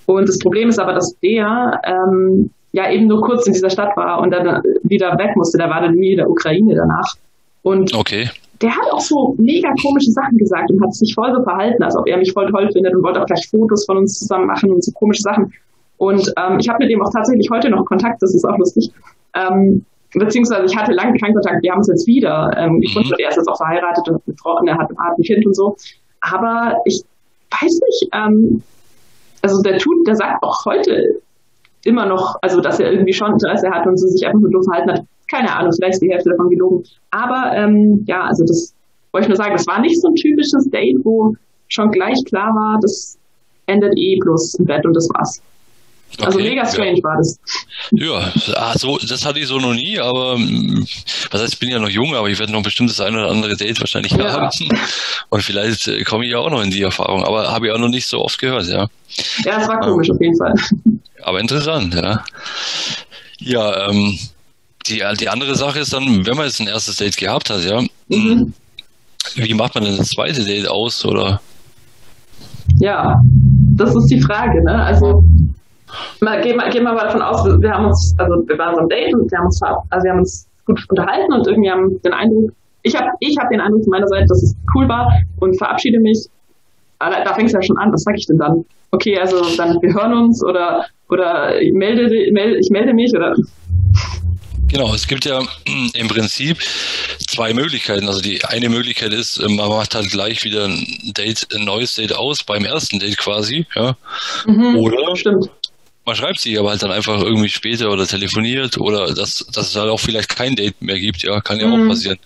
Und 0.06 0.28
das 0.28 0.40
Problem 0.40 0.70
ist 0.70 0.80
aber, 0.80 0.94
dass 0.94 1.18
der 1.20 1.82
ähm, 1.84 2.52
ja 2.72 2.92
eben 2.92 3.08
nur 3.08 3.22
kurz 3.22 3.48
in 3.48 3.54
dieser 3.54 3.70
Stadt 3.70 3.96
war 3.96 4.22
und 4.22 4.32
dann 4.32 4.62
wieder 4.84 5.18
weg 5.18 5.36
musste. 5.36 5.58
Der 5.58 5.70
war 5.70 5.82
dann 5.82 5.96
nie 5.96 6.12
in 6.12 6.18
der 6.18 6.30
Ukraine 6.30 6.76
danach. 6.76 7.16
Und 7.64 7.96
okay. 7.96 8.30
der 8.62 8.76
hat 8.76 8.92
auch 8.92 9.00
so 9.00 9.36
mega 9.38 9.70
komische 9.82 10.12
Sachen 10.12 10.38
gesagt 10.38 10.70
und 10.70 10.84
hat 10.84 10.94
sich 10.94 11.14
voll 11.16 11.34
so 11.34 11.42
verhalten, 11.44 11.82
als 11.82 11.96
ob 11.98 12.08
er 12.08 12.18
mich 12.18 12.32
voll 12.34 12.52
toll 12.52 12.70
findet 12.72 12.94
und 12.94 13.04
wollte 13.04 13.22
auch 13.22 13.26
gleich 13.26 13.48
Fotos 13.50 13.86
von 13.86 13.98
uns 13.98 14.20
zusammen 14.20 14.46
machen 14.46 14.72
und 14.72 14.84
so 14.84 14.92
komische 14.92 15.22
Sachen. 15.22 15.52
Und 15.98 16.32
ähm, 16.38 16.60
ich 16.60 16.68
habe 16.68 16.84
mit 16.84 16.92
dem 16.92 17.02
auch 17.02 17.12
tatsächlich 17.12 17.50
heute 17.50 17.70
noch 17.70 17.86
Kontakt, 17.86 18.22
das 18.22 18.36
ist 18.36 18.46
auch 18.46 18.58
lustig. 18.58 18.92
Ähm, 19.34 19.86
beziehungsweise 20.14 20.66
ich 20.66 20.76
hatte 20.76 20.92
lange 20.92 21.18
keinen 21.18 21.34
Kontakt, 21.34 21.64
wir 21.64 21.72
haben 21.72 21.80
uns 21.80 21.88
jetzt 21.88 22.06
wieder 22.08 22.52
ähm, 22.58 22.82
gefunden 22.82 23.10
mhm. 23.10 23.24
er 23.24 23.30
ist 23.30 23.38
jetzt 23.38 23.48
auch 23.48 23.58
verheiratet 23.58 24.08
und 24.10 24.22
eine 24.28 24.36
Frau 24.38 24.60
und 24.60 24.68
er 24.68 24.78
hat, 24.78 24.90
hat 24.90 25.18
ein 25.18 25.24
Kind 25.24 25.46
und 25.46 25.56
so. 25.56 25.76
Aber 26.22 26.78
ich 26.86 27.02
weiß 27.52 27.80
nicht, 27.88 28.10
ähm, 28.14 28.62
also 29.46 29.62
der 29.62 29.78
tut, 29.78 30.08
der 30.08 30.16
sagt 30.16 30.42
auch 30.44 30.66
heute 30.66 31.22
immer 31.84 32.08
noch, 32.08 32.36
also 32.42 32.62
dass 32.62 32.80
er 32.80 32.92
irgendwie 32.92 33.14
schon 33.14 33.34
Interesse 33.34 33.70
hat 33.70 33.86
und 33.86 33.98
so 33.98 34.08
sich 34.08 34.26
einfach 34.26 34.40
nur 34.40 34.50
doof 34.50 34.66
verhalten 34.66 34.92
hat. 34.92 35.02
Keine 35.30 35.56
Ahnung, 35.56 35.72
vielleicht 35.72 35.96
ist 35.96 36.02
die 36.02 36.12
Hälfte 36.12 36.32
davon 36.32 36.50
gelogen. 36.50 36.84
Aber 37.12 37.52
ähm, 37.56 38.04
ja, 38.08 38.24
also 38.24 38.44
das 38.44 38.74
wollte 39.12 39.26
ich 39.26 39.30
nur 39.30 39.38
sagen, 39.38 39.54
das 39.54 39.68
war 39.68 39.80
nicht 39.82 40.02
so 40.02 40.08
ein 40.08 40.16
typisches 40.16 40.68
Date, 40.72 40.98
wo 41.04 41.36
schon 41.68 41.92
gleich 41.92 42.18
klar 42.26 42.54
war, 42.56 42.80
das 42.82 43.18
endet 43.68 43.94
eh 43.98 44.18
bloß 44.20 44.56
im 44.56 44.66
Bett 44.66 44.86
und 44.86 44.96
das 44.96 45.08
war's. 45.14 45.42
Also 46.22 46.40
okay, 46.40 46.50
mega 46.50 46.66
strange 46.66 46.98
ja. 46.98 47.04
war 47.04 47.18
das. 47.18 47.40
Ja, 47.92 48.54
also 48.62 48.98
das 48.98 49.26
hatte 49.26 49.40
ich 49.40 49.48
so 49.48 49.60
noch 49.60 49.74
nie, 49.74 50.00
aber 50.00 50.36
hm, 50.36 50.86
was 51.32 51.42
heißt, 51.42 51.54
ich 51.54 51.60
bin 51.60 51.70
ja 51.70 51.80
noch 51.80 51.90
jung, 51.90 52.16
aber 52.16 52.30
ich 52.30 52.40
werde 52.40 52.52
noch 52.52 52.64
bestimmt 52.64 52.90
das 52.90 53.00
eine 53.02 53.20
oder 53.20 53.32
andere 53.32 53.56
Date 53.56 53.80
wahrscheinlich 53.80 54.14
ja. 54.14 54.32
haben. 54.32 54.50
Und 55.30 55.42
vielleicht 55.42 55.88
äh, 55.88 56.04
komme 56.04 56.26
ich 56.26 56.32
ja 56.32 56.40
auch 56.40 56.50
noch 56.50 56.62
in 56.62 56.72
die 56.72 56.82
Erfahrung, 56.82 57.24
aber 57.24 57.52
habe 57.52 57.68
ich 57.68 57.74
auch 57.74 57.80
noch 57.80 57.90
nicht 57.90 58.08
so 58.08 58.20
oft 58.20 58.38
gehört, 58.40 58.68
ja. 58.68 58.88
Ja, 59.44 59.62
es 59.62 59.68
war 59.68 59.80
komisch 59.80 60.10
auf 60.10 60.20
jeden 60.20 60.38
Fall. 60.38 60.54
Aber 61.24 61.40
interessant, 61.40 61.94
ja. 61.94 62.24
Ja, 63.40 63.90
ähm, 63.90 64.18
die, 64.88 65.04
die 65.20 65.30
andere 65.30 65.56
Sache 65.56 65.80
ist 65.80 65.94
dann, 65.94 66.26
wenn 66.26 66.38
man 66.38 66.46
jetzt 66.46 66.60
ein 66.60 66.68
erstes 66.68 66.98
Date 66.98 67.18
gehabt 67.18 67.50
hat, 67.50 67.64
ja, 67.64 67.82
mhm. 68.08 68.54
wie 69.36 69.54
macht 69.54 69.76
man 69.76 69.84
denn 69.84 69.98
das 69.98 70.10
zweite 70.10 70.44
Date 70.46 70.68
aus, 70.68 71.04
oder? 71.04 71.42
Ja, 72.78 73.16
das 73.76 73.96
ist 73.96 74.08
die 74.08 74.22
Frage, 74.22 74.64
ne? 74.64 74.84
Also 74.84 75.24
mal, 76.22 76.42
gehen, 76.42 76.58
wir, 76.58 76.70
gehen 76.70 76.84
wir 76.84 76.94
mal 76.94 77.06
davon 77.06 77.22
aus, 77.22 77.46
wir 77.46 77.72
haben 77.72 77.86
uns, 77.86 78.16
also 78.18 78.48
wir 78.48 78.58
waren 78.58 78.76
so 78.76 78.82
ein 78.82 78.90
Date 78.90 79.14
und 79.14 79.32
wir 79.32 79.38
haben 79.38 79.46
uns, 79.46 79.62
also 79.62 80.04
wir 80.04 80.12
haben 80.12 80.20
uns 80.20 80.48
gut 80.66 80.84
unterhalten 80.90 81.34
und 81.34 81.48
irgendwie 81.48 81.70
haben 81.70 82.02
den 82.02 82.14
Eindruck, 82.14 82.52
ich 82.84 82.96
habe 82.96 83.10
ich 83.20 83.38
hab 83.40 83.50
den 83.50 83.62
Eindruck 83.62 83.84
von 83.84 83.92
meiner 83.92 84.08
Seite, 84.08 84.26
dass 84.28 84.44
es 84.44 84.56
cool 84.76 84.88
war 84.88 85.12
und 85.40 85.58
verabschiede 85.58 86.00
mich. 86.00 86.28
Aber 87.00 87.24
da 87.24 87.34
fängt 87.34 87.48
es 87.48 87.54
ja 87.54 87.62
schon 87.62 87.78
an, 87.78 87.92
was 87.92 88.04
sage 88.04 88.18
ich 88.18 88.26
denn 88.26 88.38
dann? 88.38 88.66
Okay, 88.92 89.20
also 89.20 89.42
dann 89.58 89.82
wir 89.82 89.94
hören 89.94 90.14
uns 90.14 90.44
oder 90.44 90.86
oder 91.10 91.62
ich 91.62 91.74
melde, 91.74 92.10
melde, 92.32 92.58
ich 92.60 92.70
melde 92.70 92.94
mich 92.94 93.12
oder 93.16 93.36
Genau, 94.68 94.94
es 94.94 95.08
gibt 95.08 95.26
ja 95.26 95.42
im 95.94 96.08
Prinzip 96.08 96.58
zwei 97.28 97.54
Möglichkeiten. 97.54 98.08
Also 98.08 98.22
die 98.22 98.44
eine 98.46 98.70
Möglichkeit 98.70 99.14
ist, 99.14 99.38
äh, 99.38 99.48
man 99.48 99.70
macht 99.70 99.96
halt 99.96 100.10
gleich 100.10 100.44
wieder 100.44 100.66
ein 100.66 100.86
Date, 101.18 101.48
ein 101.56 101.66
neues 101.66 101.96
Date 101.96 102.14
aus 102.14 102.44
beim 102.44 102.66
ersten 102.66 103.00
Date 103.00 103.18
quasi, 103.18 103.66
ja. 103.76 103.96
Mhm, 104.46 104.76
oder 104.78 105.16
stimmt. 105.16 105.50
Man 106.06 106.16
schreibt 106.16 106.40
sich 106.40 106.58
aber 106.60 106.70
halt 106.70 106.84
dann 106.84 106.92
einfach 106.92 107.20
irgendwie 107.22 107.50
später 107.50 107.90
oder 107.92 108.06
telefoniert 108.06 108.78
oder 108.78 109.14
dass, 109.14 109.46
dass 109.52 109.70
es 109.70 109.76
halt 109.76 109.90
auch 109.90 110.00
vielleicht 110.00 110.30
kein 110.30 110.56
Date 110.56 110.82
mehr 110.82 111.00
gibt, 111.00 111.24
ja, 111.24 111.42
kann 111.42 111.60
ja 111.60 111.68
mhm. 111.68 111.84
auch 111.84 111.90
passieren. 111.90 112.18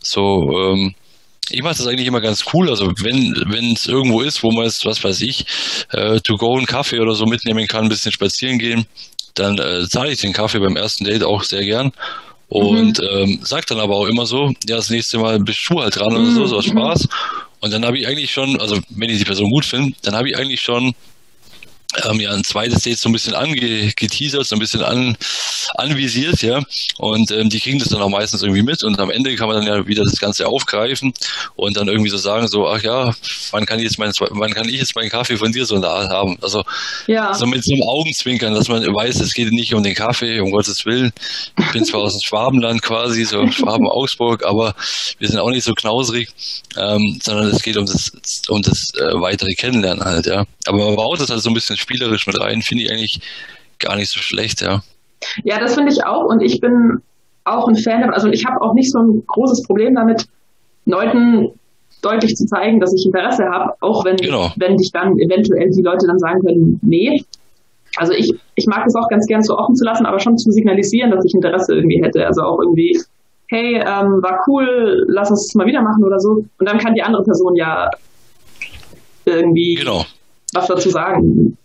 So, 0.00 0.50
ähm, 0.58 0.94
ich 1.50 1.62
mache 1.62 1.76
das 1.76 1.86
eigentlich 1.86 2.06
immer 2.06 2.20
ganz 2.20 2.44
cool. 2.52 2.68
Also 2.68 2.92
wenn 3.00 3.34
wenn 3.46 3.72
es 3.72 3.86
irgendwo 3.86 4.22
ist, 4.22 4.42
wo 4.42 4.50
man 4.50 4.64
jetzt, 4.64 4.84
was 4.84 5.02
weiß 5.02 5.20
ich, 5.22 5.44
äh, 5.92 6.20
to 6.20 6.36
go 6.36 6.56
einen 6.56 6.66
Kaffee 6.66 7.00
oder 7.00 7.14
so 7.14 7.26
mitnehmen 7.26 7.66
kann, 7.66 7.84
ein 7.84 7.88
bisschen 7.88 8.12
spazieren 8.12 8.58
gehen, 8.58 8.86
dann 9.34 9.58
äh, 9.58 9.86
zahle 9.88 10.12
ich 10.12 10.20
den 10.20 10.32
Kaffee 10.32 10.58
beim 10.58 10.76
ersten 10.76 11.04
Date 11.04 11.22
auch 11.22 11.42
sehr 11.42 11.64
gern. 11.64 11.92
Und 12.48 12.98
mhm. 12.98 13.08
ähm, 13.10 13.40
sagt 13.42 13.70
dann 13.70 13.78
aber 13.78 13.96
auch 13.96 14.06
immer 14.06 14.24
so, 14.24 14.52
ja, 14.66 14.76
das 14.76 14.88
nächste 14.88 15.18
Mal 15.18 15.38
bist 15.38 15.60
du 15.68 15.80
halt 15.80 15.96
dran 15.96 16.16
oder 16.16 16.30
so, 16.30 16.46
so 16.46 16.56
was 16.56 16.66
mhm. 16.66 16.78
Spaß. 16.78 17.08
Und 17.60 17.72
dann 17.72 17.84
habe 17.84 17.98
ich 17.98 18.06
eigentlich 18.06 18.30
schon, 18.30 18.58
also 18.58 18.78
wenn 18.88 19.10
ich 19.10 19.18
die 19.18 19.24
Person 19.24 19.50
gut 19.50 19.66
finde, 19.66 19.94
dann 20.02 20.14
habe 20.14 20.30
ich 20.30 20.36
eigentlich 20.36 20.60
schon 20.60 20.94
ähm, 22.04 22.20
ja 22.20 22.30
ein 22.32 22.44
zweites 22.44 22.82
Date 22.82 22.98
so 22.98 23.08
ein 23.08 23.12
bisschen 23.12 23.34
angeteasert, 23.34 24.46
so 24.46 24.54
ein 24.54 24.58
bisschen 24.58 24.82
an, 24.82 25.16
anvisiert, 25.74 26.42
ja. 26.42 26.62
Und 26.98 27.30
ähm, 27.30 27.48
die 27.48 27.60
kriegen 27.60 27.78
das 27.78 27.88
dann 27.88 28.02
auch 28.02 28.10
meistens 28.10 28.42
irgendwie 28.42 28.62
mit 28.62 28.82
und 28.82 28.98
am 29.00 29.10
Ende 29.10 29.34
kann 29.36 29.48
man 29.48 29.56
dann 29.56 29.66
ja 29.66 29.86
wieder 29.86 30.04
das 30.04 30.18
Ganze 30.18 30.46
aufgreifen 30.46 31.14
und 31.56 31.76
dann 31.76 31.88
irgendwie 31.88 32.10
so 32.10 32.18
sagen, 32.18 32.46
so, 32.48 32.68
ach 32.68 32.82
ja, 32.82 33.14
wann 33.52 33.64
kann 33.64 33.78
ich 33.78 33.84
jetzt 33.84 33.98
mein, 33.98 34.12
wann 34.18 34.52
kann 34.52 34.68
ich 34.68 34.76
jetzt 34.76 34.94
meinen 34.94 35.08
Kaffee 35.08 35.38
von 35.38 35.50
dir 35.50 35.64
so 35.64 35.76
in 35.76 35.82
der 35.82 35.90
Art 35.90 36.10
haben? 36.10 36.36
Also 36.42 36.62
ja. 37.06 37.32
so 37.32 37.46
mit 37.46 37.64
so 37.64 37.72
einem 37.72 37.84
Augenzwinkern, 37.84 38.54
dass 38.54 38.68
man 38.68 38.82
weiß, 38.82 39.20
es 39.20 39.32
geht 39.32 39.50
nicht 39.50 39.72
um 39.72 39.82
den 39.82 39.94
Kaffee, 39.94 40.40
um 40.40 40.50
Gottes 40.50 40.84
Willen. 40.84 41.12
Ich 41.58 41.72
bin 41.72 41.84
zwar 41.86 42.00
aus 42.02 42.18
dem 42.18 42.22
Schwabenland 42.22 42.82
quasi, 42.82 43.24
so 43.24 43.46
Schwaben-Augsburg, 43.50 44.44
aber 44.44 44.74
wir 45.18 45.28
sind 45.28 45.38
auch 45.38 45.50
nicht 45.50 45.64
so 45.64 45.72
knausrig, 45.72 46.28
ähm, 46.76 47.18
sondern 47.22 47.48
es 47.48 47.62
geht 47.62 47.78
um 47.78 47.86
das, 47.86 48.12
um 48.48 48.60
das 48.60 48.92
äh, 48.94 49.20
weitere 49.20 49.54
Kennenlernen 49.54 50.04
halt, 50.04 50.26
ja. 50.26 50.44
Aber 50.66 50.84
man 50.84 50.96
baut 50.96 51.20
das 51.20 51.30
halt 51.30 51.40
so 51.40 51.48
ein 51.48 51.54
bisschen 51.54 51.77
spielerisch 51.78 52.26
mit 52.26 52.40
rein, 52.40 52.62
finde 52.62 52.84
ich 52.84 52.90
eigentlich 52.92 53.20
gar 53.78 53.96
nicht 53.96 54.10
so 54.10 54.20
schlecht, 54.20 54.60
ja. 54.60 54.82
Ja, 55.44 55.58
das 55.58 55.74
finde 55.74 55.92
ich 55.92 56.04
auch 56.04 56.24
und 56.24 56.42
ich 56.42 56.60
bin 56.60 57.00
auch 57.44 57.68
ein 57.68 57.76
Fan, 57.76 58.10
also 58.10 58.28
ich 58.28 58.44
habe 58.44 58.60
auch 58.60 58.74
nicht 58.74 58.92
so 58.92 58.98
ein 58.98 59.24
großes 59.26 59.62
Problem 59.62 59.94
damit, 59.94 60.26
Leuten 60.84 61.52
deutlich 62.02 62.36
zu 62.36 62.46
zeigen, 62.46 62.80
dass 62.80 62.94
ich 62.94 63.06
Interesse 63.06 63.44
habe, 63.44 63.72
auch 63.80 64.04
wenn, 64.04 64.16
genau. 64.16 64.52
wenn 64.56 64.78
sich 64.78 64.90
dann 64.92 65.18
eventuell 65.18 65.70
die 65.70 65.82
Leute 65.82 66.06
dann 66.06 66.18
sagen 66.18 66.40
können, 66.40 66.80
nee. 66.82 67.22
Also 67.96 68.12
ich, 68.12 68.32
ich 68.54 68.66
mag 68.66 68.86
es 68.86 68.94
auch 68.94 69.08
ganz 69.08 69.26
gern 69.26 69.42
so 69.42 69.56
offen 69.56 69.74
zu 69.74 69.84
lassen, 69.84 70.06
aber 70.06 70.20
schon 70.20 70.36
zu 70.36 70.50
signalisieren, 70.50 71.10
dass 71.10 71.24
ich 71.24 71.34
Interesse 71.34 71.74
irgendwie 71.74 72.00
hätte. 72.02 72.26
Also 72.26 72.42
auch 72.42 72.60
irgendwie, 72.60 72.96
hey, 73.48 73.76
ähm, 73.76 74.22
war 74.22 74.44
cool, 74.46 75.04
lass 75.08 75.30
uns 75.30 75.54
mal 75.54 75.66
wieder 75.66 75.82
machen 75.82 76.04
oder 76.04 76.20
so. 76.20 76.44
Und 76.58 76.68
dann 76.68 76.78
kann 76.78 76.94
die 76.94 77.02
andere 77.02 77.24
Person 77.24 77.56
ja 77.56 77.90
irgendwie 79.24 79.74
genau. 79.74 80.04
was 80.52 80.68
dazu 80.68 80.90
sagen. 80.90 81.57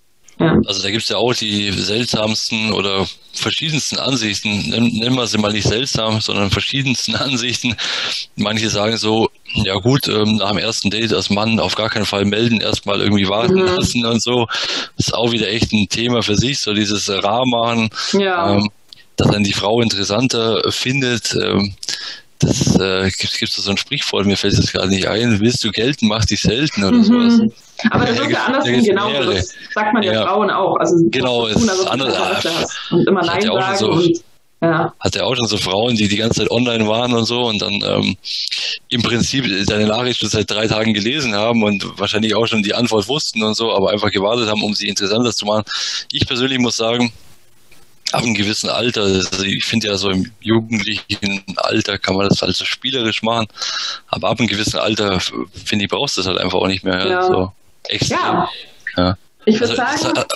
Ja. 0.44 0.60
Also 0.68 0.82
da 0.82 0.92
gibt 0.92 1.04
es 1.04 1.10
ja 1.10 1.18
auch 1.18 1.34
die 1.34 1.72
seltsamsten 1.72 2.74
oder 2.74 3.08
verschiedensten 3.34 3.98
Ansichten. 3.98 4.70
Nennen 4.70 5.16
wir 5.16 5.26
sie 5.26 5.38
mal 5.38 5.54
nicht 5.54 5.68
seltsam, 5.68 6.20
sondern 6.20 6.52
verschiedensten 6.52 7.16
Ansichten. 7.16 7.76
Manche 8.36 8.70
sagen 8.70 8.98
so, 8.98 9.30
ja 9.54 9.76
gut, 9.76 10.08
ähm, 10.10 10.36
nach 10.38 10.50
dem 10.50 10.58
ersten 10.58 10.90
Date 10.90 11.14
als 11.14 11.30
Mann 11.30 11.60
auf 11.60 11.76
gar 11.76 11.90
keinen 11.90 12.06
Fall 12.06 12.26
melden, 12.26 12.60
erstmal 12.60 13.00
irgendwie 13.00 13.30
warten 13.30 13.56
mhm. 13.56 13.68
lassen 13.68 14.06
und 14.06 14.22
so. 14.22 14.48
Das 14.98 15.08
ist 15.08 15.14
auch 15.14 15.32
wieder 15.32 15.48
echt 15.48 15.72
ein 15.72 15.88
Thema 15.90 16.22
für 16.22 16.36
sich, 16.36 16.60
so 16.60 16.74
dieses 16.74 17.10
Rar 17.10 17.44
machen. 17.46 17.90
Ja. 18.14 18.56
Ähm, 18.56 18.70
dass 19.16 19.30
dann 19.30 19.44
die 19.44 19.54
Frau 19.54 19.80
interessanter 19.80 20.62
findet. 20.72 21.36
Ähm, 21.36 21.76
das 22.40 22.76
äh, 22.76 23.10
gibt 23.40 23.58
es 23.58 23.64
so 23.64 23.72
ein 23.72 23.78
Sprichwort, 23.78 24.26
mir 24.26 24.36
fällt 24.36 24.58
das 24.58 24.74
gerade 24.74 24.90
nicht 24.90 25.08
ein. 25.08 25.40
Willst 25.40 25.64
du 25.64 25.72
gelten, 25.72 26.08
mach 26.08 26.26
dich 26.26 26.42
selten 26.42 26.84
oder 26.84 26.98
mhm. 26.98 27.04
sowas. 27.04 27.40
Aber 27.92 28.06
das 28.06 28.20
ist 28.20 28.30
ja 28.30 28.46
andersrum 28.46 28.84
genauso. 28.84 29.32
Das 29.32 29.50
sagt 29.74 29.94
man 29.94 30.04
ja, 30.04 30.14
ja, 30.14 30.26
Frauen 30.26 30.50
auch. 30.50 30.78
Also 30.78 30.96
genau, 31.10 31.48
tun, 31.50 31.70
also 31.70 31.88
andere, 31.88 32.42
und 32.92 33.08
immer 33.08 33.24
Nein 33.24 33.42
sagen. 33.42 33.78
So, 33.78 33.92
und, 33.92 34.24
ja. 34.64 34.94
Hat 34.98 35.16
ja 35.16 35.24
auch 35.24 35.36
schon 35.36 35.48
so 35.48 35.58
Frauen, 35.58 35.96
die 35.96 36.08
die 36.08 36.16
ganze 36.16 36.40
Zeit 36.40 36.52
online 36.52 36.88
waren 36.88 37.14
und 37.14 37.26
so 37.26 37.48
und 37.48 37.62
dann 37.62 37.74
ähm, 37.86 38.16
im 38.88 39.02
Prinzip 39.02 39.46
deine 39.68 39.88
Nachricht 39.88 40.22
schon 40.22 40.30
seit 40.30 40.50
drei 40.50 40.68
Tagen 40.68 40.94
gelesen 40.94 41.36
haben 41.36 41.64
und 41.64 42.00
wahrscheinlich 42.00 42.34
auch 42.34 42.46
schon 42.48 42.64
die 42.64 42.74
Antwort 42.74 43.10
wussten 43.10 43.44
und 43.44 43.56
so, 43.56 43.74
aber 43.74 43.92
einfach 43.92 44.10
gewartet 44.10 44.48
haben, 44.48 44.64
um 44.64 44.74
sie 44.74 44.88
interessanter 44.88 45.34
zu 45.34 45.46
machen. 45.46 45.66
Ich 46.14 46.26
persönlich 46.26 46.60
muss 46.60 46.78
sagen, 46.78 47.12
ab 48.14 48.24
einem 48.24 48.36
gewissen 48.36 48.70
Alter, 48.70 49.02
also 49.02 49.44
ich 49.44 49.66
finde 49.66 49.88
ja 49.88 49.98
so 49.98 50.10
im 50.10 50.32
jugendlichen 50.40 51.44
Alter 51.58 51.98
kann 51.98 52.16
man 52.16 52.30
das 52.30 52.42
halt 52.42 52.56
so 52.56 52.64
spielerisch 52.64 53.22
machen, 53.22 53.48
aber 54.08 54.30
ab 54.30 54.40
einem 54.40 54.48
gewissen 54.48 54.80
Alter, 54.80 55.20
finde 55.20 55.86
ich, 55.86 55.92
brauchst 55.92 56.16
du 56.16 56.22
das 56.22 56.28
halt 56.30 56.40
einfach 56.40 56.60
auch 56.60 56.68
nicht 56.68 56.86
mehr. 56.86 57.06
Ja. 57.06 57.24
So 57.24 57.52
extrem. 57.90 58.18
Ja. 58.18 58.50
ja. 58.98 59.18
Ich 59.46 59.60
würde 59.60 59.80
also, 59.82 60.04
sagen, 60.04 60.18
hat, 60.18 60.28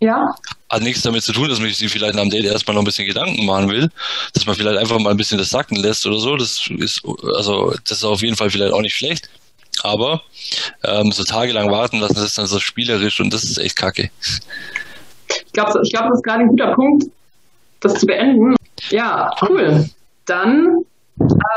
ja. 0.00 0.34
Hat 0.70 0.82
nichts 0.82 1.02
damit 1.02 1.22
zu 1.22 1.32
tun, 1.32 1.48
dass 1.48 1.60
man 1.60 1.70
sich 1.70 1.90
vielleicht 1.90 2.16
am 2.16 2.30
Date 2.30 2.44
erstmal 2.44 2.74
noch 2.74 2.82
ein 2.82 2.86
bisschen 2.86 3.06
Gedanken 3.06 3.44
machen 3.44 3.68
will, 3.68 3.90
dass 4.32 4.46
man 4.46 4.54
vielleicht 4.54 4.78
einfach 4.78 4.98
mal 4.98 5.10
ein 5.10 5.16
bisschen 5.16 5.38
das 5.38 5.50
sacken 5.50 5.76
lässt 5.76 6.06
oder 6.06 6.18
so. 6.18 6.36
Das 6.36 6.68
ist, 6.78 7.02
also, 7.36 7.74
das 7.84 7.98
ist 7.98 8.04
auf 8.04 8.22
jeden 8.22 8.36
Fall 8.36 8.50
vielleicht 8.50 8.72
auch 8.72 8.80
nicht 8.80 8.96
schlecht. 8.96 9.28
Aber 9.82 10.22
ähm, 10.84 11.12
so 11.12 11.24
tagelang 11.24 11.70
warten 11.70 12.00
lassen, 12.00 12.14
das 12.14 12.24
ist 12.24 12.38
dann 12.38 12.46
so 12.46 12.58
spielerisch 12.58 13.20
und 13.20 13.32
das 13.32 13.44
ist 13.44 13.58
echt 13.58 13.76
kacke. 13.76 14.10
Ich 15.28 15.52
glaube, 15.52 15.80
ich 15.82 15.92
glaub, 15.92 16.08
das 16.08 16.18
ist 16.18 16.24
gerade 16.24 16.40
ein 16.40 16.48
guter 16.48 16.74
Punkt, 16.74 17.06
das 17.80 17.94
zu 17.94 18.06
beenden. 18.06 18.56
Ja, 18.90 19.30
cool. 19.42 19.88
Dann 20.26 20.84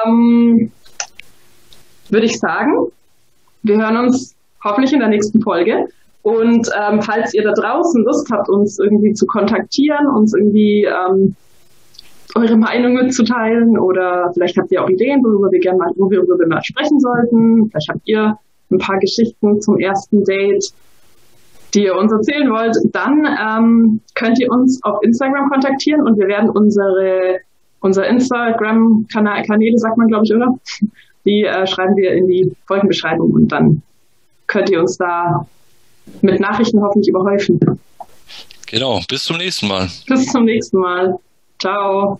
ähm, 0.06 0.72
würde 2.10 2.26
ich 2.26 2.40
sagen, 2.40 2.88
wir 3.64 3.78
hören 3.78 3.98
uns 3.98 4.36
hoffentlich 4.64 4.94
in 4.94 5.00
der 5.00 5.10
nächsten 5.10 5.42
Folge. 5.42 5.88
Und 6.22 6.70
ähm, 6.80 7.02
falls 7.02 7.34
ihr 7.34 7.44
da 7.44 7.52
draußen 7.52 8.04
Lust 8.04 8.32
habt, 8.32 8.50
uns 8.50 8.80
irgendwie 8.80 9.14
zu 9.14 9.26
kontaktieren, 9.26 10.08
uns 10.08 10.34
irgendwie 10.34 10.86
ähm, 10.86 11.36
eure 12.36 12.56
Meinung 12.56 12.94
mitzuteilen 12.94 13.78
oder 13.78 14.32
vielleicht 14.34 14.58
habt 14.58 14.72
ihr 14.72 14.84
auch 14.84 14.90
Ideen, 14.90 15.22
worüber 15.24 15.52
wir 15.52 15.60
gerne 15.60 15.78
mal, 15.80 15.92
worüber 15.96 16.40
wir 16.40 16.48
mal 16.48 16.64
sprechen 16.64 17.00
sollten. 17.00 17.70
Vielleicht 17.70 17.90
habt 17.90 18.02
ihr 18.06 18.38
ein 18.72 18.78
paar 18.78 18.98
Geschichten 19.00 19.62
zum 19.62 19.80
ersten 19.80 20.24
Date 20.24 20.74
die 21.74 21.86
ihr 21.86 21.96
uns 21.96 22.12
erzählen 22.12 22.50
wollt, 22.52 22.78
dann 22.92 23.26
ähm, 23.26 24.02
könnt 24.16 24.40
ihr 24.40 24.52
uns 24.52 24.80
auf 24.84 25.00
Instagram 25.02 25.50
kontaktieren 25.50 26.02
und 26.02 26.20
wir 26.20 26.28
werden 26.28 26.50
unsere 26.50 27.40
unser 27.80 28.08
Instagram-Kanäle, 28.08 29.78
sagt 29.78 29.98
man, 29.98 30.08
glaube 30.08 30.24
ich, 30.26 30.34
oder? 30.34 30.48
Die 31.26 31.44
äh, 31.44 31.66
schreiben 31.68 31.96
wir 31.96 32.12
in 32.12 32.28
die 32.28 32.52
Folgenbeschreibung 32.68 33.32
und 33.32 33.52
dann 33.52 33.82
könnt 34.48 34.70
ihr 34.70 34.80
uns 34.80 34.98
da 34.98 35.48
mit 36.22 36.40
Nachrichten 36.40 36.82
hoffentlich 36.82 37.10
überhäufen. 37.10 37.60
Genau, 38.68 39.02
bis 39.08 39.24
zum 39.24 39.38
nächsten 39.38 39.68
Mal. 39.68 39.90
Bis 40.08 40.26
zum 40.28 40.46
nächsten 40.46 40.78
Mal. 40.78 41.20
Ciao. 41.60 42.20